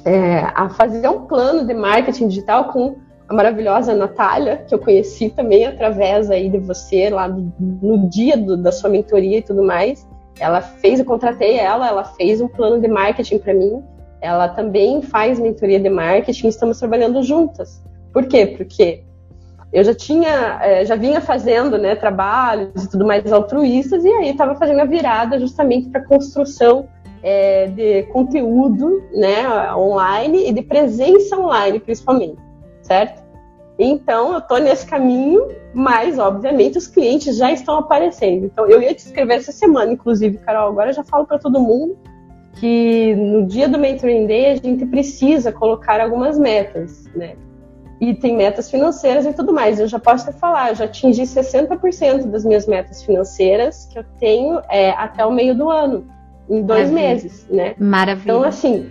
é, 0.05 0.47
a 0.55 0.69
fazer 0.69 1.09
um 1.09 1.27
plano 1.27 1.67
de 1.67 1.75
marketing 1.75 2.29
digital 2.29 2.67
com 2.67 2.95
a 3.29 3.35
maravilhosa 3.35 3.97
Natália, 3.97 4.65
que 4.69 4.73
eu 4.73 4.79
conheci 4.79 5.29
também 5.29 5.67
através 5.67 6.31
aí 6.31 6.49
de 6.49 6.59
você, 6.59 7.11
lá 7.11 7.27
do, 7.27 7.53
no 7.59 8.09
dia 8.09 8.37
do, 8.37 8.57
da 8.57 8.71
sua 8.71 8.89
mentoria 8.89 9.39
e 9.39 9.43
tudo 9.43 9.65
mais. 9.65 10.07
Ela 10.39 10.61
fez, 10.61 11.01
eu 11.01 11.05
contratei 11.05 11.57
ela, 11.57 11.89
ela 11.89 12.05
fez 12.05 12.41
um 12.41 12.49
plano 12.49 12.81
de 12.81 12.87
marketing 12.87 13.39
para 13.39 13.55
mim 13.55 13.83
ela 14.23 14.49
também 14.49 15.03
faz 15.03 15.39
mentoria 15.39 15.81
de 15.81 15.91
marketing, 15.91 16.47
estamos 16.47 16.79
trabalhando 16.79 17.23
juntas. 17.25 17.83
Por 18.13 18.25
quê? 18.27 18.47
Porque 18.47 19.03
eu 19.73 19.83
já 19.83 19.95
tinha, 19.95 20.61
é, 20.63 20.85
já 20.85 20.95
vinha 20.95 21.21
fazendo 21.21 21.77
né, 21.77 21.97
trabalhos 21.97 22.85
e 22.85 22.89
tudo 22.89 23.05
mais 23.05 23.31
altruístas, 23.33 24.05
e 24.05 24.09
aí 24.09 24.31
estava 24.31 24.55
fazendo 24.55 24.81
a 24.81 24.85
virada 24.85 25.41
justamente 25.41 25.89
para 25.89 26.05
construção 26.05 26.89
é, 27.21 27.67
de 27.67 28.05
conteúdo 28.05 29.03
né, 29.13 29.75
online 29.75 30.49
e 30.49 30.53
de 30.53 30.63
presença 30.63 31.37
online, 31.37 31.81
principalmente, 31.81 32.39
certo? 32.83 33.21
Então, 33.79 34.35
eu 34.35 34.39
estou 34.39 34.61
nesse 34.61 34.87
caminho, 34.87 35.49
mas, 35.75 36.19
obviamente, 36.19 36.79
os 36.79 36.87
clientes 36.87 37.37
já 37.37 37.51
estão 37.51 37.79
aparecendo. 37.79 38.45
Então, 38.45 38.69
eu 38.69 38.81
ia 38.81 38.95
te 38.95 39.07
escrever 39.07 39.37
essa 39.37 39.51
semana, 39.51 39.93
inclusive, 39.93 40.39
Carol, 40.39 40.69
agora 40.69 40.91
eu 40.91 40.95
já 40.95 41.03
falo 41.03 41.27
para 41.27 41.39
todo 41.39 41.59
mundo 41.59 41.97
que 42.55 43.15
no 43.15 43.47
dia 43.47 43.69
do 43.69 43.79
Mentoring 43.79 44.27
Day 44.27 44.53
a 44.53 44.57
gente 44.57 44.85
precisa 44.87 45.51
colocar 45.51 46.01
algumas 46.01 46.39
metas, 46.39 47.05
né? 47.15 47.35
E 48.01 48.15
tem 48.15 48.37
metas 48.37 48.71
financeiras 48.71 49.25
e 49.25 49.33
tudo 49.33 49.53
mais. 49.53 49.79
Eu 49.79 49.87
já 49.87 49.99
posso 49.99 50.31
te 50.31 50.39
falar, 50.39 50.71
eu 50.71 50.75
já 50.75 50.85
atingi 50.85 51.23
60% 51.23 52.27
das 52.27 52.45
minhas 52.45 52.67
metas 52.67 53.03
financeiras 53.03 53.87
que 53.87 53.99
eu 53.99 54.05
tenho 54.19 54.61
é, 54.69 54.91
até 54.91 55.25
o 55.25 55.31
meio 55.31 55.55
do 55.55 55.71
ano, 55.71 56.07
em 56.51 56.63
dois 56.63 56.91
Maravilha. 56.91 57.15
meses, 57.15 57.47
né? 57.49 57.75
Maravilha. 57.79 58.25
Então, 58.25 58.43
assim, 58.43 58.91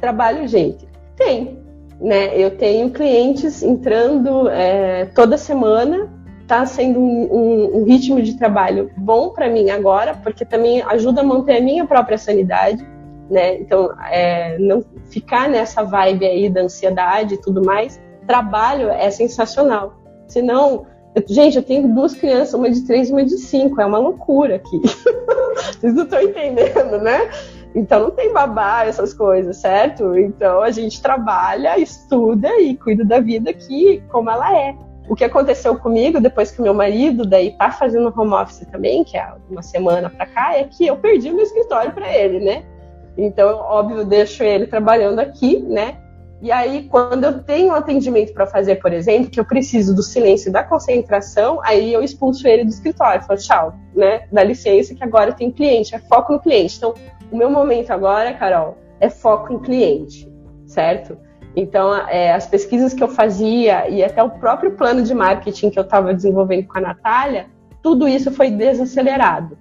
trabalho, 0.00 0.46
gente, 0.46 0.86
tem, 1.16 1.58
né? 1.98 2.38
Eu 2.38 2.50
tenho 2.56 2.90
clientes 2.90 3.62
entrando 3.62 4.48
é, 4.50 5.06
toda 5.06 5.38
semana, 5.38 6.10
tá 6.46 6.66
sendo 6.66 7.00
um, 7.00 7.32
um, 7.32 7.76
um 7.78 7.84
ritmo 7.84 8.20
de 8.20 8.36
trabalho 8.36 8.90
bom 8.96 9.30
para 9.30 9.48
mim 9.48 9.70
agora, 9.70 10.14
porque 10.14 10.44
também 10.44 10.82
ajuda 10.82 11.22
a 11.22 11.24
manter 11.24 11.56
a 11.56 11.60
minha 11.60 11.86
própria 11.86 12.18
sanidade 12.18 12.91
né? 13.32 13.56
Então, 13.56 13.90
é, 14.10 14.58
não 14.58 14.84
ficar 15.10 15.48
nessa 15.48 15.82
vibe 15.82 16.26
aí 16.26 16.50
da 16.50 16.60
ansiedade 16.60 17.34
e 17.34 17.38
tudo 17.38 17.64
mais, 17.64 18.00
trabalho 18.26 18.90
é 18.90 19.10
sensacional. 19.10 19.94
Senão, 20.28 20.86
eu, 21.14 21.24
gente, 21.26 21.56
eu 21.56 21.62
tenho 21.62 21.92
duas 21.94 22.14
crianças, 22.14 22.54
uma 22.54 22.70
de 22.70 22.86
três 22.86 23.08
e 23.08 23.12
uma 23.12 23.24
de 23.24 23.38
cinco, 23.38 23.80
é 23.80 23.86
uma 23.86 23.98
loucura 23.98 24.56
aqui. 24.56 24.80
Vocês 25.80 25.94
não 25.94 26.04
estão 26.04 26.20
entendendo, 26.20 26.98
né? 27.00 27.30
Então 27.74 28.00
não 28.00 28.10
tem 28.10 28.32
babá, 28.32 28.84
essas 28.84 29.14
coisas, 29.14 29.56
certo? 29.56 30.16
Então 30.16 30.60
a 30.60 30.70
gente 30.70 31.00
trabalha, 31.00 31.78
estuda 31.78 32.60
e 32.60 32.76
cuida 32.76 33.02
da 33.02 33.18
vida 33.18 33.50
aqui 33.50 34.02
como 34.10 34.30
ela 34.30 34.54
é. 34.54 34.76
O 35.08 35.16
que 35.16 35.24
aconteceu 35.24 35.76
comigo 35.78 36.20
depois 36.20 36.50
que 36.50 36.62
meu 36.62 36.74
marido 36.74 37.26
daí 37.26 37.50
tá 37.56 37.70
fazendo 37.70 38.12
home 38.14 38.34
office 38.34 38.66
também, 38.70 39.02
que 39.02 39.16
é 39.16 39.26
uma 39.50 39.62
semana 39.62 40.08
para 40.08 40.26
cá, 40.26 40.56
é 40.56 40.64
que 40.64 40.86
eu 40.86 40.96
perdi 40.96 41.30
meu 41.30 41.42
escritório 41.42 41.92
para 41.92 42.12
ele, 42.14 42.40
né? 42.40 42.62
Então, 43.16 43.58
óbvio, 43.58 43.98
eu 43.98 44.04
deixo 44.04 44.42
ele 44.42 44.66
trabalhando 44.66 45.18
aqui, 45.18 45.58
né? 45.58 45.98
E 46.40 46.50
aí, 46.50 46.88
quando 46.88 47.22
eu 47.22 47.40
tenho 47.42 47.72
atendimento 47.72 48.32
para 48.32 48.46
fazer, 48.46 48.76
por 48.76 48.92
exemplo, 48.92 49.30
que 49.30 49.38
eu 49.38 49.44
preciso 49.44 49.94
do 49.94 50.02
silêncio 50.02 50.48
e 50.48 50.52
da 50.52 50.64
concentração, 50.64 51.60
aí 51.62 51.92
eu 51.92 52.02
expulso 52.02 52.48
ele 52.48 52.64
do 52.64 52.70
escritório. 52.70 53.22
Falo, 53.22 53.38
tchau, 53.38 53.74
né? 53.94 54.26
Dá 54.32 54.42
licença 54.42 54.92
que 54.92 55.04
agora 55.04 55.32
tem 55.32 55.52
cliente, 55.52 55.94
é 55.94 56.00
foco 56.00 56.32
no 56.32 56.40
cliente. 56.40 56.78
Então, 56.78 56.94
o 57.30 57.36
meu 57.36 57.48
momento 57.48 57.92
agora, 57.92 58.32
Carol, 58.32 58.76
é 58.98 59.08
foco 59.08 59.52
em 59.52 59.58
cliente, 59.60 60.28
certo? 60.66 61.16
Então, 61.54 61.94
é, 62.08 62.32
as 62.32 62.46
pesquisas 62.46 62.92
que 62.92 63.04
eu 63.04 63.08
fazia 63.08 63.88
e 63.88 64.02
até 64.02 64.22
o 64.22 64.30
próprio 64.30 64.72
plano 64.72 65.02
de 65.02 65.14
marketing 65.14 65.70
que 65.70 65.78
eu 65.78 65.84
estava 65.84 66.12
desenvolvendo 66.12 66.66
com 66.66 66.78
a 66.78 66.80
Natália, 66.80 67.46
tudo 67.82 68.08
isso 68.08 68.32
foi 68.32 68.50
desacelerado. 68.50 69.56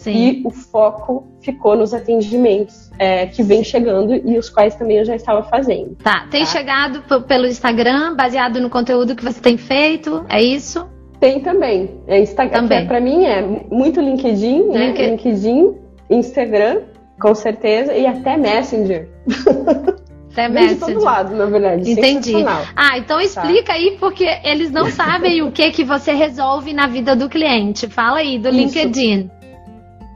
Sim. 0.00 0.12
E 0.12 0.42
o 0.46 0.50
foco 0.50 1.28
ficou 1.42 1.76
nos 1.76 1.92
atendimentos 1.92 2.90
é, 2.98 3.26
que 3.26 3.42
vem 3.42 3.62
chegando 3.62 4.14
e 4.14 4.38
os 4.38 4.48
quais 4.48 4.74
também 4.74 4.96
eu 4.96 5.04
já 5.04 5.14
estava 5.14 5.42
fazendo. 5.42 5.94
Tá, 6.02 6.26
tem 6.30 6.40
tá? 6.40 6.50
chegado 6.50 7.02
pelo 7.24 7.46
Instagram, 7.46 8.16
baseado 8.16 8.60
no 8.60 8.70
conteúdo 8.70 9.14
que 9.14 9.22
você 9.22 9.38
tem 9.42 9.58
feito, 9.58 10.24
é 10.26 10.42
isso? 10.42 10.88
Tem 11.20 11.40
também. 11.40 12.00
É 12.06 12.18
Instagram. 12.18 12.62
Também. 12.62 12.86
Para 12.86 12.98
mim 12.98 13.26
é 13.26 13.42
muito 13.42 14.00
LinkedIn, 14.00 14.68
né? 14.68 14.86
LinkedIn. 14.86 15.10
LinkedIn, 15.10 15.74
Instagram, 16.08 16.80
com 17.20 17.34
certeza, 17.34 17.92
e 17.92 18.06
até 18.06 18.38
Messenger. 18.38 19.06
Até 20.32 20.48
Messenger. 20.48 20.74
de 20.74 20.94
todo 20.94 21.04
lado, 21.04 21.34
na 21.34 21.46
verdade. 21.46 21.90
Entendi. 21.90 22.32
Ah, 22.76 22.96
então 22.96 23.16
tá. 23.16 23.24
explica 23.24 23.64
tá. 23.64 23.72
aí, 23.72 23.96
porque 23.98 24.24
eles 24.44 24.70
não 24.70 24.86
sabem 24.92 25.42
o 25.42 25.50
que 25.50 25.72
que 25.72 25.82
você 25.82 26.12
resolve 26.12 26.72
na 26.72 26.86
vida 26.86 27.16
do 27.16 27.28
cliente. 27.28 27.88
Fala 27.88 28.18
aí 28.18 28.38
do 28.38 28.48
Isso. 28.48 28.56
LinkedIn. 28.56 29.28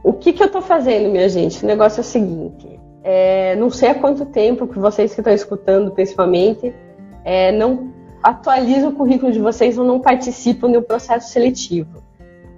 O 0.05 0.13
que 0.13 0.31
que 0.33 0.43
eu 0.43 0.51
tô 0.51 0.61
fazendo, 0.61 1.09
minha 1.09 1.27
gente? 1.27 1.63
O 1.63 1.67
negócio 1.67 1.99
é 1.99 2.01
o 2.01 2.03
seguinte. 2.03 2.79
É, 3.03 3.55
não 3.55 3.71
sei 3.71 3.89
há 3.89 3.95
quanto 3.95 4.23
tempo 4.27 4.67
que 4.67 4.77
vocês 4.77 5.15
que 5.15 5.19
estão 5.19 5.33
escutando, 5.33 5.89
principalmente, 5.89 6.75
é, 7.23 7.51
não 7.51 7.91
atualizam 8.21 8.91
o 8.91 8.93
currículo 8.93 9.31
de 9.31 9.39
vocês 9.39 9.79
ou 9.79 9.83
não 9.83 9.99
participam 9.99 10.69
do 10.69 10.79
processo 10.83 11.31
seletivo. 11.31 12.03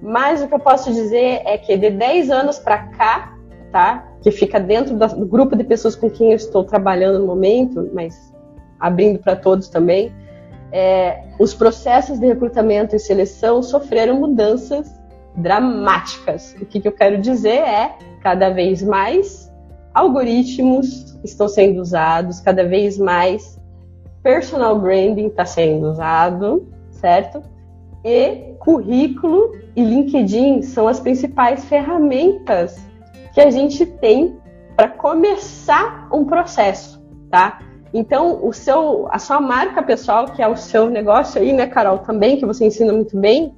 Mas 0.01 0.41
o 0.41 0.49
que 0.49 0.55
eu 0.55 0.59
posso 0.59 0.91
dizer 0.91 1.41
é 1.45 1.57
que 1.57 1.77
de 1.77 1.89
10 1.89 2.29
anos 2.31 2.59
para 2.59 2.79
cá, 2.79 3.33
tá? 3.71 4.05
Que 4.21 4.29
fica 4.29 4.59
dentro 4.59 4.97
do 4.97 5.25
grupo 5.25 5.55
de 5.55 5.63
pessoas 5.63 5.95
com 5.95 6.09
quem 6.09 6.31
eu 6.31 6.35
estou 6.35 6.65
trabalhando 6.65 7.19
no 7.19 7.25
momento, 7.25 7.89
mas 7.93 8.35
abrindo 8.77 9.19
para 9.19 9.37
todos 9.37 9.69
também, 9.69 10.11
é, 10.69 11.23
os 11.39 11.53
processos 11.53 12.19
de 12.19 12.27
recrutamento 12.27 12.93
e 12.93 12.99
seleção 12.99 13.63
sofreram 13.63 14.19
mudanças 14.19 14.97
dramáticas. 15.37 16.55
O 16.59 16.65
que, 16.65 16.81
que 16.81 16.87
eu 16.87 16.91
quero 16.91 17.19
dizer 17.19 17.59
é 17.59 17.95
cada 18.21 18.49
vez 18.49 18.81
mais 18.81 19.51
algoritmos 19.93 21.17
estão 21.23 21.47
sendo 21.47 21.79
usados, 21.79 22.39
cada 22.39 22.63
vez 22.63 22.97
mais 22.97 23.59
personal 24.21 24.79
branding 24.79 25.27
está 25.27 25.45
sendo 25.45 25.89
usado, 25.89 26.67
certo? 26.91 27.41
E 28.03 28.55
currículo 28.59 29.55
e 29.75 29.83
LinkedIn 29.83 30.61
são 30.61 30.87
as 30.87 30.99
principais 30.99 31.65
ferramentas 31.65 32.77
que 33.33 33.41
a 33.41 33.49
gente 33.49 33.85
tem 33.85 34.37
para 34.75 34.89
começar 34.89 36.07
um 36.11 36.25
processo, 36.25 37.03
tá? 37.29 37.59
Então, 37.93 38.45
o 38.45 38.53
seu, 38.53 39.07
a 39.11 39.17
sua 39.17 39.39
marca 39.39 39.81
pessoal, 39.81 40.25
que 40.25 40.41
é 40.41 40.47
o 40.47 40.55
seu 40.55 40.89
negócio 40.89 41.41
aí, 41.41 41.53
né, 41.53 41.67
Carol, 41.67 41.99
também, 41.99 42.37
que 42.37 42.45
você 42.45 42.65
ensina 42.65 42.91
muito 42.93 43.17
bem, 43.17 43.55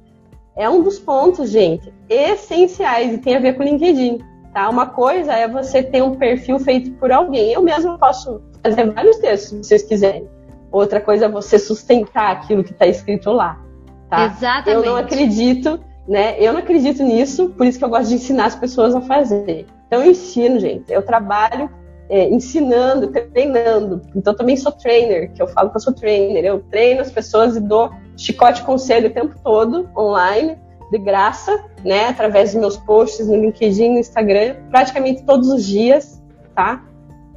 é 0.56 0.68
um 0.68 0.82
dos 0.82 0.98
pontos, 0.98 1.50
gente, 1.50 1.92
essenciais 2.08 3.14
e 3.14 3.18
tem 3.18 3.36
a 3.36 3.40
ver 3.40 3.54
com 3.54 3.62
o 3.62 3.66
LinkedIn, 3.66 4.18
tá? 4.52 4.68
Uma 4.68 4.86
coisa 4.86 5.32
é 5.32 5.48
você 5.48 5.82
ter 5.82 6.02
um 6.02 6.16
perfil 6.16 6.58
feito 6.58 6.90
por 6.92 7.10
alguém. 7.10 7.52
Eu 7.52 7.62
mesmo 7.62 7.98
posso 7.98 8.40
fazer 8.62 8.90
vários 8.90 9.16
textos, 9.18 9.50
se 9.50 9.64
vocês 9.64 9.82
quiserem. 9.82 10.28
Outra 10.72 11.00
coisa 11.00 11.26
é 11.26 11.28
você 11.28 11.58
sustentar 11.58 12.32
aquilo 12.32 12.62
que 12.62 12.72
está 12.72 12.86
escrito 12.86 13.30
lá, 13.30 13.60
tá? 14.08 14.26
Exatamente. 14.26 14.70
Eu 14.70 14.84
não 14.84 14.96
acredito 14.96 15.80
né? 16.10 16.34
Eu 16.40 16.52
não 16.52 16.58
acredito 16.58 17.04
nisso, 17.04 17.50
por 17.50 17.64
isso 17.64 17.78
que 17.78 17.84
eu 17.84 17.88
gosto 17.88 18.08
de 18.08 18.16
ensinar 18.16 18.46
as 18.46 18.56
pessoas 18.56 18.96
a 18.96 19.00
fazer. 19.00 19.64
Então 19.86 20.02
eu 20.02 20.10
ensino, 20.10 20.58
gente. 20.58 20.92
Eu 20.92 21.02
trabalho 21.02 21.70
é, 22.08 22.28
ensinando, 22.28 23.08
treinando. 23.08 24.02
Então 24.14 24.34
também 24.34 24.56
sou 24.56 24.72
trainer, 24.72 25.32
que 25.32 25.40
eu 25.40 25.46
falo 25.46 25.70
que 25.70 25.76
eu 25.76 25.80
sou 25.80 25.92
trainer. 25.92 26.44
Eu 26.44 26.64
treino 26.68 27.00
as 27.00 27.12
pessoas 27.12 27.56
e 27.56 27.60
dou 27.60 27.92
chicote 28.20 28.62
conselho 28.62 29.08
o 29.08 29.12
tempo 29.12 29.34
todo 29.42 29.88
online, 29.96 30.58
de 30.90 30.98
graça, 30.98 31.64
né? 31.84 32.08
Através 32.08 32.52
dos 32.52 32.60
meus 32.60 32.76
posts 32.76 33.26
no 33.26 33.36
LinkedIn, 33.36 33.94
no 33.94 33.98
Instagram, 33.98 34.56
praticamente 34.70 35.24
todos 35.24 35.48
os 35.48 35.64
dias, 35.64 36.22
tá? 36.54 36.84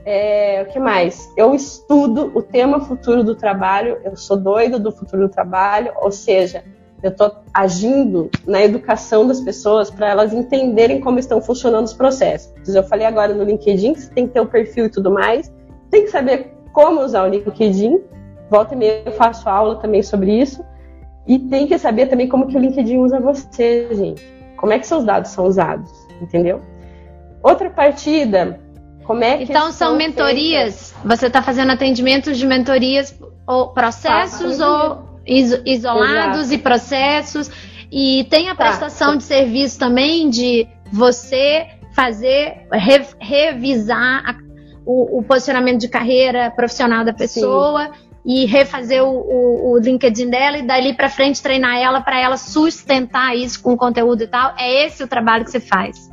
É, 0.06 0.66
o 0.68 0.74
que 0.74 0.80
mais? 0.80 1.32
Eu 1.38 1.56
estudo 1.56 2.32
o 2.36 2.42
tema 2.42 2.82
futuro 2.82 3.24
do 3.24 3.36
trabalho, 3.36 4.00
eu 4.04 4.18
sou 4.18 4.36
doido 4.36 4.78
do 4.78 4.92
futuro 4.92 5.28
do 5.28 5.30
trabalho, 5.30 5.94
ou 6.02 6.12
seja, 6.12 6.64
eu 7.02 7.10
estou 7.10 7.32
agindo 7.54 8.30
na 8.46 8.62
educação 8.62 9.26
das 9.26 9.40
pessoas 9.40 9.90
para 9.90 10.10
elas 10.10 10.34
entenderem 10.34 11.00
como 11.00 11.20
estão 11.20 11.42
funcionando 11.42 11.86
os 11.86 11.94
processos. 11.94 12.52
Eu 12.74 12.84
falei 12.84 13.06
agora 13.06 13.34
no 13.34 13.44
LinkedIn 13.44 13.96
você 13.96 14.10
tem 14.10 14.28
que 14.28 14.34
ter 14.34 14.42
o 14.42 14.46
perfil 14.46 14.86
e 14.86 14.90
tudo 14.90 15.12
mais, 15.12 15.54
tem 15.90 16.04
que 16.04 16.12
saber 16.12 16.54
como 16.74 17.02
usar 17.02 17.24
o 17.24 17.30
LinkedIn. 17.30 18.02
Volta 18.50 18.74
e 18.74 18.78
meia 18.78 19.04
eu 19.06 19.12
faço 19.14 19.48
aula 19.48 19.78
também 19.78 20.04
sobre 20.04 20.32
isso. 20.32 20.64
E 21.28 21.40
tem 21.40 21.68
que 21.68 21.78
saber 21.78 22.08
também 22.08 22.28
como 22.28 22.48
que 22.48 22.58
o 22.58 22.60
LinkedIn 22.60 22.98
usa 22.98 23.20
você, 23.20 23.88
gente. 23.92 24.22
Como 24.58 24.74
é 24.74 24.80
que 24.80 24.88
seus 24.88 25.04
dados 25.04 25.32
são 25.32 25.46
usados, 25.46 25.92
entendeu? 26.22 26.62
Outra 27.42 27.70
partida, 27.70 28.60
como 29.04 29.24
é 29.24 29.38
que 29.38 29.44
Então 29.44 29.72
são 29.72 29.96
mentorias. 29.96 30.92
Feitas? 30.92 31.18
Você 31.18 31.28
está 31.28 31.42
fazendo 31.42 31.72
atendimentos 31.72 32.38
de 32.38 32.46
mentorias 32.46 33.18
ou 33.46 33.70
processos 33.70 34.60
ou 34.60 35.20
isolados 35.26 36.40
Exato. 36.40 36.54
e 36.54 36.58
processos. 36.58 37.52
E 37.92 38.26
tem 38.30 38.50
a 38.50 38.56
tá. 38.56 38.66
prestação 38.66 39.12
tá. 39.12 39.18
de 39.18 39.24
serviço 39.24 39.78
também 39.78 40.30
de 40.30 40.68
você 40.92 41.68
fazer, 41.96 42.68
re, 42.72 43.06
revisar 43.20 44.24
a, 44.26 44.36
o, 44.86 45.20
o, 45.20 45.24
posicionamento 45.24 45.80
de 45.80 45.88
carreira 45.88 46.52
profissional 46.52 47.06
da 47.06 47.14
pessoa. 47.14 47.86
Sim. 47.86 48.13
E 48.26 48.46
refazer 48.46 49.04
o, 49.04 49.10
o, 49.10 49.72
o, 49.72 49.78
LinkedIn 49.80 50.30
dela 50.30 50.58
e 50.58 50.62
dali 50.62 50.94
para 50.94 51.10
frente 51.10 51.44
treinar 51.44 51.78
ela 51.78 52.00
para 52.00 52.20
ela 52.20 52.38
sustentar 52.38 53.36
isso 53.36 53.62
com 53.62 53.76
conteúdo 53.76 54.24
e 54.24 54.28
tal. 54.28 54.54
É 54.58 54.86
esse 54.86 55.04
o 55.04 55.08
trabalho 55.08 55.44
que 55.44 55.52
você 55.52 55.60
faz. 55.60 56.10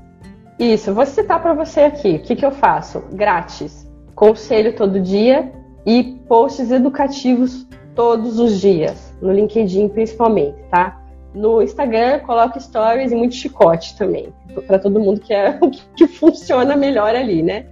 Isso, 0.59 0.93
vou 0.93 1.07
citar 1.07 1.41
para 1.41 1.55
você 1.55 1.81
aqui. 1.81 2.17
O 2.17 2.23
que, 2.23 2.37
que 2.37 2.45
eu 2.45 2.51
faço? 2.51 3.05
Grátis. 3.13 3.89
Conselho 4.15 4.75
todo 4.75 5.01
dia 5.01 5.53
e 5.87 6.19
posts 6.29 6.71
educativos 6.71 7.67
todos 7.95 8.39
os 8.39 8.61
dias, 8.61 9.15
no 9.21 9.33
LinkedIn 9.33 9.89
principalmente, 9.89 10.57
tá? 10.71 11.01
No 11.35 11.63
Instagram, 11.63 12.21
coloco 12.21 12.61
stories 12.61 13.13
e 13.13 13.15
muito 13.15 13.35
chicote 13.35 13.97
também, 13.97 14.33
para 14.67 14.79
todo 14.79 15.01
mundo 15.01 15.21
que 15.21 15.33
é 15.33 15.59
o 15.63 15.71
que 15.71 16.07
funciona 16.07 16.77
melhor 16.77 17.15
ali, 17.15 17.43
né? 17.43 17.67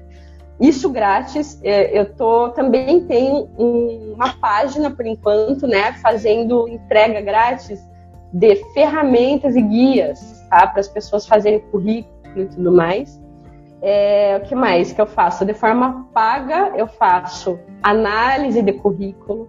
Isso 0.61 0.91
grátis, 0.91 1.61
é, 1.63 1.99
eu 1.99 2.13
tô 2.15 2.49
também 2.51 3.01
tenho 3.05 3.49
uma 3.57 4.35
página 4.41 4.91
por 4.91 5.07
enquanto, 5.07 5.67
né, 5.67 5.93
fazendo 6.03 6.69
entrega 6.69 7.21
grátis 7.21 7.81
de 8.33 8.57
ferramentas 8.75 9.55
e 9.55 9.63
guias, 9.63 10.45
tá, 10.51 10.67
para 10.67 10.81
as 10.81 10.89
pessoas 10.89 11.27
fazerem 11.27 11.61
currículo 11.61 12.13
e 12.37 12.47
tudo 12.47 12.73
mais. 12.73 13.21
É, 13.81 14.41
o 14.43 14.49
que 14.49 14.55
mais 14.55 14.93
que 14.93 15.01
eu 15.01 15.07
faço? 15.07 15.45
De 15.45 15.55
forma 15.55 16.09
paga, 16.13 16.73
eu 16.77 16.89
faço 16.89 17.59
análise 17.81 18.61
de 18.61 18.73
currículo, 18.73 19.49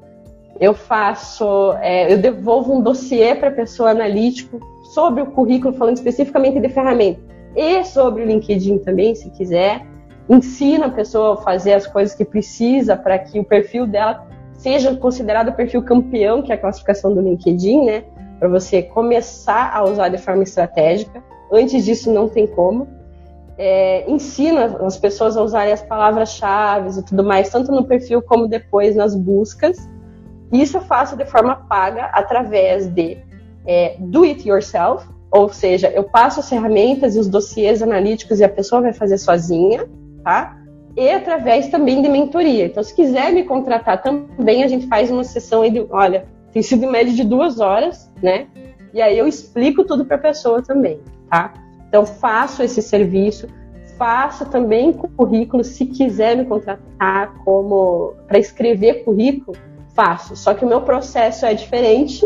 eu 0.59 0.75
faço, 0.75 1.73
é, 1.81 2.13
eu 2.13 2.19
devolvo 2.19 2.75
um 2.75 2.81
dossiê 2.81 3.33
para 3.33 3.49
a 3.49 3.53
pessoa 3.53 3.91
analítico 3.91 4.59
sobre 4.93 5.23
o 5.23 5.27
currículo, 5.27 5.73
falando 5.73 5.95
especificamente 5.95 6.59
de 6.59 6.69
ferramenta, 6.69 7.21
e 7.55 7.83
sobre 7.83 8.23
o 8.23 8.25
LinkedIn 8.25 8.77
também, 8.79 9.15
se 9.15 9.29
quiser. 9.31 9.83
Ensina 10.29 10.85
a 10.85 10.89
pessoa 10.89 11.33
a 11.33 11.37
fazer 11.37 11.73
as 11.73 11.87
coisas 11.87 12.13
que 12.13 12.23
precisa 12.23 12.95
para 12.95 13.17
que 13.17 13.39
o 13.39 13.43
perfil 13.43 13.87
dela 13.87 14.27
seja 14.53 14.95
considerado 14.95 15.49
o 15.49 15.53
perfil 15.53 15.81
campeão, 15.81 16.41
que 16.41 16.51
é 16.51 16.55
a 16.55 16.57
classificação 16.57 17.13
do 17.13 17.21
LinkedIn, 17.21 17.85
né? 17.85 18.03
Para 18.37 18.47
você 18.47 18.83
começar 18.83 19.71
a 19.73 19.83
usar 19.83 20.09
de 20.09 20.17
forma 20.17 20.43
estratégica. 20.43 21.23
Antes 21.51 21.83
disso, 21.83 22.11
não 22.11 22.29
tem 22.29 22.45
como. 22.45 22.87
É, 23.57 24.09
ensina 24.09 24.65
as 24.85 24.97
pessoas 24.97 25.35
a 25.35 25.41
usarem 25.41 25.73
as 25.73 25.81
palavras-chave 25.81 26.99
e 26.99 27.03
tudo 27.03 27.23
mais, 27.23 27.49
tanto 27.49 27.71
no 27.71 27.85
perfil 27.85 28.21
como 28.21 28.47
depois 28.47 28.95
nas 28.95 29.15
buscas. 29.15 29.89
Isso 30.51 30.77
eu 30.77 30.81
faço 30.81 31.17
de 31.17 31.25
forma 31.25 31.55
paga 31.55 32.05
através 32.13 32.87
de 32.87 33.17
é, 33.65 33.95
do 33.99 34.23
it 34.23 34.47
yourself, 34.47 35.07
ou 35.31 35.49
seja, 35.49 35.89
eu 35.89 36.03
passo 36.03 36.39
as 36.39 36.49
ferramentas 36.49 37.15
e 37.15 37.19
os 37.19 37.27
dossiês 37.27 37.81
analíticos 37.81 38.39
e 38.39 38.43
a 38.43 38.49
pessoa 38.49 38.81
vai 38.81 38.93
fazer 38.93 39.17
sozinha, 39.17 39.87
tá? 40.23 40.57
E 40.95 41.11
através 41.11 41.67
também 41.67 42.01
de 42.01 42.09
mentoria. 42.09 42.65
Então, 42.65 42.83
se 42.83 42.95
quiser 42.95 43.31
me 43.31 43.43
contratar 43.43 44.01
também, 44.01 44.63
a 44.63 44.67
gente 44.67 44.87
faz 44.87 45.09
uma 45.11 45.23
sessão 45.23 45.61
aí 45.61 45.71
de, 45.71 45.85
olha, 45.89 46.25
tem 46.51 46.61
sido 46.61 46.83
em 46.83 46.91
média 46.91 47.13
de 47.13 47.23
duas 47.23 47.59
horas, 47.59 48.11
né? 48.21 48.47
E 48.93 49.01
aí 49.01 49.17
eu 49.17 49.27
explico 49.27 49.83
tudo 49.83 50.05
para 50.05 50.15
a 50.15 50.19
pessoa 50.19 50.61
também, 50.61 50.99
tá? 51.29 51.53
Então, 51.87 52.05
faço 52.05 52.63
esse 52.63 52.81
serviço, 52.81 53.47
faço 53.97 54.45
também 54.45 54.93
currículo, 54.93 55.63
se 55.63 55.85
quiser 55.85 56.37
me 56.37 56.45
contratar 56.45 57.33
como 57.43 58.13
para 58.27 58.39
escrever 58.39 59.03
currículo, 59.03 59.57
faço. 59.93 60.35
Só 60.35 60.53
que 60.53 60.63
o 60.63 60.67
meu 60.67 60.81
processo 60.81 61.45
é 61.45 61.53
diferente. 61.53 62.25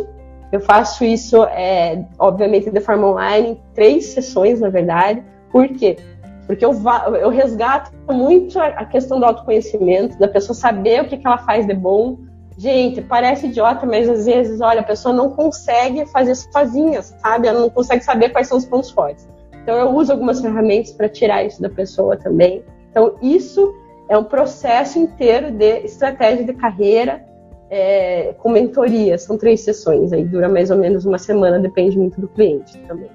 Eu 0.52 0.60
faço 0.60 1.04
isso, 1.04 1.44
é, 1.46 2.06
obviamente, 2.20 2.70
de 2.70 2.80
forma 2.80 3.08
online, 3.08 3.50
em 3.50 3.60
três 3.74 4.06
sessões, 4.08 4.60
na 4.60 4.70
verdade. 4.70 5.24
Por 5.52 5.68
quê? 5.70 5.98
Porque 6.46 6.66
eu, 6.66 6.74
eu 7.22 7.30
resgato 7.30 7.92
muito 8.12 8.60
a 8.60 8.86
questão 8.86 9.20
do 9.20 9.26
autoconhecimento, 9.26 10.18
da 10.20 10.28
pessoa 10.28 10.56
saber 10.56 11.02
o 11.02 11.08
que, 11.08 11.18
que 11.18 11.26
ela 11.26 11.38
faz 11.38 11.66
de 11.66 11.74
bom. 11.74 12.18
Gente, 12.58 13.02
parece 13.02 13.48
idiota, 13.48 13.86
mas 13.86 14.10
às 14.10 14.26
vezes, 14.26 14.62
olha, 14.62 14.82
a 14.82 14.84
pessoa 14.84 15.14
não 15.16 15.30
consegue 15.30 16.06
fazer 16.08 16.36
sozinha, 16.36 17.02
sabe? 17.02 17.48
Ela 17.48 17.62
não 17.62 17.70
consegue 17.70 18.04
saber 18.04 18.30
quais 18.30 18.48
são 18.48 18.58
os 18.58 18.66
pontos 18.66 18.92
fortes. 18.92 19.28
Então, 19.64 19.78
eu 19.78 19.90
uso 19.96 20.12
algumas 20.12 20.42
ferramentas 20.42 20.92
para 20.92 21.08
tirar 21.08 21.44
isso 21.46 21.62
da 21.62 21.70
pessoa 21.70 22.18
também. 22.18 22.64
Então, 22.92 23.16
isso 23.22 23.74
é 24.10 24.18
um 24.18 24.24
processo 24.24 25.00
inteiro 25.00 25.52
de 25.52 25.80
estratégia 25.80 26.44
de 26.44 26.54
carreira 26.54 27.26
é, 27.70 28.36
com 28.38 28.50
mentoria. 28.50 29.18
São 29.18 29.38
três 29.38 29.62
sessões, 29.62 30.12
aí 30.14 30.24
dura 30.24 30.50
mais 30.50 30.70
ou 30.70 30.78
menos 30.78 31.06
uma 31.06 31.18
semana, 31.18 31.58
depende 31.58 31.98
muito 31.98 32.20
do 32.20 32.28
cliente 32.28 32.78
também. 32.88 33.10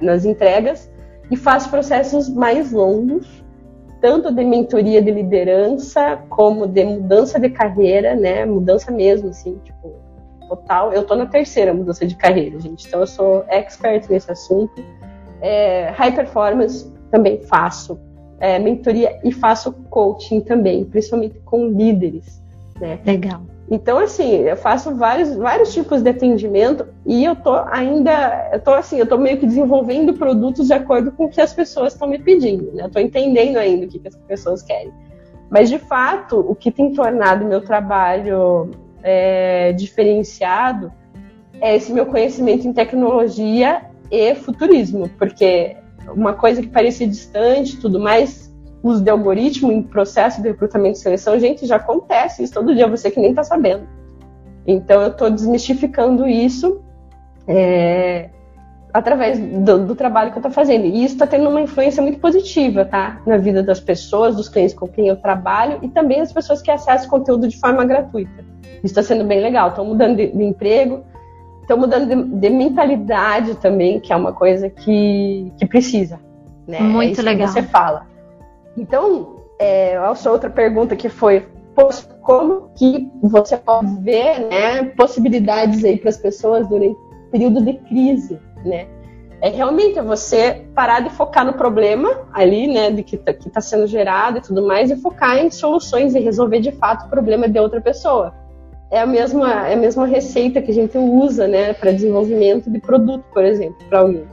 nas 0.00 0.24
entregas, 0.24 0.90
e 1.30 1.36
faço 1.36 1.70
processos 1.70 2.28
mais 2.28 2.72
longos, 2.72 3.44
tanto 4.00 4.32
de 4.32 4.44
mentoria 4.44 5.00
de 5.00 5.10
liderança, 5.10 6.18
como 6.28 6.66
de 6.66 6.84
mudança 6.84 7.40
de 7.40 7.48
carreira, 7.48 8.14
né? 8.14 8.44
Mudança 8.44 8.90
mesmo, 8.90 9.30
assim, 9.30 9.58
tipo, 9.64 9.94
total. 10.48 10.92
Eu 10.92 11.04
tô 11.04 11.14
na 11.14 11.26
terceira 11.26 11.72
mudança 11.72 12.06
de 12.06 12.14
carreira, 12.14 12.60
gente, 12.60 12.86
então 12.86 13.00
eu 13.00 13.06
sou 13.06 13.44
expert 13.48 14.06
nesse 14.10 14.30
assunto. 14.30 14.84
É, 15.40 15.90
high 15.90 16.14
performance 16.14 16.92
também 17.10 17.40
faço, 17.42 17.98
é, 18.40 18.58
mentoria 18.58 19.18
e 19.24 19.32
faço 19.32 19.72
coaching 19.90 20.40
também, 20.40 20.84
principalmente 20.84 21.38
com 21.40 21.68
líderes. 21.68 22.42
Né? 22.80 22.98
Legal. 23.04 23.42
Então, 23.70 23.98
assim, 23.98 24.42
eu 24.42 24.56
faço 24.56 24.94
vários, 24.94 25.34
vários 25.34 25.72
tipos 25.72 26.02
de 26.02 26.10
atendimento 26.10 26.86
e 27.06 27.24
eu 27.24 27.34
tô 27.34 27.54
ainda, 27.70 28.50
eu 28.52 28.60
tô 28.60 28.72
assim, 28.72 28.98
eu 28.98 29.06
tô 29.06 29.16
meio 29.16 29.38
que 29.38 29.46
desenvolvendo 29.46 30.12
produtos 30.14 30.66
de 30.66 30.74
acordo 30.74 31.10
com 31.12 31.24
o 31.24 31.30
que 31.30 31.40
as 31.40 31.54
pessoas 31.54 31.94
estão 31.94 32.06
me 32.06 32.18
pedindo, 32.18 32.72
né? 32.72 32.84
Eu 32.84 32.90
tô 32.90 32.98
entendendo 32.98 33.56
ainda 33.56 33.86
o 33.86 33.88
que, 33.88 33.98
que 33.98 34.08
as 34.08 34.16
pessoas 34.16 34.62
querem. 34.62 34.92
Mas, 35.50 35.70
de 35.70 35.78
fato, 35.78 36.40
o 36.40 36.54
que 36.54 36.70
tem 36.70 36.92
tornado 36.92 37.44
meu 37.46 37.62
trabalho 37.62 38.70
é, 39.02 39.72
diferenciado 39.72 40.92
é 41.60 41.76
esse 41.76 41.92
meu 41.92 42.06
conhecimento 42.06 42.66
em 42.66 42.72
tecnologia 42.72 43.82
e 44.10 44.34
futurismo, 44.34 45.08
porque 45.18 45.76
uma 46.08 46.34
coisa 46.34 46.60
que 46.60 46.68
parecia 46.68 47.06
distante 47.06 47.78
tudo 47.78 47.98
mais, 47.98 48.53
uso 48.84 49.02
de 49.02 49.10
algoritmo 49.10 49.72
em 49.72 49.82
processo 49.82 50.42
de 50.42 50.48
recrutamento 50.48 50.98
e 50.98 51.00
seleção, 51.00 51.40
gente, 51.40 51.66
já 51.66 51.76
acontece 51.76 52.42
isso 52.42 52.52
todo 52.52 52.74
dia, 52.74 52.86
você 52.86 53.10
que 53.10 53.18
nem 53.18 53.30
está 53.30 53.42
sabendo. 53.42 53.88
Então 54.66 55.00
eu 55.00 55.08
estou 55.08 55.30
desmistificando 55.30 56.26
isso 56.26 56.82
é, 57.48 58.28
através 58.92 59.38
do, 59.38 59.86
do, 59.86 59.94
trabalho 59.94 60.30
que 60.30 60.36
eu 60.36 60.40
estou 60.40 60.52
fazendo. 60.52 60.84
E 60.84 61.02
isso 61.02 61.14
está 61.14 61.26
tendo 61.26 61.48
uma 61.48 61.62
influência 61.62 62.02
muito 62.02 62.18
positiva, 62.18 62.84
tá? 62.84 63.20
Na 63.26 63.38
vida 63.38 63.62
das 63.62 63.80
pessoas, 63.80 64.36
dos 64.36 64.48
clientes 64.48 64.74
com 64.74 64.86
quem 64.86 65.08
eu 65.08 65.16
trabalho 65.16 65.78
e 65.82 65.88
também 65.88 66.18
das 66.18 66.32
pessoas 66.32 66.60
que 66.60 66.70
acessam 66.70 67.08
conteúdo 67.08 67.48
de 67.48 67.58
forma 67.58 67.84
gratuita. 67.84 68.44
Isso 68.76 68.92
está 68.92 69.02
sendo 69.02 69.24
bem 69.24 69.40
legal. 69.40 69.70
Estou 69.70 69.84
mudando 69.84 70.16
de, 70.16 70.28
de 70.28 70.44
emprego, 70.44 71.04
estão 71.62 71.78
mudando 71.78 72.06
de, 72.06 72.38
de, 72.38 72.50
mentalidade 72.50 73.54
também, 73.56 73.98
que 73.98 74.12
é 74.12 74.16
uma 74.16 74.32
coisa 74.32 74.68
que, 74.68 75.50
que 75.58 75.66
precisa. 75.66 76.20
Né? 76.66 76.80
Muito 76.80 77.18
é 77.20 77.24
legal. 77.24 77.48
você 77.48 77.62
fala. 77.62 78.13
Então, 78.76 79.36
é, 79.58 79.96
a 79.96 80.14
sua 80.14 80.32
outra 80.32 80.50
pergunta 80.50 80.96
que 80.96 81.08
foi 81.08 81.46
como 82.22 82.70
que 82.76 83.10
você 83.22 83.56
pode 83.56 83.96
ver 84.00 84.40
né, 84.48 84.84
possibilidades 84.96 85.84
aí 85.84 85.98
para 85.98 86.10
as 86.10 86.16
pessoas 86.16 86.68
durante 86.68 86.96
período 87.30 87.64
de 87.64 87.74
crise, 87.74 88.38
né? 88.64 88.86
É 89.40 89.50
realmente 89.50 90.00
você 90.00 90.64
parar 90.74 91.00
de 91.00 91.10
focar 91.10 91.44
no 91.44 91.52
problema 91.52 92.26
ali, 92.32 92.66
né, 92.66 92.90
de 92.90 93.02
que 93.02 93.16
está 93.16 93.34
tá 93.52 93.60
sendo 93.60 93.86
gerado 93.86 94.38
e 94.38 94.40
tudo 94.40 94.66
mais, 94.66 94.90
e 94.90 94.96
focar 94.96 95.36
em 95.38 95.50
soluções 95.50 96.14
e 96.14 96.20
resolver 96.20 96.60
de 96.60 96.72
fato 96.72 97.06
o 97.06 97.10
problema 97.10 97.48
de 97.48 97.58
outra 97.58 97.80
pessoa 97.80 98.32
é 98.94 99.00
a 99.00 99.06
mesma, 99.06 99.68
é 99.68 99.74
a 99.74 99.76
mesma 99.76 100.06
receita 100.06 100.62
que 100.62 100.70
a 100.70 100.74
gente 100.74 100.96
usa 100.96 101.48
né, 101.48 101.72
para 101.72 101.90
desenvolvimento 101.90 102.70
de 102.70 102.78
produto, 102.78 103.24
por 103.32 103.44
exemplo, 103.44 103.76
para 103.88 103.98
alguém. 104.00 104.24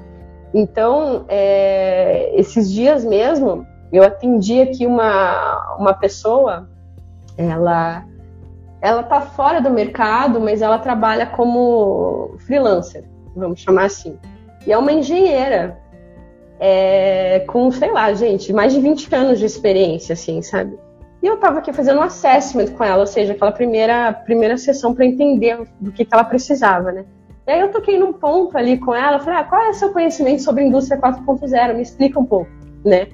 Então, 0.54 1.26
é, 1.28 2.32
esses 2.39 2.72
dias 2.72 3.04
mesmo, 3.04 3.66
eu 3.98 4.04
atendi 4.04 4.62
aqui 4.62 4.86
uma, 4.86 5.76
uma 5.78 5.94
pessoa, 5.94 6.70
ela 7.38 8.06
ela 8.82 9.02
está 9.02 9.22
fora 9.22 9.62
do 9.62 9.70
mercado, 9.70 10.42
mas 10.42 10.62
ela 10.62 10.80
trabalha 10.80 11.28
como 11.28 12.36
freelancer, 12.39 13.04
vamos 13.36 13.60
chamar 13.60 13.86
assim. 13.86 14.18
E 14.66 14.72
é 14.72 14.78
uma 14.78 14.92
engenheira, 14.92 15.78
é, 16.60 17.42
com, 17.48 17.72
sei 17.72 17.92
lá, 17.92 18.12
gente, 18.14 18.52
mais 18.52 18.74
de 18.74 18.80
20 18.80 19.14
anos 19.14 19.39
de 19.39 19.46
experiência, 19.46 20.14
assim, 20.14 20.42
sabe? 20.42 20.78
E 21.22 21.28
eu 21.28 21.36
estava 21.36 21.60
aqui 21.60 21.72
fazendo 21.72 22.00
um 22.00 22.04
assessment 22.04 22.70
com 22.76 22.84
ela, 22.84 23.02
ou 23.02 23.08
seja, 23.08 23.34
aquela 23.34 23.52
primeira, 23.52 24.12
primeira 24.12 24.58
sessão 24.58 24.96
para 24.96 25.06
entender 25.06 25.60
do 25.80 25.92
que, 25.92 26.04
que 26.04 26.14
ela 26.14 26.24
precisava, 26.24 26.92
né? 26.92 27.06
E 27.46 27.52
aí 27.52 27.60
eu 27.60 27.70
toquei 27.70 28.00
num 28.00 28.14
ponto 28.14 28.58
ali 28.58 28.80
com 28.80 28.96
ela, 28.96 29.20
falei, 29.20 29.39
ah, 29.39 29.44
qual 29.44 29.62
é 29.62 29.70
o 29.70 29.74
seu 29.74 29.92
conhecimento 29.92 30.42
sobre 30.42 30.64
indústria 30.64 31.00
4.0? 31.00 31.76
Me 31.76 31.82
explica 31.84 32.20
um 32.20 32.26
pouco, 32.26 32.50
né? 32.84 33.08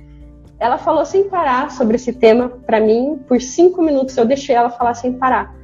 Ela 0.60 0.78
falou 0.78 1.06
sem 1.06 1.26
parar 1.26 1.72
sobre 1.72 1.96
esse 1.96 2.14
tema 2.14 2.50
para 2.50 2.80
mim 2.80 3.20
por 3.28 3.40
cinco 3.40 3.82
minutos. 3.82 4.18
Eu 4.18 4.26
deixei 4.26 4.56
ela 4.56 4.70
falar 4.70 4.94
sem 4.96 5.14
parar. 5.14 5.56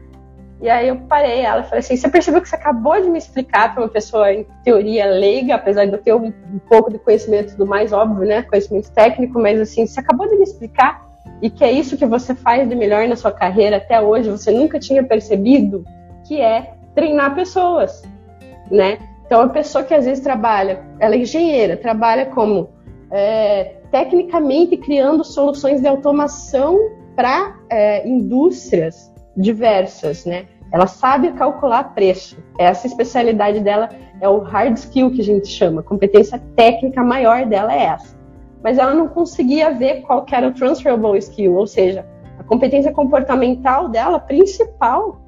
E 0.61 0.69
aí 0.69 0.87
eu 0.87 0.95
parei 0.95 1.41
ela 1.41 1.61
e 1.61 1.63
falei 1.63 1.79
assim: 1.79 1.97
você 1.97 2.07
percebeu 2.07 2.41
que 2.41 2.47
você 2.47 2.55
acabou 2.55 3.01
de 3.01 3.09
me 3.09 3.17
explicar 3.17 3.73
para 3.73 3.83
uma 3.83 3.89
pessoa 3.89 4.31
em 4.31 4.45
teoria 4.63 5.05
leiga, 5.05 5.55
apesar 5.55 5.85
de 5.85 5.93
eu 5.93 6.01
ter 6.01 6.13
um, 6.13 6.27
um 6.27 6.59
pouco 6.69 6.91
de 6.91 6.99
conhecimento 6.99 7.57
do 7.57 7.65
mais 7.65 7.91
óbvio, 7.91 8.27
né? 8.27 8.43
Conhecimento 8.43 8.91
técnico, 8.91 9.39
mas 9.39 9.59
assim, 9.59 9.85
você 9.85 9.99
acabou 9.99 10.27
de 10.29 10.37
me 10.37 10.43
explicar 10.43 11.03
e 11.41 11.49
que 11.49 11.63
é 11.63 11.71
isso 11.71 11.97
que 11.97 12.05
você 12.05 12.33
faz 12.33 12.69
de 12.69 12.73
melhor 12.73 13.05
na 13.07 13.17
sua 13.17 13.31
carreira 13.31 13.75
até 13.75 13.99
hoje, 13.99 14.29
você 14.29 14.49
nunca 14.49 14.79
tinha 14.79 15.03
percebido, 15.03 15.83
que 16.25 16.39
é 16.39 16.75
treinar 16.95 17.35
pessoas, 17.35 18.01
né? 18.71 18.99
Então, 19.25 19.41
a 19.41 19.49
pessoa 19.49 19.83
que 19.83 19.93
às 19.93 20.05
vezes 20.05 20.23
trabalha, 20.23 20.81
ela 20.99 21.15
é 21.15 21.17
engenheira, 21.17 21.75
trabalha 21.75 22.27
como 22.27 22.69
é, 23.13 23.75
tecnicamente 23.91 24.75
criando 24.75 25.23
soluções 25.23 25.79
de 25.79 25.87
automação 25.87 26.77
para 27.15 27.55
é, 27.69 28.05
indústrias 28.07 29.09
diversas, 29.37 30.25
né? 30.25 30.47
Ela 30.71 30.87
sabe 30.87 31.31
calcular 31.33 31.93
preço. 31.93 32.35
Essa 32.57 32.87
especialidade 32.87 33.59
dela 33.59 33.89
é 34.19 34.27
o 34.27 34.39
hard 34.39 34.75
skill 34.75 35.11
que 35.11 35.21
a 35.21 35.23
gente 35.23 35.47
chama. 35.47 35.81
A 35.81 35.83
competência 35.83 36.41
técnica 36.55 37.03
maior 37.03 37.45
dela 37.45 37.71
é 37.73 37.83
essa 37.83 38.23
mas 38.63 38.77
ela 38.77 38.95
não 38.95 39.09
conseguia 39.09 39.71
ver 39.71 40.01
qual 40.03 40.25
era 40.31 40.47
o 40.47 40.53
transferable 40.53 41.17
skill, 41.17 41.55
ou 41.55 41.67
seja, 41.67 42.05
a 42.39 42.43
competência 42.43 42.93
comportamental 42.93 43.89
dela 43.89 44.19
principal 44.19 45.19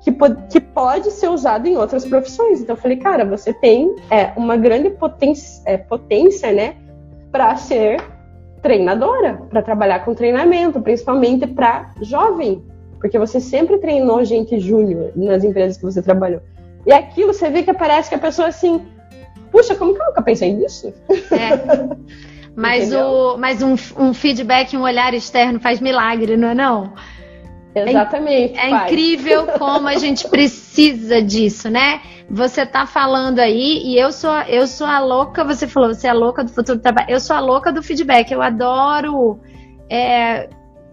que, 0.00 0.10
que 0.50 0.60
pode 0.60 1.10
ser 1.10 1.28
usada 1.28 1.68
em 1.68 1.76
outras 1.76 2.06
profissões. 2.06 2.62
Então 2.62 2.74
eu 2.74 2.80
falei, 2.80 2.96
cara, 2.96 3.26
você 3.26 3.52
tem 3.52 3.94
é, 4.10 4.32
uma 4.36 4.56
grande 4.56 4.90
é, 5.66 5.76
potência 5.76 6.52
né, 6.52 6.76
para 7.30 7.56
ser 7.56 8.00
treinadora, 8.62 9.34
para 9.50 9.62
trabalhar 9.62 10.04
com 10.04 10.14
treinamento, 10.14 10.80
principalmente 10.80 11.46
para 11.46 11.92
jovem, 12.02 12.62
porque 12.98 13.18
você 13.18 13.40
sempre 13.40 13.78
treinou 13.78 14.24
gente 14.24 14.58
júnior 14.58 15.12
nas 15.14 15.44
empresas 15.44 15.76
que 15.76 15.84
você 15.84 16.02
trabalhou. 16.02 16.40
E 16.86 16.92
aquilo 16.92 17.32
você 17.32 17.50
vê 17.50 17.62
que 17.62 17.72
parece 17.72 18.08
que 18.08 18.14
a 18.14 18.18
pessoa 18.18 18.48
assim, 18.48 18.86
puxa, 19.50 19.74
como 19.74 19.94
que 19.94 20.00
eu 20.00 20.06
nunca 20.06 20.22
pensei 20.22 20.52
nisso? 20.52 20.92
É. 21.30 21.96
Mas, 22.56 22.90
o, 22.94 23.36
mas 23.36 23.62
um, 23.62 23.74
um 23.96 24.12
feedback, 24.12 24.76
um 24.76 24.82
olhar 24.82 25.14
externo 25.14 25.60
faz 25.60 25.80
milagre, 25.80 26.36
não 26.36 26.48
é 26.48 26.54
não? 26.54 26.92
Exatamente. 27.86 28.58
É, 28.58 28.70
é 28.70 28.70
incrível 28.70 29.46
como 29.58 29.88
a 29.88 29.96
gente 29.96 30.28
precisa 30.28 31.22
disso, 31.22 31.68
né? 31.68 32.00
Você 32.30 32.66
tá 32.66 32.86
falando 32.86 33.38
aí 33.38 33.82
e 33.84 33.98
eu 33.98 34.12
sou 34.12 34.34
eu 34.42 34.66
sou 34.66 34.86
a 34.86 34.98
louca, 34.98 35.44
você 35.44 35.66
falou, 35.66 35.94
você 35.94 36.06
é 36.06 36.10
a 36.10 36.14
louca 36.14 36.44
do 36.44 36.50
futuro 36.50 36.78
do 36.78 36.82
trabalho. 36.82 37.10
Eu 37.10 37.20
sou 37.20 37.34
a 37.34 37.40
louca 37.40 37.72
do 37.72 37.82
feedback. 37.82 38.30
Eu 38.30 38.42
adoro 38.42 39.40
é, 39.90 40.48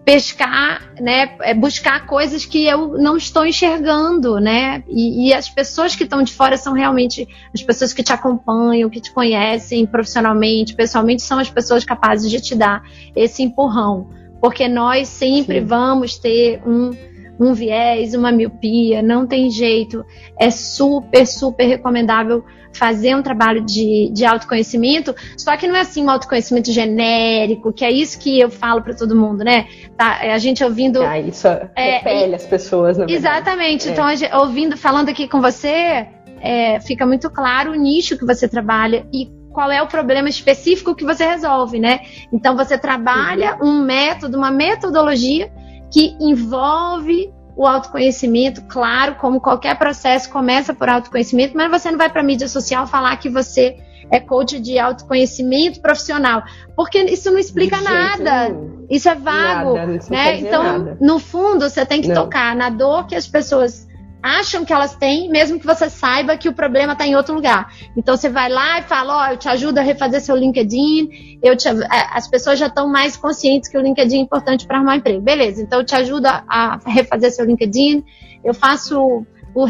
pescar, 0.06 0.94
né, 1.00 1.36
é 1.40 1.52
buscar 1.52 2.06
coisas 2.06 2.46
que 2.46 2.64
eu 2.64 2.96
não 2.96 3.16
estou 3.16 3.44
enxergando, 3.44 4.38
né? 4.38 4.84
E, 4.88 5.26
e 5.26 5.34
as 5.34 5.48
pessoas 5.48 5.96
que 5.96 6.04
estão 6.04 6.22
de 6.22 6.32
fora 6.32 6.56
são 6.56 6.72
realmente 6.72 7.26
as 7.52 7.60
pessoas 7.60 7.92
que 7.92 8.04
te 8.04 8.12
acompanham, 8.12 8.88
que 8.88 9.00
te 9.00 9.10
conhecem 9.10 9.84
profissionalmente, 9.84 10.76
pessoalmente, 10.76 11.22
são 11.22 11.40
as 11.40 11.50
pessoas 11.50 11.84
capazes 11.84 12.30
de 12.30 12.40
te 12.40 12.54
dar 12.54 12.84
esse 13.16 13.42
empurrão, 13.42 14.08
porque 14.40 14.68
nós 14.68 15.08
sempre 15.08 15.60
Sim. 15.60 15.66
vamos 15.66 16.18
ter 16.18 16.60
um 16.66 16.90
um 17.38 17.52
viés, 17.52 18.14
uma 18.14 18.32
miopia, 18.32 19.02
não 19.02 19.26
tem 19.26 19.50
jeito. 19.50 20.04
É 20.38 20.50
super, 20.50 21.26
super 21.26 21.66
recomendável 21.66 22.44
fazer 22.72 23.14
um 23.14 23.22
trabalho 23.22 23.64
de, 23.64 24.10
de 24.12 24.24
autoconhecimento, 24.24 25.14
só 25.36 25.56
que 25.56 25.66
não 25.66 25.76
é 25.76 25.80
assim 25.80 26.04
um 26.04 26.10
autoconhecimento 26.10 26.70
genérico, 26.70 27.72
que 27.72 27.84
é 27.84 27.90
isso 27.90 28.18
que 28.18 28.38
eu 28.38 28.50
falo 28.50 28.82
para 28.82 28.94
todo 28.94 29.16
mundo, 29.16 29.42
né? 29.42 29.66
Tá, 29.96 30.22
é 30.22 30.32
a 30.32 30.38
gente 30.38 30.62
ouvindo. 30.62 31.02
Ah, 31.02 31.18
isso 31.18 31.48
é, 31.48 31.98
repele 31.98 32.34
as 32.34 32.44
pessoas, 32.44 32.98
na 32.98 33.06
Exatamente. 33.08 33.88
É. 33.88 33.92
Então, 33.92 34.06
ouvindo, 34.40 34.76
falando 34.76 35.08
aqui 35.08 35.26
com 35.26 35.40
você, 35.40 36.06
é, 36.40 36.78
fica 36.80 37.06
muito 37.06 37.30
claro 37.30 37.72
o 37.72 37.74
nicho 37.74 38.18
que 38.18 38.26
você 38.26 38.46
trabalha 38.46 39.06
e 39.12 39.28
qual 39.56 39.72
é 39.72 39.80
o 39.80 39.86
problema 39.86 40.28
específico 40.28 40.94
que 40.94 41.02
você 41.02 41.24
resolve, 41.24 41.80
né? 41.80 42.00
Então 42.30 42.54
você 42.54 42.76
trabalha 42.76 43.56
uhum. 43.58 43.70
um 43.70 43.82
método, 43.82 44.36
uma 44.36 44.50
metodologia 44.50 45.50
que 45.90 46.14
envolve 46.20 47.32
o 47.56 47.66
autoconhecimento, 47.66 48.60
claro, 48.68 49.14
como 49.14 49.40
qualquer 49.40 49.78
processo 49.78 50.28
começa 50.28 50.74
por 50.74 50.90
autoconhecimento, 50.90 51.56
mas 51.56 51.70
você 51.70 51.90
não 51.90 51.96
vai 51.96 52.10
para 52.10 52.20
a 52.20 52.24
mídia 52.24 52.48
social 52.48 52.86
falar 52.86 53.16
que 53.16 53.30
você 53.30 53.78
é 54.10 54.20
coach 54.20 54.60
de 54.60 54.78
autoconhecimento 54.78 55.80
profissional, 55.80 56.42
porque 56.76 56.98
isso 57.04 57.30
não 57.30 57.38
explica 57.38 57.80
nada. 57.80 58.50
Nenhum. 58.50 58.86
Isso 58.90 59.08
é 59.08 59.14
vago, 59.14 59.72
nada, 59.72 59.98
né? 60.10 60.38
Então, 60.38 60.62
nada. 60.62 60.98
no 61.00 61.18
fundo, 61.18 61.66
você 61.70 61.86
tem 61.86 62.02
que 62.02 62.08
não. 62.08 62.24
tocar 62.24 62.54
na 62.54 62.68
dor 62.68 63.06
que 63.06 63.14
as 63.14 63.26
pessoas 63.26 63.85
acham 64.26 64.64
que 64.64 64.72
elas 64.72 64.96
têm, 64.96 65.28
mesmo 65.28 65.60
que 65.60 65.66
você 65.66 65.88
saiba 65.88 66.36
que 66.36 66.48
o 66.48 66.52
problema 66.52 66.94
está 66.94 67.06
em 67.06 67.14
outro 67.14 67.32
lugar. 67.32 67.72
Então 67.96 68.16
você 68.16 68.28
vai 68.28 68.48
lá 68.48 68.80
e 68.80 68.82
fala, 68.82 69.16
ó, 69.16 69.22
oh, 69.28 69.32
eu 69.32 69.36
te 69.36 69.48
ajudo 69.48 69.78
a 69.78 69.82
refazer 69.82 70.20
seu 70.20 70.34
LinkedIn, 70.34 71.38
eu 71.42 71.56
te, 71.56 71.68
as 72.12 72.28
pessoas 72.28 72.58
já 72.58 72.66
estão 72.66 72.88
mais 72.88 73.16
conscientes 73.16 73.68
que 73.68 73.78
o 73.78 73.80
LinkedIn 73.80 74.16
é 74.16 74.20
importante 74.20 74.66
para 74.66 74.78
arrumar 74.78 74.96
emprego. 74.96 75.20
Beleza, 75.20 75.62
então 75.62 75.78
eu 75.78 75.86
te 75.86 75.94
ajudo 75.94 76.26
a 76.26 76.78
refazer 76.84 77.30
seu 77.30 77.44
LinkedIn, 77.44 78.02
eu 78.44 78.52
faço 78.52 79.24
o, 79.54 79.66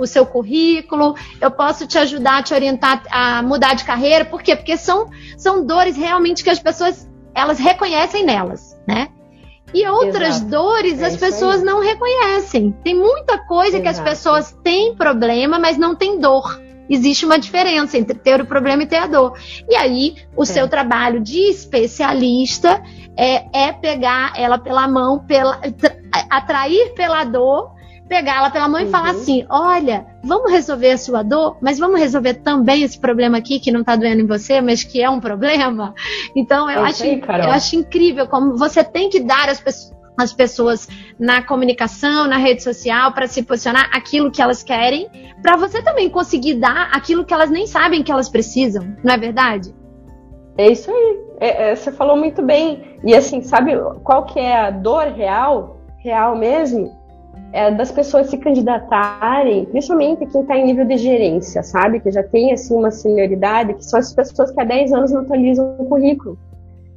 o, 0.00 0.06
seu 0.06 0.26
currículo, 0.26 1.14
eu 1.40 1.50
posso 1.50 1.86
te 1.86 1.96
ajudar 1.96 2.42
te 2.42 2.52
orientar 2.52 3.04
a 3.10 3.42
mudar 3.42 3.74
de 3.74 3.84
carreira. 3.84 4.24
Por 4.24 4.42
quê? 4.42 4.56
Porque 4.56 4.76
são, 4.76 5.08
são 5.38 5.64
dores 5.64 5.96
realmente 5.96 6.42
que 6.42 6.50
as 6.50 6.58
pessoas 6.58 7.08
elas 7.32 7.60
reconhecem 7.60 8.24
nelas, 8.24 8.76
né? 8.86 9.08
E 9.72 9.86
outras 9.86 10.36
Exato. 10.36 10.50
dores 10.50 11.00
é 11.00 11.06
as 11.06 11.16
pessoas 11.16 11.60
aí. 11.60 11.64
não 11.64 11.80
reconhecem. 11.80 12.74
Tem 12.82 12.94
muita 12.94 13.38
coisa 13.38 13.78
Exato. 13.78 13.82
que 13.82 13.88
as 13.88 14.00
pessoas 14.00 14.52
têm 14.62 14.94
problema, 14.94 15.58
mas 15.58 15.78
não 15.78 15.94
têm 15.94 16.18
dor. 16.18 16.60
Existe 16.88 17.24
uma 17.24 17.38
diferença 17.38 17.96
entre 17.96 18.18
ter 18.18 18.40
o 18.40 18.44
problema 18.44 18.82
e 18.82 18.86
ter 18.86 18.96
a 18.96 19.06
dor. 19.06 19.38
E 19.68 19.76
aí, 19.76 20.16
o 20.36 20.42
é. 20.42 20.46
seu 20.46 20.68
trabalho 20.68 21.20
de 21.20 21.38
especialista 21.38 22.82
é, 23.16 23.68
é 23.68 23.72
pegar 23.72 24.32
ela 24.36 24.58
pela 24.58 24.88
mão, 24.88 25.20
pela, 25.20 25.60
atrair 26.28 26.92
pela 26.94 27.22
dor 27.22 27.79
pegar 28.10 28.38
ela 28.38 28.50
pela 28.50 28.68
mão 28.68 28.80
uhum. 28.80 28.88
e 28.88 28.90
falar 28.90 29.14
uhum. 29.14 29.20
assim: 29.20 29.46
olha, 29.48 30.04
vamos 30.22 30.50
resolver 30.50 30.90
a 30.90 30.98
sua 30.98 31.22
dor, 31.22 31.56
mas 31.62 31.78
vamos 31.78 32.00
resolver 32.00 32.34
também 32.34 32.82
esse 32.82 32.98
problema 32.98 33.38
aqui 33.38 33.60
que 33.60 33.70
não 33.70 33.80
está 33.80 33.94
doendo 33.94 34.20
em 34.20 34.26
você, 34.26 34.60
mas 34.60 34.82
que 34.82 35.00
é 35.00 35.08
um 35.08 35.20
problema. 35.20 35.94
Então 36.36 36.68
eu, 36.68 36.84
acho, 36.84 36.98
sei, 36.98 37.22
eu 37.22 37.50
acho 37.50 37.76
incrível 37.76 38.26
como 38.26 38.56
você 38.56 38.82
tem 38.82 39.08
que 39.08 39.20
dar 39.20 39.48
às 39.48 39.60
pessoas 39.60 39.98
as 40.18 40.34
pessoas 40.34 40.86
na 41.18 41.42
comunicação, 41.42 42.26
na 42.26 42.36
rede 42.36 42.62
social, 42.62 43.10
para 43.12 43.26
se 43.26 43.42
posicionar 43.42 43.88
aquilo 43.90 44.30
que 44.30 44.42
elas 44.42 44.62
querem, 44.62 45.08
para 45.40 45.56
você 45.56 45.82
também 45.82 46.10
conseguir 46.10 46.54
dar 46.54 46.90
aquilo 46.92 47.24
que 47.24 47.32
elas 47.32 47.48
nem 47.48 47.66
sabem 47.66 48.02
que 48.02 48.12
elas 48.12 48.28
precisam, 48.28 48.94
não 49.02 49.14
é 49.14 49.16
verdade? 49.16 49.74
É 50.58 50.70
isso 50.70 50.90
aí. 50.90 51.18
É, 51.40 51.70
é, 51.70 51.74
você 51.74 51.90
falou 51.90 52.18
muito 52.18 52.42
bem. 52.42 52.98
E 53.02 53.14
assim, 53.14 53.40
sabe 53.40 53.72
qual 54.04 54.26
que 54.26 54.38
é 54.38 54.58
a 54.58 54.70
dor 54.70 55.06
real, 55.06 55.80
real 56.04 56.36
mesmo? 56.36 56.99
É, 57.52 57.70
das 57.70 57.90
pessoas 57.90 58.28
se 58.28 58.38
candidatarem, 58.38 59.64
principalmente 59.66 60.26
quem 60.26 60.40
está 60.40 60.56
em 60.56 60.66
nível 60.66 60.84
de 60.84 60.96
gerência, 60.96 61.62
sabe? 61.62 62.00
Que 62.00 62.10
já 62.10 62.22
tem 62.22 62.52
assim 62.52 62.74
uma 62.74 62.90
senioridade, 62.90 63.74
que 63.74 63.84
são 63.84 63.98
as 63.98 64.12
pessoas 64.12 64.50
que 64.50 64.60
há 64.60 64.64
10 64.64 64.92
anos 64.92 65.12
não 65.12 65.22
atualizam 65.22 65.74
o 65.78 65.86
currículo. 65.86 66.38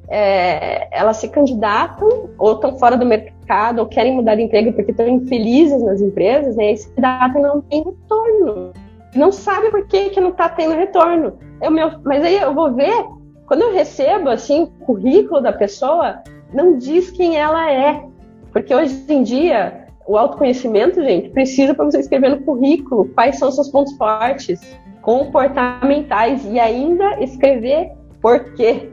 É, 0.10 0.88
elas 0.92 1.18
se 1.18 1.28
candidatam 1.30 2.30
ou 2.38 2.54
estão 2.54 2.78
fora 2.78 2.96
do 2.96 3.06
mercado 3.06 3.80
ou 3.80 3.88
querem 3.88 4.16
mudar 4.16 4.36
de 4.36 4.44
emprego 4.44 4.74
porque 4.74 4.92
estão 4.92 5.08
infelizes 5.08 5.82
nas 5.82 6.02
empresas, 6.02 6.56
né? 6.56 6.74
E 6.74 6.78
se 6.78 6.88
candidatam 6.90 7.42
não 7.42 7.62
tem 7.62 7.84
retorno. 7.84 8.74
Não 9.16 9.32
sabe 9.32 9.72
por 9.72 9.88
que, 9.88 10.10
que 10.10 10.22
não 10.22 10.30
está 10.30 10.50
tendo 10.50 10.76
retorno. 10.76 11.34
Eu, 11.62 11.72
meu, 11.72 11.92
mas 12.04 12.24
aí 12.24 12.38
eu 12.38 12.54
vou 12.54 12.74
ver, 12.74 13.06
quando 13.48 13.62
eu 13.62 13.74
recebo 13.74 14.30
assim 14.30 14.64
o 14.64 14.68
currículo 14.86 15.42
da 15.42 15.54
pessoa, 15.54 16.22
não 16.54 16.78
diz 16.78 17.10
quem 17.10 17.38
ela 17.38 17.72
é. 17.72 18.04
Porque 18.52 18.74
hoje 18.74 19.04
em 19.10 19.24
dia 19.24 19.83
o 20.08 20.18
autoconhecimento, 20.18 21.02
gente, 21.02 21.30
precisa 21.30 21.74
para 21.74 21.86
você 21.86 22.00
escrever 22.00 22.30
no 22.30 22.42
currículo 22.42 23.06
quais 23.14 23.38
são 23.38 23.52
seus 23.52 23.70
pontos 23.70 23.96
fortes, 23.98 24.60
comportamentais 25.02 26.46
e 26.46 26.60
ainda 26.60 27.22
escrever 27.22 27.92
por 28.22 28.54
quê. 28.54 28.90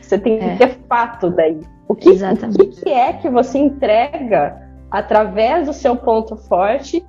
Você 0.00 0.18
tem 0.18 0.38
que 0.38 0.44
é. 0.44 0.56
ter 0.56 0.78
fato 0.88 1.30
daí. 1.30 1.60
O 1.88 1.94
que, 1.94 2.10
o 2.10 2.68
que 2.70 2.90
é 2.90 3.12
que 3.14 3.28
você 3.28 3.58
entrega 3.58 4.58
através 4.90 5.66
do 5.66 5.72
seu 5.72 5.96
ponto 5.96 6.36
forte 6.36 7.04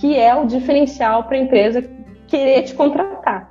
que 0.00 0.16
é 0.16 0.34
o 0.34 0.46
diferencial 0.46 1.24
para 1.24 1.36
a 1.36 1.40
empresa 1.40 1.82
querer 2.26 2.62
te 2.62 2.74
contratar? 2.74 3.48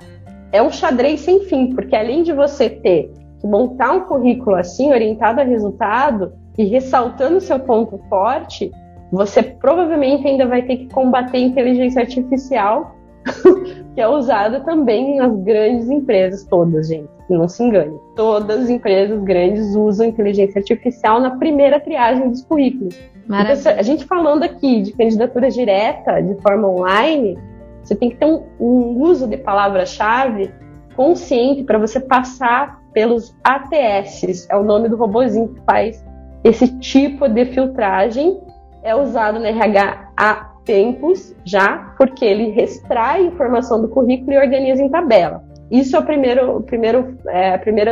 É 0.52 0.62
um 0.62 0.70
xadrez 0.70 1.20
sem 1.20 1.40
fim, 1.44 1.74
porque 1.74 1.94
além 1.94 2.22
de 2.22 2.32
você 2.32 2.68
ter 2.68 3.12
que 3.40 3.46
montar 3.46 3.92
um 3.92 4.00
currículo 4.00 4.56
assim, 4.56 4.90
orientado 4.90 5.40
a 5.40 5.44
resultado 5.44 6.32
e 6.58 6.64
ressaltando 6.64 7.36
o 7.36 7.40
seu 7.40 7.58
ponto 7.58 7.98
forte, 8.08 8.70
você 9.10 9.42
provavelmente 9.42 10.26
ainda 10.26 10.46
vai 10.46 10.62
ter 10.62 10.76
que 10.76 10.88
combater 10.88 11.38
a 11.38 11.40
inteligência 11.40 12.02
artificial, 12.02 12.94
que 13.94 14.00
é 14.00 14.08
usada 14.08 14.60
também 14.60 15.16
nas 15.16 15.34
grandes 15.42 15.90
empresas 15.90 16.44
todas, 16.44 16.88
gente. 16.88 17.08
Não 17.28 17.48
se 17.48 17.62
engane. 17.62 17.96
Todas 18.16 18.62
as 18.62 18.68
empresas 18.68 19.22
grandes 19.22 19.74
usam 19.76 20.06
inteligência 20.06 20.58
artificial 20.58 21.20
na 21.20 21.36
primeira 21.36 21.78
triagem 21.78 22.28
dos 22.28 22.42
currículos. 22.42 22.98
Então, 23.24 23.72
a 23.78 23.82
gente 23.82 24.04
falando 24.04 24.42
aqui 24.42 24.82
de 24.82 24.92
candidatura 24.92 25.48
direta, 25.48 26.20
de 26.20 26.34
forma 26.42 26.68
online, 26.68 27.38
você 27.82 27.94
tem 27.94 28.10
que 28.10 28.16
ter 28.16 28.26
um, 28.26 28.42
um 28.58 29.00
uso 29.02 29.28
de 29.28 29.36
palavra-chave 29.36 30.52
consciente 30.96 31.62
para 31.62 31.78
você 31.78 32.00
passar 32.00 32.80
pelos 32.92 33.36
ATS, 33.44 34.48
é 34.50 34.56
o 34.56 34.64
nome 34.64 34.88
do 34.88 34.96
robozinho 34.96 35.48
que 35.48 35.60
faz 35.60 36.04
esse 36.42 36.66
tipo 36.78 37.28
de 37.28 37.44
filtragem 37.46 38.40
é 38.82 38.94
usado 38.94 39.38
no 39.38 39.46
RH 39.46 40.12
há 40.16 40.50
tempos 40.64 41.34
já, 41.44 41.94
porque 41.96 42.24
ele 42.24 42.60
extrai 42.60 43.24
informação 43.26 43.80
do 43.80 43.88
currículo 43.88 44.32
e 44.32 44.38
organiza 44.38 44.82
em 44.82 44.88
tabela. 44.88 45.42
Isso 45.70 45.96
é 45.96 45.98
o 45.98 46.04
primeiro, 46.04 46.56
o 46.56 46.62
primeiro, 46.62 47.18
é, 47.28 47.56
primeiro 47.58 47.90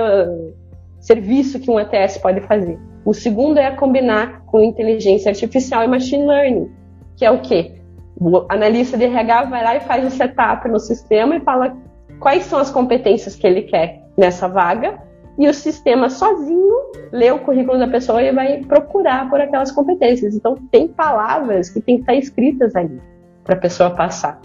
serviço 1.00 1.60
que 1.60 1.70
um 1.70 1.78
ETS 1.78 2.18
pode 2.18 2.40
fazer. 2.42 2.78
O 3.04 3.14
segundo 3.14 3.58
é 3.58 3.70
combinar 3.70 4.44
com 4.46 4.60
inteligência 4.60 5.30
artificial 5.30 5.84
e 5.84 5.88
machine 5.88 6.26
learning, 6.26 6.70
que 7.16 7.24
é 7.24 7.30
o 7.30 7.40
quê? 7.40 7.80
O 8.20 8.44
analista 8.48 8.96
de 8.96 9.04
RH 9.04 9.44
vai 9.44 9.62
lá 9.62 9.76
e 9.76 9.80
faz 9.80 10.04
o 10.06 10.10
setup 10.10 10.68
no 10.68 10.80
sistema 10.80 11.36
e 11.36 11.40
fala 11.40 11.76
quais 12.18 12.44
são 12.44 12.58
as 12.58 12.70
competências 12.70 13.36
que 13.36 13.46
ele 13.46 13.62
quer 13.62 14.02
nessa 14.16 14.48
vaga 14.48 15.00
e 15.38 15.46
o 15.46 15.54
sistema 15.54 16.10
sozinho 16.10 16.74
lê 17.12 17.30
o 17.30 17.38
currículo 17.38 17.78
da 17.78 17.86
pessoa 17.86 18.20
e 18.20 18.32
vai 18.32 18.58
procurar 18.64 19.30
por 19.30 19.40
aquelas 19.40 19.70
competências. 19.70 20.34
Então, 20.34 20.56
tem 20.70 20.88
palavras 20.88 21.70
que 21.70 21.80
tem 21.80 21.96
que 21.96 22.00
estar 22.02 22.14
escritas 22.14 22.74
ali 22.74 23.00
para 23.44 23.54
a 23.54 23.58
pessoa 23.58 23.90
passar. 23.90 24.40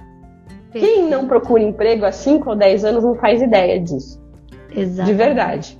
Perfeito. 0.72 0.96
Quem 0.96 1.10
não 1.10 1.28
procura 1.28 1.64
emprego 1.64 2.06
há 2.06 2.12
5 2.12 2.48
ou 2.48 2.56
10 2.56 2.86
anos 2.86 3.04
não 3.04 3.16
faz 3.16 3.41
ideia 3.41 3.80
disso. 3.80 4.22
Exato. 4.76 5.10
De 5.10 5.16
verdade. 5.16 5.78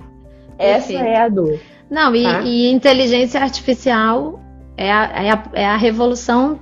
Perfeito. 0.58 1.00
Essa 1.00 1.08
é 1.08 1.16
a 1.16 1.28
dor. 1.28 1.60
Não, 1.88 2.14
e, 2.14 2.22
tá? 2.24 2.40
e 2.42 2.72
inteligência 2.72 3.40
artificial 3.40 4.40
é 4.76 4.90
a, 4.90 5.04
é, 5.04 5.30
a, 5.30 5.44
é 5.52 5.66
a, 5.66 5.76
revolução 5.76 6.58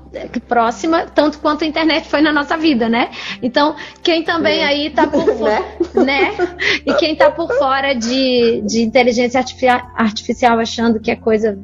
próxima, 0.46 1.06
tanto 1.06 1.38
quanto 1.38 1.64
a 1.64 1.66
internet 1.66 2.06
foi 2.08 2.20
na 2.20 2.32
nossa 2.32 2.56
vida, 2.56 2.88
né? 2.88 3.10
Então, 3.42 3.74
quem 4.02 4.22
também 4.22 4.60
é. 4.60 4.66
aí 4.66 4.90
tá 4.90 5.06
por 5.06 5.24
fora, 5.36 5.64
né? 5.94 6.02
né? 6.04 6.36
E 6.84 6.92
quem 6.94 7.16
tá 7.16 7.30
por 7.30 7.50
fora 7.56 7.94
de, 7.94 8.62
de 8.66 8.82
inteligência 8.82 9.40
artificial 9.40 10.58
achando 10.58 11.00
que 11.00 11.10
é 11.10 11.16
coisa 11.16 11.58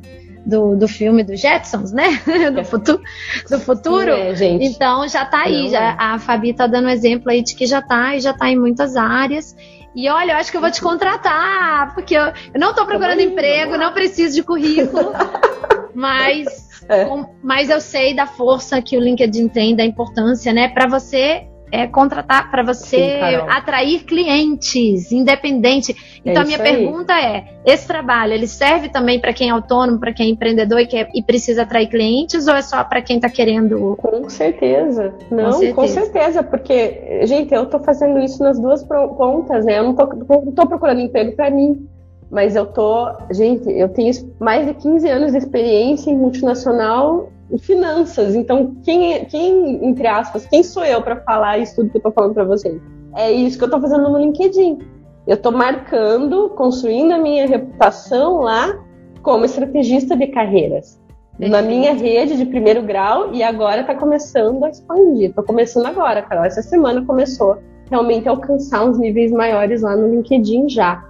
do, 0.48 0.74
do 0.74 0.88
filme 0.88 1.22
dos 1.22 1.38
Jetsons, 1.38 1.92
né? 1.92 2.20
Do, 2.54 2.64
futuro, 2.64 3.02
do 3.50 3.60
futuro. 3.60 4.10
É, 4.10 4.32
então 4.62 5.06
já 5.06 5.26
tá 5.26 5.42
aí, 5.42 5.68
já, 5.68 5.90
é. 5.90 5.96
a 5.98 6.18
Fabi 6.18 6.54
tá 6.54 6.66
dando 6.66 6.86
um 6.86 6.90
exemplo 6.90 7.30
aí 7.30 7.42
de 7.42 7.54
que 7.54 7.66
já 7.66 7.82
tá 7.82 8.16
e 8.16 8.20
já 8.20 8.32
tá 8.32 8.48
em 8.48 8.58
muitas 8.58 8.96
áreas. 8.96 9.54
E 9.94 10.08
olha, 10.08 10.32
eu 10.32 10.36
acho 10.36 10.50
que 10.50 10.56
eu 10.56 10.60
vou 10.60 10.70
te 10.70 10.80
contratar, 10.80 11.92
porque 11.92 12.16
eu, 12.16 12.22
eu 12.22 12.60
não 12.60 12.72
tô 12.72 12.86
procurando 12.86 13.20
emprego, 13.20 13.76
não 13.76 13.92
preciso 13.92 14.34
de 14.34 14.42
currículo. 14.42 15.12
Mas, 15.94 16.82
é. 16.88 17.04
com, 17.04 17.26
mas 17.42 17.70
eu 17.70 17.80
sei 17.80 18.14
da 18.14 18.26
força 18.26 18.80
que 18.82 18.96
o 18.96 19.00
LinkedIn 19.00 19.48
tem, 19.48 19.74
da 19.74 19.84
importância, 19.84 20.52
né, 20.52 20.68
para 20.68 20.88
você 20.88 21.46
é, 21.70 21.86
contratar, 21.86 22.50
para 22.50 22.62
você 22.62 22.96
Sim, 22.96 23.34
atrair 23.48 24.04
clientes, 24.04 25.12
independente. 25.12 25.94
Então, 26.24 26.42
é 26.42 26.44
a 26.44 26.46
minha 26.46 26.62
aí. 26.62 26.64
pergunta 26.64 27.12
é: 27.12 27.44
esse 27.64 27.86
trabalho 27.86 28.32
ele 28.32 28.46
serve 28.46 28.88
também 28.88 29.20
para 29.20 29.32
quem 29.32 29.48
é 29.48 29.52
autônomo, 29.52 29.98
para 29.98 30.12
quem 30.12 30.26
é 30.26 30.30
empreendedor 30.30 30.80
e, 30.80 30.86
quer, 30.86 31.08
e 31.14 31.22
precisa 31.22 31.62
atrair 31.62 31.88
clientes, 31.88 32.46
ou 32.46 32.54
é 32.54 32.62
só 32.62 32.82
para 32.84 33.02
quem 33.02 33.16
está 33.16 33.28
querendo? 33.28 33.96
Com 33.96 34.28
certeza. 34.28 35.14
Não, 35.30 35.44
com 35.44 35.52
certeza. 35.52 35.74
com 35.74 35.86
certeza. 35.86 36.42
porque, 36.42 37.20
gente, 37.24 37.54
eu 37.54 37.64
estou 37.64 37.80
fazendo 37.80 38.18
isso 38.20 38.42
nas 38.42 38.58
duas 38.58 38.82
pontas, 38.84 39.64
né? 39.64 39.78
Eu 39.78 39.84
não 39.84 39.90
estou 39.90 40.66
procurando 40.66 41.00
emprego 41.00 41.32
para 41.36 41.50
mim. 41.50 41.86
Mas 42.30 42.54
eu 42.54 42.66
tô. 42.66 43.10
Gente, 43.30 43.70
eu 43.70 43.88
tenho 43.88 44.12
mais 44.38 44.66
de 44.66 44.74
15 44.74 45.08
anos 45.08 45.32
de 45.32 45.38
experiência 45.38 46.10
em 46.10 46.16
multinacional 46.16 47.30
e 47.50 47.58
finanças. 47.58 48.34
Então, 48.34 48.76
quem, 48.84 49.14
é, 49.14 49.24
quem 49.24 49.86
entre 49.86 50.06
aspas, 50.06 50.46
quem 50.46 50.62
sou 50.62 50.84
eu 50.84 51.00
para 51.02 51.16
falar 51.22 51.58
isso 51.58 51.76
tudo 51.76 51.90
que 51.90 51.96
eu 51.96 52.02
tô 52.02 52.10
falando 52.10 52.34
para 52.34 52.44
vocês? 52.44 52.80
É 53.16 53.30
isso 53.30 53.58
que 53.58 53.64
eu 53.64 53.70
tô 53.70 53.80
fazendo 53.80 54.08
no 54.10 54.18
LinkedIn. 54.18 54.78
Eu 55.26 55.36
tô 55.36 55.50
marcando, 55.50 56.50
construindo 56.50 57.12
a 57.12 57.18
minha 57.18 57.46
reputação 57.46 58.40
lá 58.40 58.78
como 59.22 59.44
estrategista 59.44 60.16
de 60.16 60.26
carreiras. 60.28 60.98
Na 61.38 61.62
minha 61.62 61.92
rede 61.92 62.36
de 62.36 62.44
primeiro 62.44 62.82
grau 62.82 63.32
e 63.32 63.44
agora 63.44 63.82
está 63.82 63.94
começando 63.94 64.64
a 64.64 64.70
expandir. 64.70 65.30
Estou 65.30 65.44
começando 65.44 65.86
agora, 65.86 66.20
Carol. 66.20 66.44
Essa 66.44 66.62
semana 66.62 67.04
começou 67.04 67.58
realmente 67.88 68.28
a 68.28 68.32
alcançar 68.32 68.84
uns 68.84 68.98
níveis 68.98 69.30
maiores 69.30 69.82
lá 69.82 69.96
no 69.96 70.08
LinkedIn 70.08 70.68
já. 70.68 71.07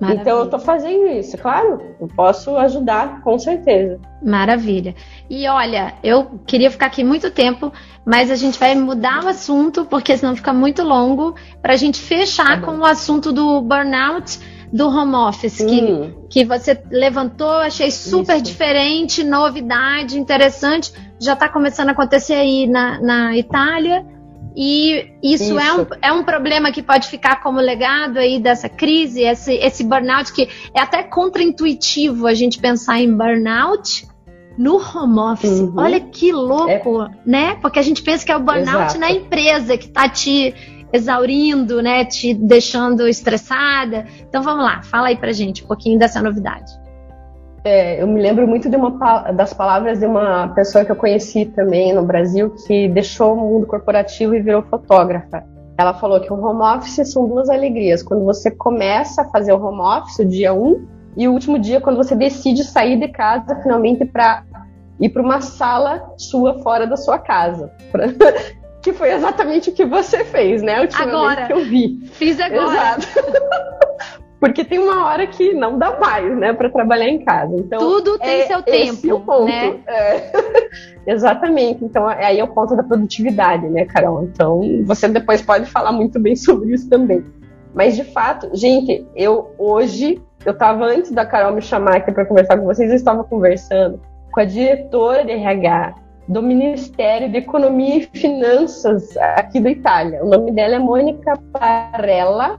Maravilha. 0.00 0.22
Então 0.22 0.38
eu 0.38 0.44
estou 0.44 0.58
fazendo 0.58 1.06
isso, 1.08 1.36
claro, 1.36 1.80
eu 2.00 2.08
posso 2.08 2.56
ajudar 2.56 3.20
com 3.22 3.38
certeza. 3.38 4.00
Maravilha. 4.22 4.94
E 5.28 5.46
olha, 5.46 5.94
eu 6.02 6.40
queria 6.46 6.70
ficar 6.70 6.86
aqui 6.86 7.04
muito 7.04 7.30
tempo, 7.30 7.70
mas 8.04 8.30
a 8.30 8.34
gente 8.34 8.58
vai 8.58 8.74
mudar 8.74 9.24
o 9.24 9.28
assunto, 9.28 9.84
porque 9.84 10.16
senão 10.16 10.34
fica 10.34 10.54
muito 10.54 10.82
longo, 10.82 11.34
para 11.60 11.74
a 11.74 11.76
gente 11.76 12.00
fechar 12.00 12.60
tá 12.60 12.66
com 12.66 12.78
o 12.78 12.84
assunto 12.84 13.30
do 13.30 13.60
burnout 13.60 14.40
do 14.72 14.88
home 14.88 15.14
office, 15.14 15.58
que, 15.58 15.82
hum. 15.82 16.26
que 16.30 16.44
você 16.44 16.80
levantou, 16.90 17.50
achei 17.50 17.90
super 17.90 18.36
Isso. 18.36 18.44
diferente, 18.44 19.24
novidade, 19.24 20.18
interessante. 20.18 20.92
Já 21.20 21.34
está 21.34 21.48
começando 21.48 21.88
a 21.88 21.92
acontecer 21.92 22.34
aí 22.34 22.66
na, 22.66 23.00
na 23.00 23.36
Itália. 23.36 24.06
E 24.56 25.12
isso, 25.22 25.44
isso, 25.44 25.58
É, 25.58 25.72
um, 25.72 25.86
é 26.02 26.12
um 26.12 26.24
problema 26.24 26.72
que 26.72 26.82
pode 26.82 27.08
ficar 27.08 27.42
como 27.42 27.60
legado 27.60 28.18
aí 28.18 28.40
dessa 28.40 28.68
crise, 28.68 29.22
esse, 29.22 29.54
esse 29.54 29.84
burnout, 29.84 30.32
que 30.32 30.48
é 30.74 30.80
até 30.80 31.02
contraintuitivo 31.02 32.26
a 32.26 32.34
gente 32.34 32.58
pensar 32.58 33.00
em 33.00 33.16
burnout 33.16 34.08
no 34.58 34.76
home 34.76 35.18
office. 35.18 35.60
Uhum. 35.60 35.74
Olha 35.76 36.00
que 36.00 36.32
louco, 36.32 37.02
é. 37.02 37.10
né? 37.24 37.54
Porque 37.62 37.78
a 37.78 37.82
gente 37.82 38.02
pensa 38.02 38.24
que 38.24 38.32
é 38.32 38.36
o 38.36 38.40
burnout 38.40 38.68
Exato. 38.68 38.98
na 38.98 39.10
empresa 39.10 39.76
que 39.78 39.86
está 39.86 40.08
te 40.08 40.54
exaurindo, 40.92 41.80
né? 41.80 42.04
Te 42.04 42.34
deixando 42.34 43.06
estressada. 43.06 44.06
Então 44.28 44.42
vamos 44.42 44.64
lá, 44.64 44.82
fala 44.82 45.08
aí 45.08 45.16
pra 45.16 45.32
gente 45.32 45.64
um 45.64 45.66
pouquinho 45.66 45.98
dessa 45.98 46.20
novidade. 46.20 46.79
É, 47.62 48.02
eu 48.02 48.06
me 48.06 48.20
lembro 48.20 48.46
muito 48.48 48.70
de 48.70 48.76
uma 48.76 49.32
das 49.32 49.52
palavras 49.52 49.98
de 50.00 50.06
uma 50.06 50.48
pessoa 50.48 50.84
que 50.84 50.90
eu 50.90 50.96
conheci 50.96 51.44
também 51.44 51.92
no 51.92 52.02
Brasil 52.02 52.50
que 52.66 52.88
deixou 52.88 53.34
o 53.34 53.36
mundo 53.36 53.66
corporativo 53.66 54.34
e 54.34 54.40
virou 54.40 54.62
fotógrafa. 54.62 55.44
Ela 55.76 55.94
falou 55.94 56.20
que 56.20 56.32
o 56.32 56.42
home 56.42 56.62
office 56.62 57.10
são 57.10 57.26
duas 57.26 57.48
alegrias. 57.48 58.02
Quando 58.02 58.24
você 58.24 58.50
começa 58.50 59.22
a 59.22 59.24
fazer 59.26 59.52
o 59.52 59.62
home 59.62 59.80
office, 59.80 60.18
o 60.18 60.24
dia 60.24 60.52
1, 60.52 60.62
um, 60.62 60.86
e 61.16 61.28
o 61.28 61.32
último 61.32 61.58
dia, 61.58 61.80
quando 61.80 61.96
você 61.96 62.14
decide 62.14 62.64
sair 62.64 62.98
de 62.98 63.08
casa 63.08 63.56
finalmente 63.62 64.04
para 64.04 64.44
ir 64.98 65.08
para 65.08 65.22
uma 65.22 65.40
sala 65.40 66.12
sua 66.16 66.58
fora 66.62 66.86
da 66.86 66.96
sua 66.96 67.18
casa. 67.18 67.70
que 68.82 68.92
foi 68.92 69.12
exatamente 69.12 69.68
o 69.68 69.72
que 69.72 69.84
você 69.84 70.24
fez, 70.24 70.62
né? 70.62 70.80
Ultimamente 70.80 71.14
agora. 71.14 71.46
que 71.46 71.52
eu 71.52 71.64
vi. 71.64 72.00
Fiz 72.12 72.40
agora. 72.40 72.96
Exato. 72.96 73.06
Porque 74.40 74.64
tem 74.64 74.78
uma 74.78 75.04
hora 75.04 75.26
que 75.26 75.52
não 75.52 75.78
dá 75.78 76.00
mais, 76.00 76.34
né, 76.38 76.54
para 76.54 76.70
trabalhar 76.70 77.08
em 77.08 77.22
casa. 77.22 77.54
Então, 77.54 77.78
tudo 77.78 78.18
tem 78.18 78.40
é 78.40 78.46
seu 78.46 78.62
tempo, 78.62 79.14
o 79.14 79.20
ponto. 79.20 79.44
né? 79.44 79.78
É. 79.86 80.32
Exatamente. 81.12 81.84
Então, 81.84 82.08
aí 82.08 82.40
é 82.40 82.44
o 82.44 82.48
ponto 82.48 82.74
da 82.74 82.82
produtividade, 82.82 83.68
né, 83.68 83.84
Carol? 83.84 84.24
Então, 84.24 84.62
você 84.84 85.06
depois 85.08 85.42
pode 85.42 85.66
falar 85.66 85.92
muito 85.92 86.18
bem 86.18 86.34
sobre 86.34 86.72
isso 86.72 86.88
também. 86.88 87.22
Mas 87.74 87.94
de 87.94 88.02
fato, 88.02 88.50
gente, 88.54 89.06
eu 89.14 89.54
hoje, 89.58 90.20
eu 90.44 90.52
estava 90.52 90.86
antes 90.86 91.12
da 91.12 91.26
Carol 91.26 91.52
me 91.52 91.60
chamar 91.60 91.96
aqui 91.96 92.10
para 92.10 92.24
conversar 92.24 92.58
com 92.58 92.64
vocês, 92.64 92.88
eu 92.88 92.96
estava 92.96 93.22
conversando 93.22 94.00
com 94.32 94.40
a 94.40 94.44
diretora 94.44 95.24
de 95.24 95.32
RH 95.32 95.94
do 96.26 96.42
Ministério 96.42 97.28
de 97.28 97.38
Economia 97.38 97.98
e 97.98 98.18
Finanças 98.18 99.16
aqui 99.16 99.60
da 99.60 99.70
Itália. 99.70 100.24
O 100.24 100.28
nome 100.28 100.52
dela 100.52 100.76
é 100.76 100.78
Mônica 100.78 101.38
Parella. 101.52 102.58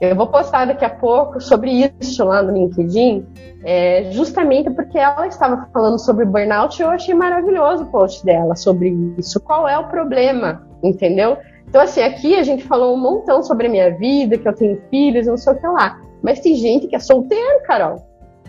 Eu 0.00 0.14
vou 0.16 0.26
postar 0.26 0.66
daqui 0.66 0.84
a 0.84 0.90
pouco 0.90 1.40
sobre 1.40 1.90
isso 2.00 2.24
lá 2.24 2.42
no 2.42 2.52
LinkedIn, 2.52 3.26
é, 3.64 4.10
justamente 4.10 4.70
porque 4.70 4.98
ela 4.98 5.26
estava 5.26 5.68
falando 5.72 5.98
sobre 5.98 6.24
burnout 6.24 6.78
e 6.78 6.84
eu 6.84 6.90
achei 6.90 7.14
maravilhoso 7.14 7.84
o 7.84 7.86
post 7.86 8.24
dela 8.24 8.54
sobre 8.56 8.90
isso. 9.16 9.40
Qual 9.40 9.68
é 9.68 9.78
o 9.78 9.88
problema? 9.88 10.66
Entendeu? 10.82 11.38
Então, 11.68 11.80
assim, 11.80 12.02
aqui 12.02 12.36
a 12.36 12.42
gente 12.42 12.64
falou 12.64 12.94
um 12.94 13.00
montão 13.00 13.42
sobre 13.42 13.66
a 13.66 13.70
minha 13.70 13.96
vida, 13.96 14.36
que 14.36 14.46
eu 14.46 14.54
tenho 14.54 14.80
filhos, 14.90 15.26
não 15.26 15.36
sei 15.36 15.52
o 15.52 15.56
que 15.56 15.66
lá. 15.66 16.00
Mas 16.22 16.40
tem 16.40 16.54
gente 16.54 16.86
que 16.86 16.96
é 16.96 16.98
solteiro, 16.98 17.62
Carol, 17.64 18.04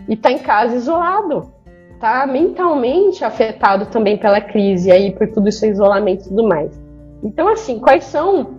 e 0.08 0.16
tá 0.16 0.30
em 0.30 0.38
casa 0.38 0.76
isolado 0.76 1.56
tá 1.98 2.26
mentalmente 2.26 3.24
afetado 3.24 3.86
também 3.86 4.16
pela 4.16 4.40
crise 4.40 4.90
aí 4.90 5.12
por 5.12 5.28
tudo 5.28 5.48
isso 5.48 5.64
isolamento 5.66 6.26
e 6.26 6.28
tudo 6.28 6.46
mais. 6.46 6.70
Então 7.22 7.48
assim, 7.48 7.78
quais 7.78 8.04
são 8.04 8.56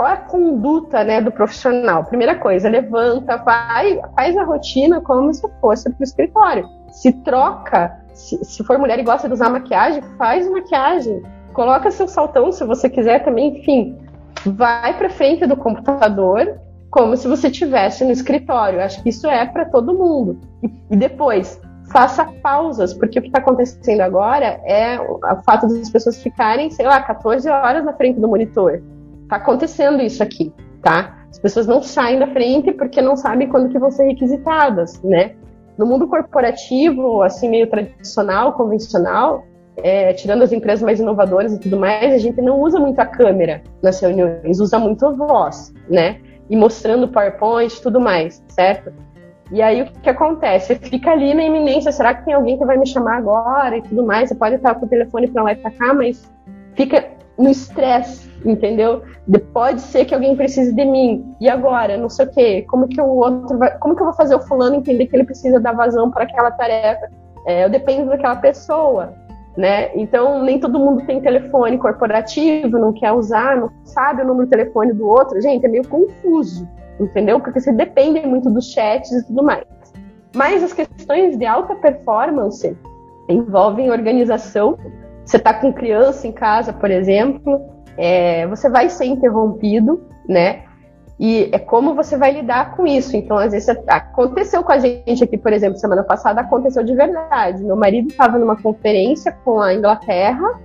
qual 0.00 0.08
é 0.08 0.14
a 0.14 0.16
conduta 0.16 1.04
né, 1.04 1.20
do 1.20 1.30
profissional? 1.30 2.04
Primeira 2.04 2.34
coisa, 2.34 2.70
levanta, 2.70 3.36
vai, 3.36 4.00
faz 4.16 4.34
a 4.34 4.44
rotina 4.44 4.98
como 5.02 5.30
se 5.34 5.46
fosse 5.60 5.90
para 5.90 6.00
o 6.00 6.02
escritório. 6.02 6.66
Se 6.88 7.12
troca, 7.12 8.00
se, 8.14 8.42
se, 8.42 8.64
for 8.64 8.78
mulher 8.78 8.98
e 8.98 9.02
gosta 9.02 9.28
de 9.28 9.34
usar 9.34 9.50
maquiagem, 9.50 10.00
faz 10.16 10.50
maquiagem. 10.50 11.22
Coloca 11.52 11.90
seu 11.90 12.08
saltão 12.08 12.50
se 12.50 12.64
você 12.64 12.88
quiser 12.88 13.22
também, 13.22 13.58
enfim. 13.58 13.98
Vai 14.46 14.96
para 14.96 15.10
frente 15.10 15.46
do 15.46 15.54
computador 15.54 16.58
como 16.90 17.14
se 17.14 17.28
você 17.28 17.48
estivesse 17.48 18.02
no 18.02 18.10
escritório. 18.10 18.80
Acho 18.80 19.02
que 19.02 19.10
isso 19.10 19.28
é 19.28 19.44
para 19.44 19.66
todo 19.66 19.92
mundo. 19.92 20.40
E, 20.90 20.96
depois, 20.96 21.60
faça 21.92 22.24
pausas, 22.42 22.94
porque 22.94 23.18
o 23.18 23.22
que 23.22 23.28
está 23.28 23.40
acontecendo 23.40 24.00
agora 24.00 24.62
é 24.64 24.98
o 24.98 25.20
fato 25.44 25.66
das 25.66 25.90
pessoas 25.90 26.22
ficarem, 26.22 26.70
sei 26.70 26.86
lá, 26.86 27.02
14 27.02 27.50
horas 27.50 27.84
na 27.84 27.92
frente 27.92 28.18
do 28.18 28.26
monitor. 28.26 28.80
Está 29.30 29.36
acontecendo 29.36 30.02
isso 30.02 30.24
aqui, 30.24 30.52
tá? 30.82 31.16
As 31.30 31.38
pessoas 31.38 31.64
não 31.64 31.80
saem 31.80 32.18
da 32.18 32.26
frente 32.26 32.72
porque 32.72 33.00
não 33.00 33.14
sabem 33.14 33.48
quando 33.48 33.68
que 33.68 33.78
vão 33.78 33.88
ser 33.88 34.06
requisitadas, 34.06 35.00
né? 35.04 35.36
No 35.78 35.86
mundo 35.86 36.08
corporativo, 36.08 37.22
assim, 37.22 37.48
meio 37.48 37.70
tradicional, 37.70 38.54
convencional, 38.54 39.44
é, 39.76 40.12
tirando 40.14 40.42
as 40.42 40.50
empresas 40.50 40.82
mais 40.82 40.98
inovadoras 40.98 41.54
e 41.54 41.60
tudo 41.60 41.78
mais, 41.78 42.12
a 42.12 42.18
gente 42.18 42.42
não 42.42 42.60
usa 42.60 42.80
muito 42.80 42.98
a 42.98 43.06
câmera 43.06 43.62
nas 43.80 44.00
reuniões, 44.00 44.58
usa 44.58 44.80
muito 44.80 45.06
a 45.06 45.12
voz, 45.12 45.72
né? 45.88 46.20
E 46.50 46.56
mostrando 46.56 47.06
PowerPoint 47.06 47.80
tudo 47.80 48.00
mais, 48.00 48.42
certo? 48.48 48.92
E 49.52 49.62
aí 49.62 49.82
o 49.82 49.84
que, 49.86 50.00
que, 50.00 50.10
acontece? 50.10 50.74
Você 50.74 50.88
fica 50.88 51.12
ali 51.12 51.34
na 51.34 51.44
iminência, 51.44 51.92
será 51.92 52.14
que 52.14 52.24
tem 52.24 52.34
alguém 52.34 52.58
que 52.58 52.64
vai 52.64 52.76
me 52.76 52.86
chamar 52.86 53.18
agora 53.18 53.76
e 53.76 53.82
tudo 53.82 54.04
mais? 54.04 54.28
Você 54.28 54.34
pode 54.34 54.56
estar 54.56 54.74
com 54.74 54.86
o 54.86 54.88
telefone 54.88 55.28
para 55.28 55.44
lá 55.44 55.52
e 55.52 55.56
para 55.56 55.70
cá, 55.70 55.94
mas 55.94 56.28
fica 56.74 57.10
no 57.38 57.48
estresse, 57.48 58.29
entendeu? 58.44 59.02
Pode 59.52 59.80
ser 59.80 60.04
que 60.04 60.14
alguém 60.14 60.36
precise 60.36 60.74
de 60.74 60.84
mim. 60.84 61.34
E 61.40 61.48
agora? 61.48 61.96
Não 61.96 62.08
sei 62.08 62.26
o 62.26 62.30
quê. 62.30 62.64
Como 62.68 62.88
que 62.88 63.00
o 63.00 63.06
outro 63.06 63.58
vai, 63.58 63.76
como 63.78 63.94
que 63.94 64.02
eu 64.02 64.06
vou 64.06 64.14
fazer 64.14 64.34
o 64.34 64.40
fulano 64.40 64.76
entender 64.76 65.06
que 65.06 65.16
ele 65.16 65.24
precisa 65.24 65.60
dar 65.60 65.72
vazão 65.72 66.10
para 66.10 66.24
aquela 66.24 66.50
tarefa? 66.50 67.08
É, 67.46 67.64
eu 67.64 67.70
dependo 67.70 68.10
daquela 68.10 68.36
pessoa, 68.36 69.14
né? 69.56 69.90
Então 69.94 70.42
nem 70.42 70.58
todo 70.58 70.78
mundo 70.78 71.04
tem 71.06 71.20
telefone 71.20 71.78
corporativo, 71.78 72.78
não 72.78 72.92
quer 72.92 73.12
usar, 73.12 73.56
não 73.56 73.70
sabe 73.84 74.22
o 74.22 74.26
número 74.26 74.44
de 74.44 74.50
telefone 74.50 74.92
do 74.92 75.06
outro. 75.06 75.40
Gente, 75.40 75.64
é 75.64 75.68
meio 75.68 75.86
confuso 75.88 76.68
entendeu? 77.00 77.40
Porque 77.40 77.60
você 77.60 77.72
depende 77.72 78.24
muito 78.26 78.50
dos 78.50 78.70
chats 78.70 79.10
e 79.10 79.26
tudo 79.26 79.42
mais. 79.42 79.64
Mas 80.34 80.62
as 80.62 80.72
questões 80.72 81.36
de 81.36 81.46
alta 81.46 81.74
performance 81.74 82.76
envolvem 83.28 83.90
organização. 83.90 84.78
Você 85.24 85.36
está 85.36 85.54
com 85.54 85.72
criança 85.72 86.26
em 86.26 86.32
casa, 86.32 86.72
por 86.72 86.90
exemplo, 86.90 87.60
é, 88.00 88.46
você 88.46 88.70
vai 88.70 88.88
ser 88.88 89.04
interrompido, 89.04 90.00
né? 90.26 90.62
E 91.18 91.50
é 91.52 91.58
como 91.58 91.94
você 91.94 92.16
vai 92.16 92.32
lidar 92.32 92.74
com 92.74 92.86
isso. 92.86 93.14
Então, 93.14 93.36
às 93.36 93.52
vezes, 93.52 93.68
aconteceu 93.86 94.64
com 94.64 94.72
a 94.72 94.78
gente 94.78 95.22
aqui, 95.22 95.36
por 95.36 95.52
exemplo, 95.52 95.76
semana 95.76 96.02
passada, 96.02 96.40
aconteceu 96.40 96.82
de 96.82 96.94
verdade. 96.94 97.62
Meu 97.62 97.76
marido 97.76 98.08
estava 98.08 98.38
numa 98.38 98.56
conferência 98.56 99.32
com 99.44 99.60
a 99.60 99.74
Inglaterra 99.74 100.58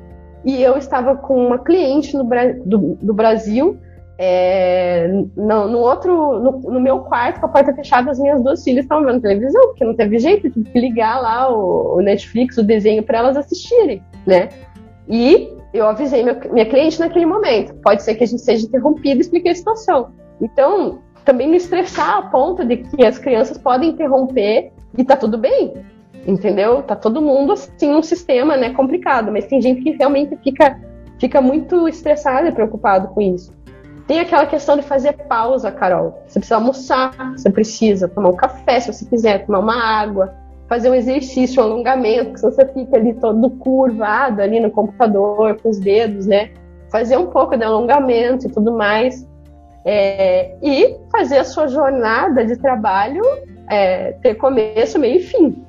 e 0.46 0.64
eu 0.64 0.78
estava 0.78 1.18
com 1.18 1.48
uma 1.48 1.60
cliente 1.60 2.16
no, 2.16 2.24
do, 2.64 2.98
do 3.02 3.14
Brasil 3.14 3.78
é, 4.18 5.10
no, 5.36 5.68
no, 5.68 5.80
outro, 5.80 6.40
no, 6.40 6.52
no, 6.72 6.80
meu 6.80 7.00
quarto, 7.00 7.42
com 7.42 7.48
a 7.48 7.50
porta 7.50 7.74
fechada, 7.74 8.12
as 8.12 8.18
minhas 8.18 8.42
duas 8.42 8.64
filhas 8.64 8.86
estavam 8.86 9.04
vendo 9.04 9.20
televisão, 9.20 9.68
porque 9.68 9.84
não 9.84 9.94
teve 9.94 10.20
jeito, 10.20 10.50
tive 10.50 10.70
que 10.70 10.80
ligar 10.80 11.22
lá 11.22 11.54
o, 11.54 11.98
o 11.98 12.02
Netflix, 12.02 12.58
o 12.58 12.64
desenho, 12.64 13.04
para 13.04 13.18
elas 13.18 13.36
assistirem, 13.36 14.02
né? 14.26 14.48
E 15.10 15.55
eu 15.76 15.88
avisei 15.88 16.24
meu, 16.24 16.38
minha 16.52 16.66
cliente 16.66 17.00
naquele 17.00 17.26
momento. 17.26 17.74
Pode 17.76 18.04
ser 18.04 18.16
que 18.16 18.24
a 18.24 18.28
gente 18.28 18.42
seja 18.42 18.66
interrompido 18.66 19.18
e 19.18 19.22
expliquei 19.22 19.52
a 19.52 19.56
situação. 19.56 20.12
Então, 20.42 21.00
também 21.24 21.50
me 21.50 21.58
estressar 21.58 22.18
a 22.18 22.22
ponto 22.24 22.64
de 22.64 22.78
que 22.78 23.06
as 23.06 23.18
crianças 23.18 23.58
podem 23.58 23.90
interromper 23.90 24.72
e 24.98 25.04
tá 25.04 25.18
tudo 25.18 25.38
bem, 25.38 25.74
entendeu? 26.26 26.84
Tá 26.84 26.96
todo 26.96 27.22
mundo 27.22 27.54
assim 27.54 27.92
num 27.92 28.04
sistema, 28.04 28.56
né, 28.56 28.72
complicado, 28.72 29.32
mas 29.32 29.46
tem 29.46 29.62
gente 29.62 29.82
que 29.82 29.92
realmente 29.92 30.38
fica 30.38 30.80
fica 31.18 31.42
muito 31.42 31.88
estressada 31.88 32.50
e 32.50 32.52
preocupado 32.52 33.08
com 33.10 33.22
isso. 33.22 33.54
Tem 34.06 34.20
aquela 34.20 34.46
questão 34.46 34.76
de 34.78 34.84
fazer 34.84 35.14
pausa, 35.14 35.72
Carol. 35.72 36.22
Você 36.28 36.40
precisa 36.40 36.56
almoçar, 36.56 37.12
você 37.32 37.50
precisa 37.50 38.08
tomar 38.08 38.30
um 38.30 38.36
café, 38.36 38.80
se 38.80 38.94
você 38.94 39.06
quiser, 39.06 39.46
tomar 39.46 39.60
uma 39.60 39.82
água, 39.82 40.36
fazer 40.68 40.90
um 40.90 40.96
exercício, 40.96 41.62
um 41.62 41.66
alongamento, 41.66 42.34
que 42.34 42.42
você 42.42 42.66
fica 42.68 42.98
ali 42.98 43.14
todo 43.14 43.50
curvado 43.52 44.42
ali 44.42 44.60
no 44.60 44.72
computador, 44.72 45.60
com 45.62 45.70
os 45.70 45.80
dedos, 45.80 46.26
né? 46.26 46.52
Fazer 46.92 47.18
um 47.18 47.28
pouco 47.28 47.56
de 47.58 47.64
alongamento 47.64 48.48
e 48.48 48.52
tudo 48.52 48.72
mais. 48.72 49.28
É, 49.86 50.56
e 50.64 50.98
fazer 51.12 51.38
a 51.38 51.44
sua 51.44 51.68
jornada 51.68 52.44
de 52.44 52.58
trabalho 52.58 53.22
é, 53.70 54.14
ter 54.14 54.36
começo, 54.36 54.98
meio 54.98 55.18
e 55.18 55.24
fim, 55.24 55.64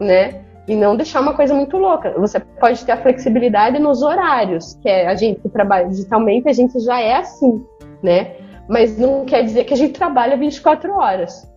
né? 0.00 0.44
e 0.66 0.74
não 0.74 0.96
deixar 0.96 1.20
uma 1.20 1.34
coisa 1.34 1.54
muito 1.54 1.76
louca. 1.76 2.12
Você 2.18 2.40
pode 2.40 2.84
ter 2.84 2.92
a 2.92 2.96
flexibilidade 2.96 3.78
nos 3.78 4.02
horários, 4.02 4.74
que 4.82 4.88
é 4.88 5.06
a 5.06 5.14
gente 5.14 5.40
que 5.40 5.48
trabalha 5.48 5.88
digitalmente, 5.88 6.48
a 6.48 6.52
gente 6.52 6.78
já 6.80 7.00
é 7.00 7.16
assim, 7.16 7.64
né? 8.02 8.32
Mas 8.68 8.96
não 8.96 9.24
quer 9.26 9.42
dizer 9.44 9.64
que 9.64 9.74
a 9.74 9.76
gente 9.76 9.92
trabalha 9.92 10.36
24 10.36 10.92
horas. 10.92 11.50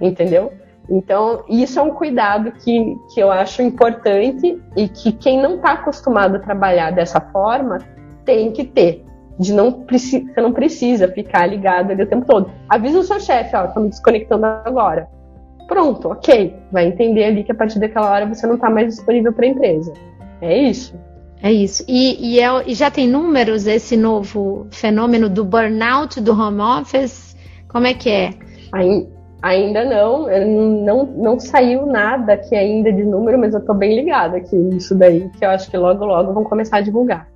entendeu? 0.00 0.52
Então, 0.90 1.44
isso 1.48 1.78
é 1.78 1.82
um 1.82 1.90
cuidado 1.90 2.50
que, 2.52 2.96
que 3.14 3.20
eu 3.20 3.30
acho 3.30 3.62
importante 3.62 4.60
e 4.76 4.88
que 4.88 5.12
quem 5.12 5.40
não 5.40 5.54
está 5.54 5.72
acostumado 5.72 6.36
a 6.36 6.40
trabalhar 6.40 6.90
dessa 6.90 7.20
forma 7.20 7.78
tem 8.24 8.50
que 8.50 8.64
ter. 8.64 9.04
De 9.38 9.54
não 9.54 9.86
você 9.88 10.26
não 10.36 10.52
precisa 10.52 11.08
ficar 11.08 11.46
ligado 11.46 11.92
ali 11.92 12.02
o 12.02 12.06
tempo 12.06 12.26
todo. 12.26 12.50
Avisa 12.68 12.98
o 12.98 13.02
seu 13.04 13.20
chefe, 13.20 13.56
ó, 13.56 13.68
tô 13.68 13.80
me 13.80 13.88
desconectando 13.88 14.44
agora. 14.44 15.08
Pronto, 15.68 16.08
ok. 16.08 16.56
Vai 16.72 16.86
entender 16.86 17.24
ali 17.24 17.44
que 17.44 17.52
a 17.52 17.54
partir 17.54 17.78
daquela 17.78 18.10
hora 18.10 18.26
você 18.26 18.44
não 18.46 18.56
está 18.56 18.68
mais 18.68 18.88
disponível 18.88 19.32
para 19.32 19.46
a 19.46 19.48
empresa. 19.48 19.94
É 20.42 20.58
isso. 20.58 20.98
É 21.42 21.52
isso. 21.52 21.84
E, 21.88 22.34
e, 22.34 22.40
é, 22.40 22.48
e, 22.66 22.74
já 22.74 22.90
tem 22.90 23.08
números 23.08 23.66
esse 23.66 23.96
novo 23.96 24.66
fenômeno 24.70 25.28
do 25.30 25.44
burnout 25.44 26.20
do 26.20 26.32
home 26.32 26.60
office? 26.60 27.36
Como 27.68 27.86
é 27.86 27.94
que 27.94 28.10
é? 28.10 28.34
Ainda 29.42 29.84
não, 29.84 30.26
não, 30.84 31.04
não 31.06 31.40
saiu 31.40 31.86
nada 31.86 32.34
aqui 32.34 32.54
ainda 32.54 32.92
de 32.92 33.02
número, 33.02 33.38
mas 33.38 33.54
eu 33.54 33.60
estou 33.60 33.74
bem 33.74 33.96
ligada 33.96 34.36
aqui 34.36 34.54
nisso 34.54 34.94
daí, 34.94 35.30
que 35.38 35.44
eu 35.44 35.50
acho 35.50 35.70
que 35.70 35.76
logo, 35.76 36.04
logo 36.04 36.32
vão 36.32 36.44
começar 36.44 36.78
a 36.78 36.80
divulgar. 36.82 37.26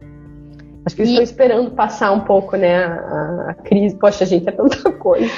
Acho 0.84 0.96
que 0.96 1.02
eles 1.02 1.11
e... 1.11 1.14
estão 1.14 1.24
esperando 1.24 1.70
passar 1.70 2.12
um 2.12 2.20
pouco, 2.20 2.57
né, 2.57 2.84
a, 2.84 3.46
a, 3.50 3.55
crise. 3.55 3.96
Poxa, 3.96 4.26
gente, 4.26 4.46
é 4.46 4.52
tanta 4.52 4.92
coisa. 4.92 5.30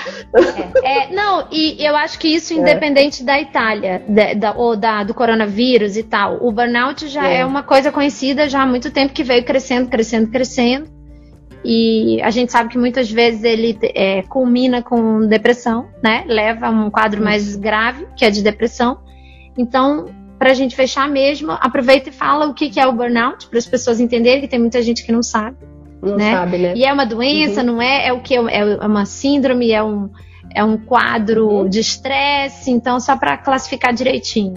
É, 0.83 1.05
é, 1.05 1.15
não, 1.15 1.47
e 1.53 1.77
eu 1.79 1.95
acho 1.95 2.19
que 2.19 2.27
isso, 2.27 2.53
é. 2.53 2.57
independente 2.57 3.23
é. 3.23 3.25
da 3.25 3.41
Itália, 3.41 4.03
da, 4.09 4.35
da, 4.35 4.53
ou 4.59 4.77
da, 4.77 5.05
do 5.05 5.15
coronavírus 5.15 5.97
e 5.97 6.03
tal, 6.03 6.39
o 6.45 6.51
burnout 6.51 7.07
já 7.07 7.29
é. 7.29 7.39
é 7.39 7.47
uma 7.47 7.63
coisa 7.63 7.93
conhecida 7.93 8.49
já 8.49 8.63
há 8.63 8.67
muito 8.67 8.91
tempo 8.91 9.13
que 9.13 9.23
veio 9.23 9.45
crescendo, 9.45 9.89
crescendo, 9.89 10.31
crescendo. 10.31 10.96
E 11.65 12.21
a 12.23 12.31
gente 12.31 12.53
sabe 12.53 12.71
que 12.71 12.79
muitas 12.79 13.11
vezes 13.11 13.43
ele 13.43 13.79
é, 13.95 14.23
culmina 14.23 14.83
com 14.83 15.27
depressão, 15.27 15.89
né? 16.03 16.25
Leva 16.27 16.67
a 16.67 16.71
um 16.71 16.91
quadro 16.91 17.23
mais 17.23 17.57
grave, 17.57 18.07
que 18.17 18.25
é 18.25 18.31
de 18.31 18.43
depressão. 18.43 18.99
Então, 19.59 20.07
para 20.39 20.51
a 20.51 20.55
gente 20.55 20.77
fechar 20.77 21.09
mesmo, 21.09 21.53
aproveita 21.53 22.11
e 22.11 22.13
fala 22.13 22.47
o 22.47 22.55
que, 22.55 22.71
que 22.71 22.79
é 22.79 22.87
o 22.87 22.93
burnout, 22.93 23.49
para 23.49 23.59
as 23.59 23.67
pessoas 23.67 24.01
entenderem, 24.01 24.43
que 24.43 24.49
tem 24.49 24.61
muita 24.61 24.81
gente 24.83 25.05
que 25.05 25.11
não 25.11 25.23
sabe. 25.23 25.57
Não 26.03 26.17
né? 26.17 26.33
sabe, 26.33 26.59
né? 26.59 26.75
E 26.77 26.85
é 26.85 26.93
uma 26.93 27.07
doença, 27.07 27.61
uhum. 27.61 27.67
não 27.67 27.83
é? 27.83 28.09
É 28.09 28.13
o 28.13 28.21
que? 28.21 28.35
É 28.37 28.87
uma 28.87 29.07
síndrome, 29.07 29.73
é 29.73 29.83
um, 29.83 30.11
é 30.55 30.63
um 30.63 30.77
quadro 30.77 31.49
uhum. 31.49 31.69
de 31.69 31.81
estresse, 31.81 32.71
então, 32.71 33.01
só 33.01 33.17
para 33.17 33.37
classificar 33.39 33.93
direitinho. 33.93 34.55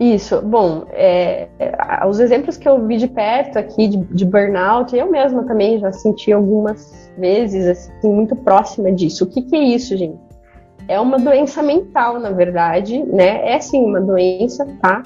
Isso, 0.00 0.40
bom, 0.42 0.84
é, 0.92 1.48
é, 1.58 2.06
os 2.06 2.20
exemplos 2.20 2.56
que 2.56 2.68
eu 2.68 2.86
vi 2.86 2.98
de 2.98 3.08
perto 3.08 3.58
aqui 3.58 3.88
de, 3.88 3.96
de, 3.96 4.24
burnout, 4.24 4.96
eu 4.96 5.10
mesma 5.10 5.42
também 5.42 5.80
já 5.80 5.90
senti 5.90 6.32
algumas 6.32 7.10
vezes, 7.18 7.66
assim, 7.66 8.12
muito 8.12 8.36
próxima 8.36 8.92
disso. 8.92 9.24
O 9.24 9.26
que, 9.26 9.42
que 9.42 9.56
é 9.56 9.60
isso, 9.60 9.96
gente? 9.96 10.20
É 10.86 11.00
uma 11.00 11.18
doença 11.18 11.62
mental, 11.64 12.20
na 12.20 12.30
verdade, 12.30 13.02
né? 13.02 13.44
É 13.44 13.58
sim 13.58 13.84
uma 13.84 14.00
doença, 14.00 14.64
tá? 14.80 15.02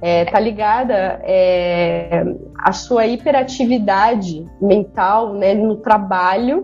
É, 0.00 0.24
tá 0.26 0.38
ligada 0.38 1.20
é, 1.24 2.22
à 2.58 2.72
sua 2.72 3.06
hiperatividade 3.06 4.46
mental, 4.60 5.34
né, 5.34 5.54
no 5.54 5.76
trabalho, 5.76 6.62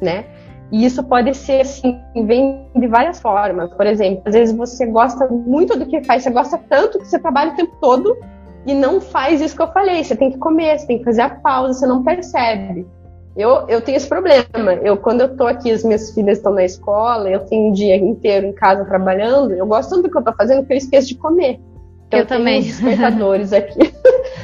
né? 0.00 0.26
E 0.70 0.84
isso 0.84 1.02
pode 1.02 1.34
ser 1.34 1.62
assim, 1.62 1.98
vem 2.26 2.68
de 2.76 2.86
várias 2.86 3.20
formas. 3.20 3.72
Por 3.72 3.86
exemplo, 3.86 4.22
às 4.26 4.34
vezes 4.34 4.54
você 4.54 4.86
gosta 4.86 5.26
muito 5.26 5.78
do 5.78 5.86
que 5.86 6.02
faz, 6.04 6.22
você 6.22 6.30
gosta 6.30 6.58
tanto 6.68 6.98
que 6.98 7.06
você 7.06 7.18
trabalha 7.18 7.52
o 7.52 7.56
tempo 7.56 7.74
todo 7.80 8.16
e 8.66 8.74
não 8.74 9.00
faz 9.00 9.40
isso 9.40 9.56
que 9.56 9.62
eu 9.62 9.72
falei. 9.72 10.04
Você 10.04 10.14
tem 10.14 10.30
que 10.30 10.38
comer, 10.38 10.78
você 10.78 10.86
tem 10.86 10.98
que 10.98 11.04
fazer 11.04 11.22
a 11.22 11.30
pausa, 11.30 11.72
você 11.72 11.86
não 11.86 12.02
percebe. 12.02 12.86
Eu, 13.34 13.66
eu 13.68 13.80
tenho 13.80 13.96
esse 13.96 14.08
problema. 14.08 14.74
Eu, 14.82 14.96
quando 14.96 15.22
eu 15.22 15.36
tô 15.36 15.46
aqui, 15.46 15.70
as 15.70 15.84
minhas 15.84 16.12
filhas 16.12 16.38
estão 16.38 16.52
na 16.52 16.64
escola, 16.64 17.30
eu 17.30 17.40
tenho 17.46 17.70
um 17.70 17.72
dia 17.72 17.96
inteiro 17.96 18.46
em 18.46 18.52
casa 18.52 18.84
trabalhando, 18.84 19.52
eu 19.54 19.64
gosto 19.64 19.90
tanto 19.90 20.02
do 20.02 20.10
que 20.10 20.18
eu 20.18 20.24
tô 20.24 20.32
fazendo 20.34 20.66
que 20.66 20.72
eu 20.72 20.76
esqueço 20.76 21.08
de 21.08 21.14
comer. 21.14 21.60
Então, 22.08 22.18
eu, 22.18 22.24
eu 22.24 22.26
também. 22.26 22.60
Tenho 22.60 22.74
despertadores 22.74 23.52
aqui. 23.52 23.94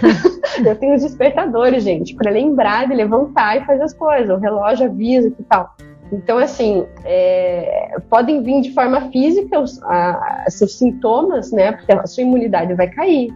eu 0.65 0.77
tenho 0.77 0.95
os 0.95 1.03
despertadores, 1.03 1.83
gente, 1.83 2.15
para 2.15 2.31
lembrar 2.31 2.87
de 2.87 2.95
levantar 2.95 3.61
e 3.61 3.67
fazer 3.67 3.83
as 3.83 3.93
coisas. 3.93 4.31
O 4.31 4.41
relógio 4.41 4.87
avisa 4.87 5.29
e 5.29 5.43
tal. 5.43 5.75
Então, 6.15 6.39
assim, 6.39 6.87
é, 7.05 7.97
podem 8.09 8.41
vir 8.43 8.61
de 8.61 8.73
forma 8.73 9.11
física 9.11 9.59
os 9.59 9.83
a, 9.83 10.45
seus 10.49 10.79
sintomas, 10.79 11.51
né? 11.51 11.73
Porque 11.73 11.93
a 11.93 12.07
sua 12.07 12.23
imunidade 12.23 12.73
vai 12.75 12.89
cair, 12.89 13.35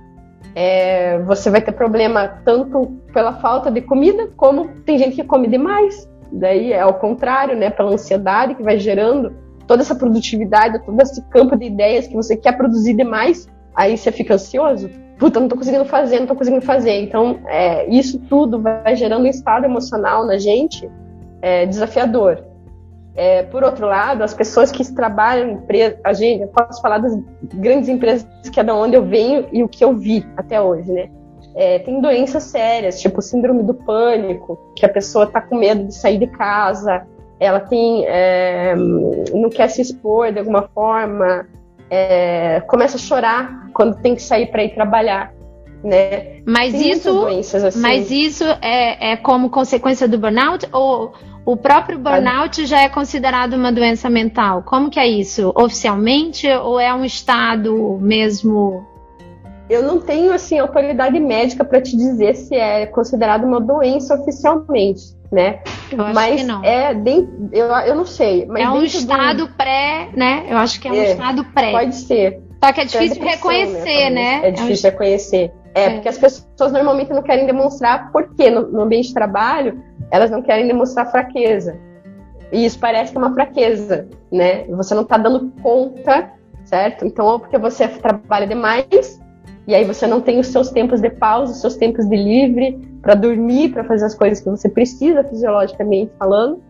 é, 0.55 1.19
você 1.21 1.51
vai 1.51 1.61
ter 1.61 1.73
problema 1.73 2.41
tanto 2.45 2.87
pela 3.13 3.35
falta 3.41 3.71
de 3.71 3.81
comida, 3.81 4.29
como 4.37 4.69
tem 4.87 4.97
gente 4.97 5.17
que 5.17 5.25
come 5.25 5.49
demais. 5.49 6.09
Daí 6.31 6.73
é 6.73 6.81
ao 6.81 6.95
contrário, 6.95 7.57
né? 7.57 7.69
Pela 7.71 7.91
ansiedade 7.91 8.55
que 8.55 8.63
vai 8.63 8.79
gerando 8.79 9.33
toda 9.67 9.83
essa 9.83 9.95
produtividade, 9.95 10.85
todo 10.85 11.01
esse 11.01 11.21
campo 11.31 11.57
de 11.57 11.67
ideias 11.67 12.07
que 12.07 12.15
você 12.15 12.37
quer 12.37 12.57
produzir 12.57 12.95
demais, 12.95 13.49
aí 13.75 13.99
você 13.99 14.13
fica 14.13 14.35
ansioso. 14.35 14.89
Puta, 15.19 15.41
não 15.41 15.49
tô 15.49 15.57
conseguindo 15.57 15.85
fazer, 15.85 16.21
não 16.21 16.29
tô 16.29 16.37
conseguindo 16.37 16.65
fazer. 16.65 17.03
Então, 17.03 17.41
é, 17.47 17.89
isso 17.89 18.21
tudo 18.29 18.63
vai 18.63 18.95
gerando 18.95 19.25
um 19.25 19.29
estado 19.29 19.65
emocional 19.65 20.25
na 20.25 20.39
gente 20.39 20.89
é, 21.43 21.67
desafiador. 21.67 22.48
É, 23.19 23.43
por 23.43 23.65
outro 23.65 23.85
lado, 23.85 24.23
as 24.23 24.33
pessoas 24.33 24.71
que 24.71 24.95
trabalham 24.95 25.49
em 25.49 25.53
empresa, 25.55 25.99
a 26.05 26.13
gente, 26.13 26.43
eu 26.43 26.49
posso 26.49 26.81
falar 26.81 26.99
das 26.99 27.19
grandes 27.53 27.89
empresas 27.89 28.25
que 28.49 28.61
é 28.61 28.63
da 28.63 28.73
onde 28.73 28.95
eu 28.95 29.05
venho 29.05 29.49
e 29.53 29.61
o 29.61 29.69
que 29.69 29.85
eu 29.85 29.93
vi 29.97 30.25
até 30.37 30.61
hoje, 30.61 30.93
né? 30.93 31.11
É, 31.57 31.81
tem 31.81 32.01
doenças 32.01 32.45
sérias, 32.45 33.01
tipo 33.01 33.21
síndrome 33.21 33.65
do 33.65 33.75
pânico, 33.75 34.57
que 34.77 34.87
a 34.87 34.89
pessoa 34.89 35.25
está 35.25 35.41
com 35.41 35.57
medo 35.57 35.89
de 35.89 35.95
sair 35.97 36.17
de 36.17 36.29
casa, 36.29 37.05
ela 37.41 37.59
tem, 37.59 38.05
é, 38.07 38.77
não 38.77 39.51
quer 39.51 39.69
se 39.69 39.83
expor 39.83 40.31
de 40.31 40.39
alguma 40.39 40.69
forma, 40.73 41.45
é, 41.91 42.61
começa 42.69 42.99
a 42.99 43.01
chorar 43.01 43.69
quando 43.75 44.01
tem 44.01 44.15
que 44.15 44.23
sair 44.23 44.47
para 44.47 44.63
ir 44.63 44.77
trabalhar. 44.77 45.35
Né? 45.83 46.41
Mas 46.47 46.73
tem 46.73 46.93
isso, 46.93 47.57
assim. 47.57 47.81
mas 47.81 48.13
isso 48.13 48.45
é, 48.63 49.13
é 49.13 49.17
como 49.17 49.51
consequência 49.51 50.07
do 50.07 50.19
burnout 50.19 50.69
ou 50.73 51.13
o 51.49 51.57
próprio 51.57 51.99
burnout 51.99 52.67
já 52.67 52.83
é 52.83 52.91
considerado 52.91 53.55
uma 53.55 53.73
doença 53.73 54.11
mental. 54.11 54.63
Como 54.63 54.91
que 54.91 55.01
é 55.01 55.09
isso? 55.09 55.51
Oficialmente 55.57 56.47
ou 56.47 56.79
é 56.79 56.93
um 56.93 57.07
estado 57.07 57.99
mesmo? 58.03 58.87
Eu 59.71 59.83
não 59.83 59.99
tenho 59.99 60.31
assim 60.31 60.59
autoridade 60.59 61.19
médica 61.19 61.65
para 61.65 61.81
te 61.81 61.97
dizer 61.97 62.35
se 62.35 62.55
é 62.55 62.85
considerado 62.85 63.45
uma 63.45 63.63
doença 63.63 64.15
oficialmente, 64.15 65.01
né? 65.33 65.61
Eu 65.91 66.05
acho 66.05 66.15
mas 66.15 66.41
que 66.43 66.47
não. 66.47 66.63
é 66.63 66.93
dentro, 66.93 67.49
eu, 67.51 67.67
eu 67.67 67.95
não 67.95 68.05
sei. 68.05 68.47
é 68.55 68.69
um 68.69 68.83
estado 68.83 69.47
do... 69.47 69.55
pré, 69.55 70.11
né? 70.15 70.45
Eu 70.51 70.59
acho 70.59 70.79
que 70.79 70.87
é 70.87 70.93
um 70.93 70.97
é, 70.97 71.13
estado 71.13 71.45
pré. 71.55 71.73
Pode 71.73 71.95
ser. 71.95 72.43
Só 72.63 72.73
que 72.75 72.81
é 72.83 72.85
difícil 72.85 73.23
é 73.23 73.27
reconhecer, 73.27 74.11
né? 74.11 74.41
É 74.49 74.51
difícil 74.51 74.87
é 74.87 74.91
um... 74.91 74.93
reconhecer. 74.93 75.53
É, 75.75 75.85
é, 75.85 75.91
porque 75.91 76.09
as 76.09 76.19
pessoas 76.19 76.73
normalmente 76.73 77.11
não 77.11 77.23
querem 77.23 77.47
demonstrar 77.47 78.13
por 78.13 78.35
quê 78.35 78.51
no, 78.51 78.71
no 78.71 78.83
ambiente 78.83 79.09
de 79.09 79.15
trabalho 79.15 79.83
elas 80.11 80.31
não 80.31 80.43
querem 80.43 80.67
demonstrar 80.67 81.11
fraqueza. 81.11 81.77
E 82.51 82.65
isso 82.65 82.79
parece 82.79 83.13
que 83.13 83.19
é 83.19 83.21
uma 83.21 83.35
fraqueza, 83.35 84.09
né? 84.33 84.65
Você 84.69 84.95
não 84.95 85.03
está 85.03 85.19
dando 85.19 85.53
conta, 85.63 86.31
certo? 86.65 87.05
Então, 87.05 87.27
ou 87.27 87.39
porque 87.39 87.59
você 87.59 87.87
trabalha 87.89 88.47
demais, 88.47 89.21
e 89.67 89.75
aí 89.75 89.85
você 89.85 90.07
não 90.07 90.21
tem 90.21 90.39
os 90.39 90.47
seus 90.47 90.71
tempos 90.71 91.01
de 91.01 91.11
pausa, 91.11 91.53
os 91.53 91.61
seus 91.61 91.77
tempos 91.77 92.09
de 92.09 92.17
livre 92.17 92.79
para 93.03 93.15
dormir, 93.15 93.71
para 93.71 93.85
fazer 93.85 94.07
as 94.07 94.15
coisas 94.15 94.41
que 94.41 94.49
você 94.49 94.69
precisa 94.69 95.23
fisiologicamente 95.25 96.11
falando, 96.19 96.63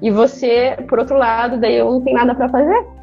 e 0.00 0.10
você, 0.10 0.76
por 0.88 0.98
outro 0.98 1.16
lado, 1.16 1.58
daí 1.58 1.76
eu 1.76 1.90
não 1.90 2.00
tenho 2.00 2.16
nada 2.16 2.34
para 2.34 2.48
fazer 2.48 2.95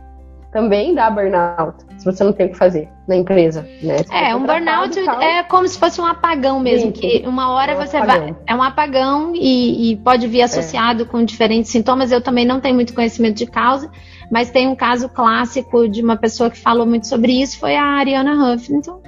também 0.53 0.93
dá 0.93 1.09
burnout, 1.09 1.83
se 1.97 2.05
você 2.05 2.23
não 2.23 2.31
tem 2.31 2.45
o 2.45 2.49
que 2.49 2.57
fazer 2.57 2.87
na 3.07 3.15
empresa, 3.15 3.67
né? 3.81 3.97
é, 4.11 4.35
um 4.35 4.45
burnout 4.45 4.97
é 5.19 5.41
como 5.43 5.67
se 5.67 5.77
fosse 5.77 5.99
um 5.99 6.05
apagão 6.05 6.59
mesmo, 6.59 6.95
Sim, 6.95 7.01
que 7.01 7.23
uma 7.27 7.51
hora 7.51 7.71
é 7.71 7.75
um 7.75 7.79
você 7.79 7.97
apagão. 7.97 8.27
vai. 8.27 8.35
É 8.45 8.55
um 8.55 8.61
apagão 8.61 9.33
e, 9.35 9.91
e 9.91 9.95
pode 9.97 10.27
vir 10.27 10.43
associado 10.43 11.03
é. 11.03 11.05
com 11.05 11.25
diferentes 11.25 11.71
sintomas. 11.71 12.11
Eu 12.11 12.21
também 12.21 12.45
não 12.45 12.61
tenho 12.61 12.75
muito 12.75 12.93
conhecimento 12.93 13.37
de 13.37 13.47
causa, 13.47 13.89
mas 14.31 14.51
tem 14.51 14.67
um 14.67 14.75
caso 14.75 15.09
clássico 15.09 15.89
de 15.89 16.01
uma 16.03 16.15
pessoa 16.15 16.51
que 16.51 16.57
falou 16.59 16.85
muito 16.85 17.07
sobre 17.07 17.41
isso, 17.41 17.59
foi 17.59 17.75
a 17.75 17.83
Ariana 17.83 18.53
Huffington, 18.53 19.01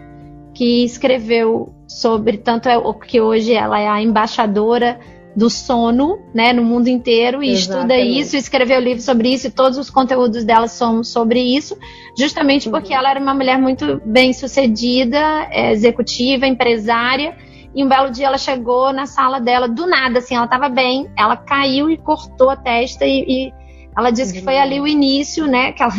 que 0.53 0.83
escreveu 0.83 1.73
sobre, 1.87 2.37
tanto 2.37 2.67
é 2.67 2.77
o 2.77 2.93
que 2.93 3.21
hoje 3.21 3.53
ela 3.53 3.79
é 3.79 3.87
a 3.87 4.01
embaixadora 4.01 4.99
do 5.35 5.49
sono, 5.49 6.19
né, 6.33 6.53
no 6.53 6.63
mundo 6.63 6.87
inteiro 6.87 7.43
e 7.43 7.51
Exatamente. 7.51 7.59
estuda 7.59 7.97
isso, 7.99 8.37
escreveu 8.37 8.79
livro 8.79 9.01
sobre 9.01 9.33
isso 9.33 9.47
e 9.47 9.51
todos 9.51 9.77
os 9.77 9.89
conteúdos 9.89 10.45
dela 10.45 10.67
são 10.67 11.03
sobre 11.03 11.41
isso, 11.41 11.77
justamente 12.17 12.69
porque 12.69 12.93
uhum. 12.93 12.99
ela 12.99 13.09
era 13.09 13.19
uma 13.19 13.33
mulher 13.33 13.59
muito 13.59 14.01
bem 14.05 14.31
sucedida, 14.31 15.19
é, 15.51 15.71
executiva, 15.73 16.47
empresária. 16.47 17.35
E 17.75 17.83
um 17.83 17.89
belo 17.89 18.09
dia 18.09 18.27
ela 18.27 18.37
chegou 18.37 18.93
na 18.93 19.05
sala 19.05 19.41
dela 19.41 19.67
do 19.67 19.85
nada, 19.85 20.19
assim, 20.19 20.33
ela 20.33 20.45
estava 20.45 20.69
bem, 20.69 21.09
ela 21.17 21.35
caiu 21.35 21.89
e 21.89 21.97
cortou 21.97 22.49
a 22.49 22.55
testa 22.55 23.05
e, 23.05 23.25
e 23.27 23.53
ela 23.97 24.11
disse 24.11 24.31
uhum. 24.31 24.39
que 24.39 24.43
foi 24.45 24.57
ali 24.57 24.79
o 24.79 24.87
início, 24.87 25.45
né, 25.45 25.73
que 25.73 25.83
ela 25.83 25.93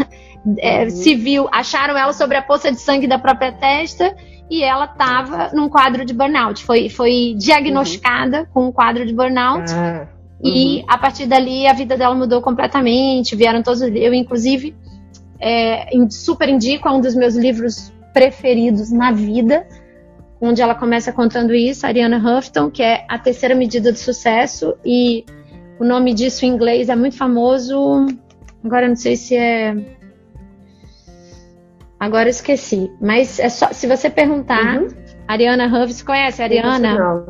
é, 0.59 0.85
uhum. 0.85 0.91
se 0.91 1.15
viu, 1.15 1.47
acharam 1.53 1.99
ela 1.99 2.15
sobre 2.15 2.39
a 2.39 2.43
poça 2.43 2.73
de 2.73 2.81
sangue 2.81 3.07
da 3.07 3.19
própria 3.19 3.53
testa 3.53 4.17
e 4.51 4.63
ela 4.63 4.85
estava 4.85 5.51
num 5.53 5.69
quadro 5.69 6.05
de 6.05 6.15
burnout. 6.15 6.65
Foi, 6.65 6.89
foi 6.89 7.35
diagnosticada 7.37 8.41
uhum. 8.41 8.47
com 8.53 8.69
um 8.69 8.73
quadro 8.73 9.05
de 9.05 9.13
burnout. 9.13 9.73
Ah, 9.73 10.07
uhum. 10.41 10.51
E 10.51 10.85
a 10.87 10.97
partir 10.97 11.27
dali 11.27 11.67
a 11.67 11.73
vida 11.73 11.97
dela 11.97 12.15
mudou 12.15 12.41
completamente. 12.41 13.35
Vieram 13.35 13.63
todos. 13.63 13.83
Eu, 13.83 14.15
inclusive, 14.15 14.75
é, 15.41 15.89
super 16.11 16.49
indico, 16.49 16.89
é 16.89 16.93
um 16.93 17.01
dos 17.01 17.15
meus 17.15 17.35
livros 17.35 17.93
preferidos 18.13 18.91
na 18.91 19.13
vida, 19.13 19.67
onde 20.41 20.63
ela 20.63 20.75
começa 20.75 21.13
contando 21.13 21.55
isso, 21.55 21.87
Ariana 21.87 22.17
Huffington, 22.17 22.71
que 22.71 22.83
é 22.83 23.05
a 23.09 23.19
terceira 23.19 23.55
medida 23.55 23.93
de 23.93 23.99
sucesso, 23.99 24.75
e 24.83 25.25
o 25.79 25.85
nome 25.85 26.15
disso 26.15 26.47
em 26.47 26.49
inglês 26.49 26.89
é 26.89 26.97
muito 26.97 27.17
famoso. 27.17 28.07
Agora 28.65 28.89
não 28.89 28.97
sei 28.97 29.17
se 29.17 29.37
é. 29.37 29.96
Agora 31.99 32.29
esqueci. 32.29 32.91
Mas 33.01 33.39
é 33.39 33.49
só 33.49 33.73
se 33.73 33.87
você 33.87 34.11
perguntar, 34.11 34.81
uhum. 34.81 34.89
Ariana 35.27 35.67
Huffington, 35.67 36.05
conhece 36.05 36.43
a 36.43 36.45
Ariana? 36.45 36.95
Não. 36.95 37.27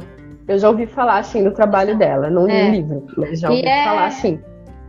Eu 0.48 0.58
já 0.58 0.68
ouvi 0.68 0.86
falar 0.86 1.18
assim 1.18 1.42
do 1.42 1.52
trabalho 1.52 1.96
dela, 1.98 2.30
não 2.30 2.46
li 2.46 2.52
é. 2.52 2.70
livro, 2.70 3.04
mas 3.16 3.40
já 3.40 3.50
ouvi 3.50 3.66
é... 3.66 3.84
falar 3.84 4.06
assim 4.06 4.40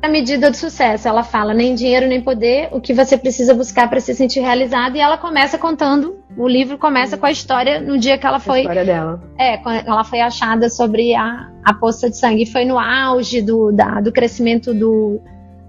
a 0.01 0.07
medida 0.07 0.49
de 0.49 0.57
sucesso. 0.57 1.07
Ela 1.07 1.23
fala 1.23 1.53
nem 1.53 1.75
dinheiro 1.75 2.07
nem 2.07 2.21
poder, 2.21 2.69
o 2.71 2.79
que 2.79 2.93
você 2.93 3.17
precisa 3.17 3.53
buscar 3.53 3.89
para 3.89 3.99
se 3.99 4.13
sentir 4.13 4.39
realizado. 4.39 4.95
E 4.95 4.99
ela 4.99 5.17
começa 5.17 5.57
contando. 5.57 6.17
O 6.37 6.47
livro 6.47 6.77
começa 6.77 7.17
com 7.17 7.25
a 7.25 7.31
história 7.31 7.79
no 7.79 7.97
dia 7.97 8.17
que 8.17 8.25
ela 8.25 8.39
foi. 8.39 8.59
A 8.59 8.61
história 8.61 8.85
dela. 8.85 9.21
É, 9.37 9.57
quando 9.57 9.87
ela 9.87 10.03
foi 10.03 10.21
achada 10.21 10.69
sobre 10.69 11.15
a, 11.15 11.49
a 11.63 11.73
poça 11.73 12.09
de 12.09 12.17
sangue. 12.17 12.45
Foi 12.45 12.65
no 12.65 12.79
auge 12.79 13.41
do, 13.41 13.71
da, 13.71 13.99
do 13.99 14.11
crescimento 14.11 14.73
do, 14.73 15.19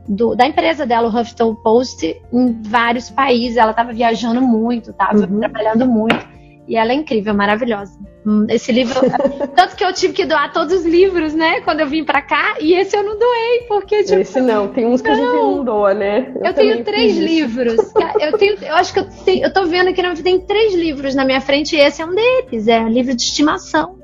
do, 0.09 0.35
da 0.35 0.47
empresa 0.47 0.87
dela, 0.87 1.09
o 1.09 1.21
Huffington 1.21 1.55
Post, 1.55 2.21
em 2.33 2.63
vários 2.63 3.11
países. 3.11 3.57
Ela 3.57 3.73
estava 3.73 3.93
viajando 3.93 4.41
muito, 4.41 4.91
estava 4.91 5.19
uhum. 5.19 5.39
trabalhando 5.39 5.87
muito. 5.87 6.39
E 6.67 6.77
ela 6.77 6.93
é 6.93 6.95
incrível, 6.95 7.33
maravilhosa. 7.33 7.99
Hum, 8.27 8.47
esse 8.51 8.71
livro. 8.71 9.01
tanto 9.57 9.75
que 9.75 9.83
eu 9.83 9.93
tive 9.93 10.13
que 10.13 10.27
doar 10.27 10.53
todos 10.53 10.75
os 10.75 10.85
livros, 10.85 11.33
né? 11.33 11.63
Quando 11.63 11.81
eu 11.81 11.87
vim 11.87 12.05
pra 12.05 12.21
cá. 12.21 12.57
E 12.61 12.75
esse 12.75 12.95
eu 12.95 13.03
não 13.03 13.19
doei, 13.19 13.65
porque. 13.67 14.05
Tipo, 14.05 14.21
esse 14.21 14.39
não, 14.41 14.69
tem 14.69 14.87
uns 14.87 15.01
que 15.01 15.09
não. 15.09 15.15
a 15.15 15.19
gente 15.19 15.33
não 15.33 15.65
doa, 15.65 15.95
né? 15.95 16.31
Eu, 16.37 16.45
eu 16.45 16.55
tenho 16.55 16.85
três 16.85 17.17
livros. 17.17 17.75
eu 18.21 18.37
tenho. 18.37 18.59
Eu 18.61 18.75
acho 18.75 18.93
que 18.93 19.01
eu, 19.01 19.09
tenho, 19.25 19.45
eu 19.45 19.53
tô 19.53 19.65
vendo 19.65 19.89
aqui, 19.89 20.23
tem 20.23 20.41
três 20.41 20.75
livros 20.75 21.15
na 21.15 21.25
minha 21.25 21.41
frente 21.41 21.75
e 21.75 21.81
esse 21.81 22.03
é 22.03 22.05
um 22.05 22.15
deles. 22.15 22.69
É 22.69 22.81
um 22.81 22.89
livro 22.89 23.15
de 23.15 23.23
estimação. 23.23 23.97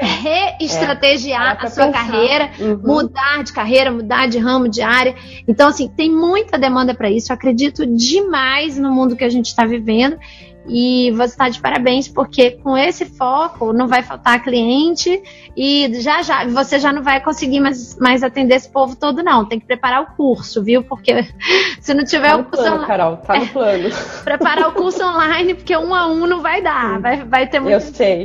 Reestrategiar 0.00 1.58
é, 1.60 1.66
a 1.66 1.70
sua 1.70 1.86
pensar. 1.86 1.92
carreira, 1.92 2.50
uhum. 2.58 2.80
mudar 2.82 3.42
de 3.44 3.52
carreira, 3.52 3.90
mudar 3.90 4.28
de 4.28 4.38
ramo, 4.38 4.68
de 4.68 4.82
área. 4.82 5.14
Então, 5.46 5.68
assim, 5.68 5.88
tem 5.88 6.10
muita 6.10 6.58
demanda 6.58 6.94
para 6.94 7.10
isso. 7.10 7.32
Eu 7.32 7.34
acredito 7.34 7.86
demais 7.86 8.78
no 8.78 8.90
mundo 8.92 9.16
que 9.16 9.24
a 9.24 9.28
gente 9.28 9.46
está 9.46 9.64
vivendo 9.64 10.18
e 10.66 11.10
você 11.12 11.32
está 11.32 11.48
de 11.48 11.60
parabéns, 11.60 12.08
porque 12.08 12.52
com 12.52 12.76
esse 12.76 13.04
foco 13.04 13.72
não 13.72 13.86
vai 13.86 14.02
faltar 14.02 14.42
cliente 14.42 15.22
e 15.56 15.90
já 16.00 16.22
já 16.22 16.46
você 16.46 16.78
já 16.78 16.92
não 16.92 17.02
vai 17.02 17.20
conseguir 17.20 17.60
mais, 17.60 17.98
mais 17.98 18.22
atender 18.22 18.54
esse 18.54 18.68
povo 18.68 18.96
todo, 18.96 19.22
não. 19.22 19.44
Tem 19.44 19.60
que 19.60 19.66
preparar 19.66 20.02
o 20.02 20.06
curso, 20.16 20.62
viu? 20.62 20.82
Porque 20.82 21.26
se 21.80 21.92
não 21.92 22.04
tiver 22.04 22.30
tá 22.30 22.36
o 22.36 22.44
curso 22.44 22.64
plano, 22.64 22.86
Carol, 22.86 23.16
tá 23.18 23.38
no 23.38 23.46
plano. 23.52 23.88
É, 23.88 24.22
preparar 24.22 24.68
o 24.68 24.72
curso 24.72 25.04
online, 25.04 25.54
porque 25.54 25.76
um 25.76 25.94
a 25.94 26.06
um 26.06 26.26
não 26.26 26.40
vai 26.40 26.62
dar. 26.62 27.00
Vai, 27.00 27.24
vai 27.24 27.46
ter 27.46 27.60
muito 27.60 27.74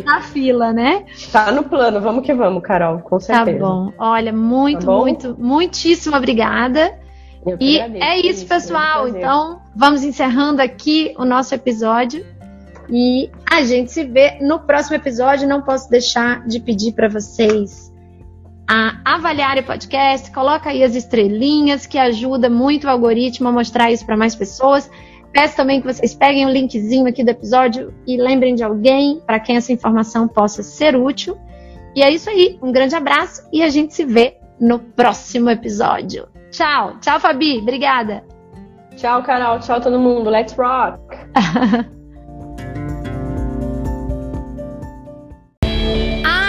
na 0.06 0.22
fila, 0.22 0.72
né? 0.72 1.06
Tá 1.32 1.52
no 1.52 1.64
plano, 1.64 2.00
vamos 2.00 2.26
que 2.26 2.34
vamos, 2.34 2.64
Carol, 2.64 3.00
com 3.00 3.18
tá 3.18 3.26
certeza. 3.26 3.60
Tá 3.60 3.66
bom. 3.66 3.92
Olha, 3.98 4.32
muito, 4.32 4.86
tá 4.86 4.92
muito, 4.92 5.36
muitíssimo 5.38 6.16
obrigada. 6.16 6.98
E 7.60 7.80
agradeço, 7.80 8.04
é 8.04 8.18
isso, 8.20 8.46
pessoal. 8.46 9.08
Então, 9.08 9.62
vamos 9.80 10.04
encerrando 10.04 10.62
aqui 10.62 11.16
o 11.18 11.24
nosso 11.24 11.56
episódio. 11.56 12.26
E 12.90 13.32
a 13.50 13.64
gente 13.64 13.92
se 13.92 14.04
vê 14.04 14.38
no 14.42 14.60
próximo 14.60 14.98
episódio. 14.98 15.48
Não 15.48 15.62
posso 15.62 15.90
deixar 15.90 16.46
de 16.46 16.60
pedir 16.60 16.92
para 16.92 17.08
vocês 17.08 17.90
a 18.70 19.00
avaliarem 19.06 19.64
o 19.64 19.66
podcast. 19.66 20.30
Coloca 20.32 20.70
aí 20.70 20.84
as 20.84 20.96
estrelinhas, 20.96 21.86
que 21.86 21.98
ajuda 21.98 22.50
muito 22.50 22.88
o 22.88 22.90
algoritmo 22.90 23.48
a 23.48 23.52
mostrar 23.54 23.90
isso 23.90 24.06
para 24.06 24.18
mais 24.18 24.36
pessoas. 24.36 24.92
Peço 25.32 25.56
também 25.56 25.80
que 25.80 25.88
vocês 25.88 26.14
peguem 26.14 26.46
o 26.46 26.50
linkzinho 26.50 27.08
aqui 27.08 27.24
do 27.24 27.30
episódio 27.30 27.94
e 28.06 28.18
lembrem 28.18 28.56
de 28.56 28.64
alguém 28.64 29.22
para 29.26 29.40
quem 29.40 29.56
essa 29.56 29.72
informação 29.72 30.28
possa 30.28 30.62
ser 30.62 30.94
útil. 30.98 31.38
E 31.96 32.04
é 32.04 32.12
isso 32.12 32.30
aí. 32.30 32.60
Um 32.62 32.72
grande 32.72 32.96
abraço 32.96 33.48
e 33.54 33.64
a 33.64 33.70
gente 33.70 33.94
se 33.94 34.04
vê 34.04 34.36
no 34.60 34.80
próximo 34.80 35.50
episódio. 35.50 36.28
Tchau. 36.52 36.98
Tchau, 37.00 37.20
Fabi. 37.20 37.60
Obrigada. 37.60 38.39
Tchau, 39.00 39.24
Carol. 39.24 39.60
Tchau, 39.62 39.80
todo 39.80 39.98
mundo. 39.98 40.30
Let's 40.30 40.58
rock. 40.58 41.00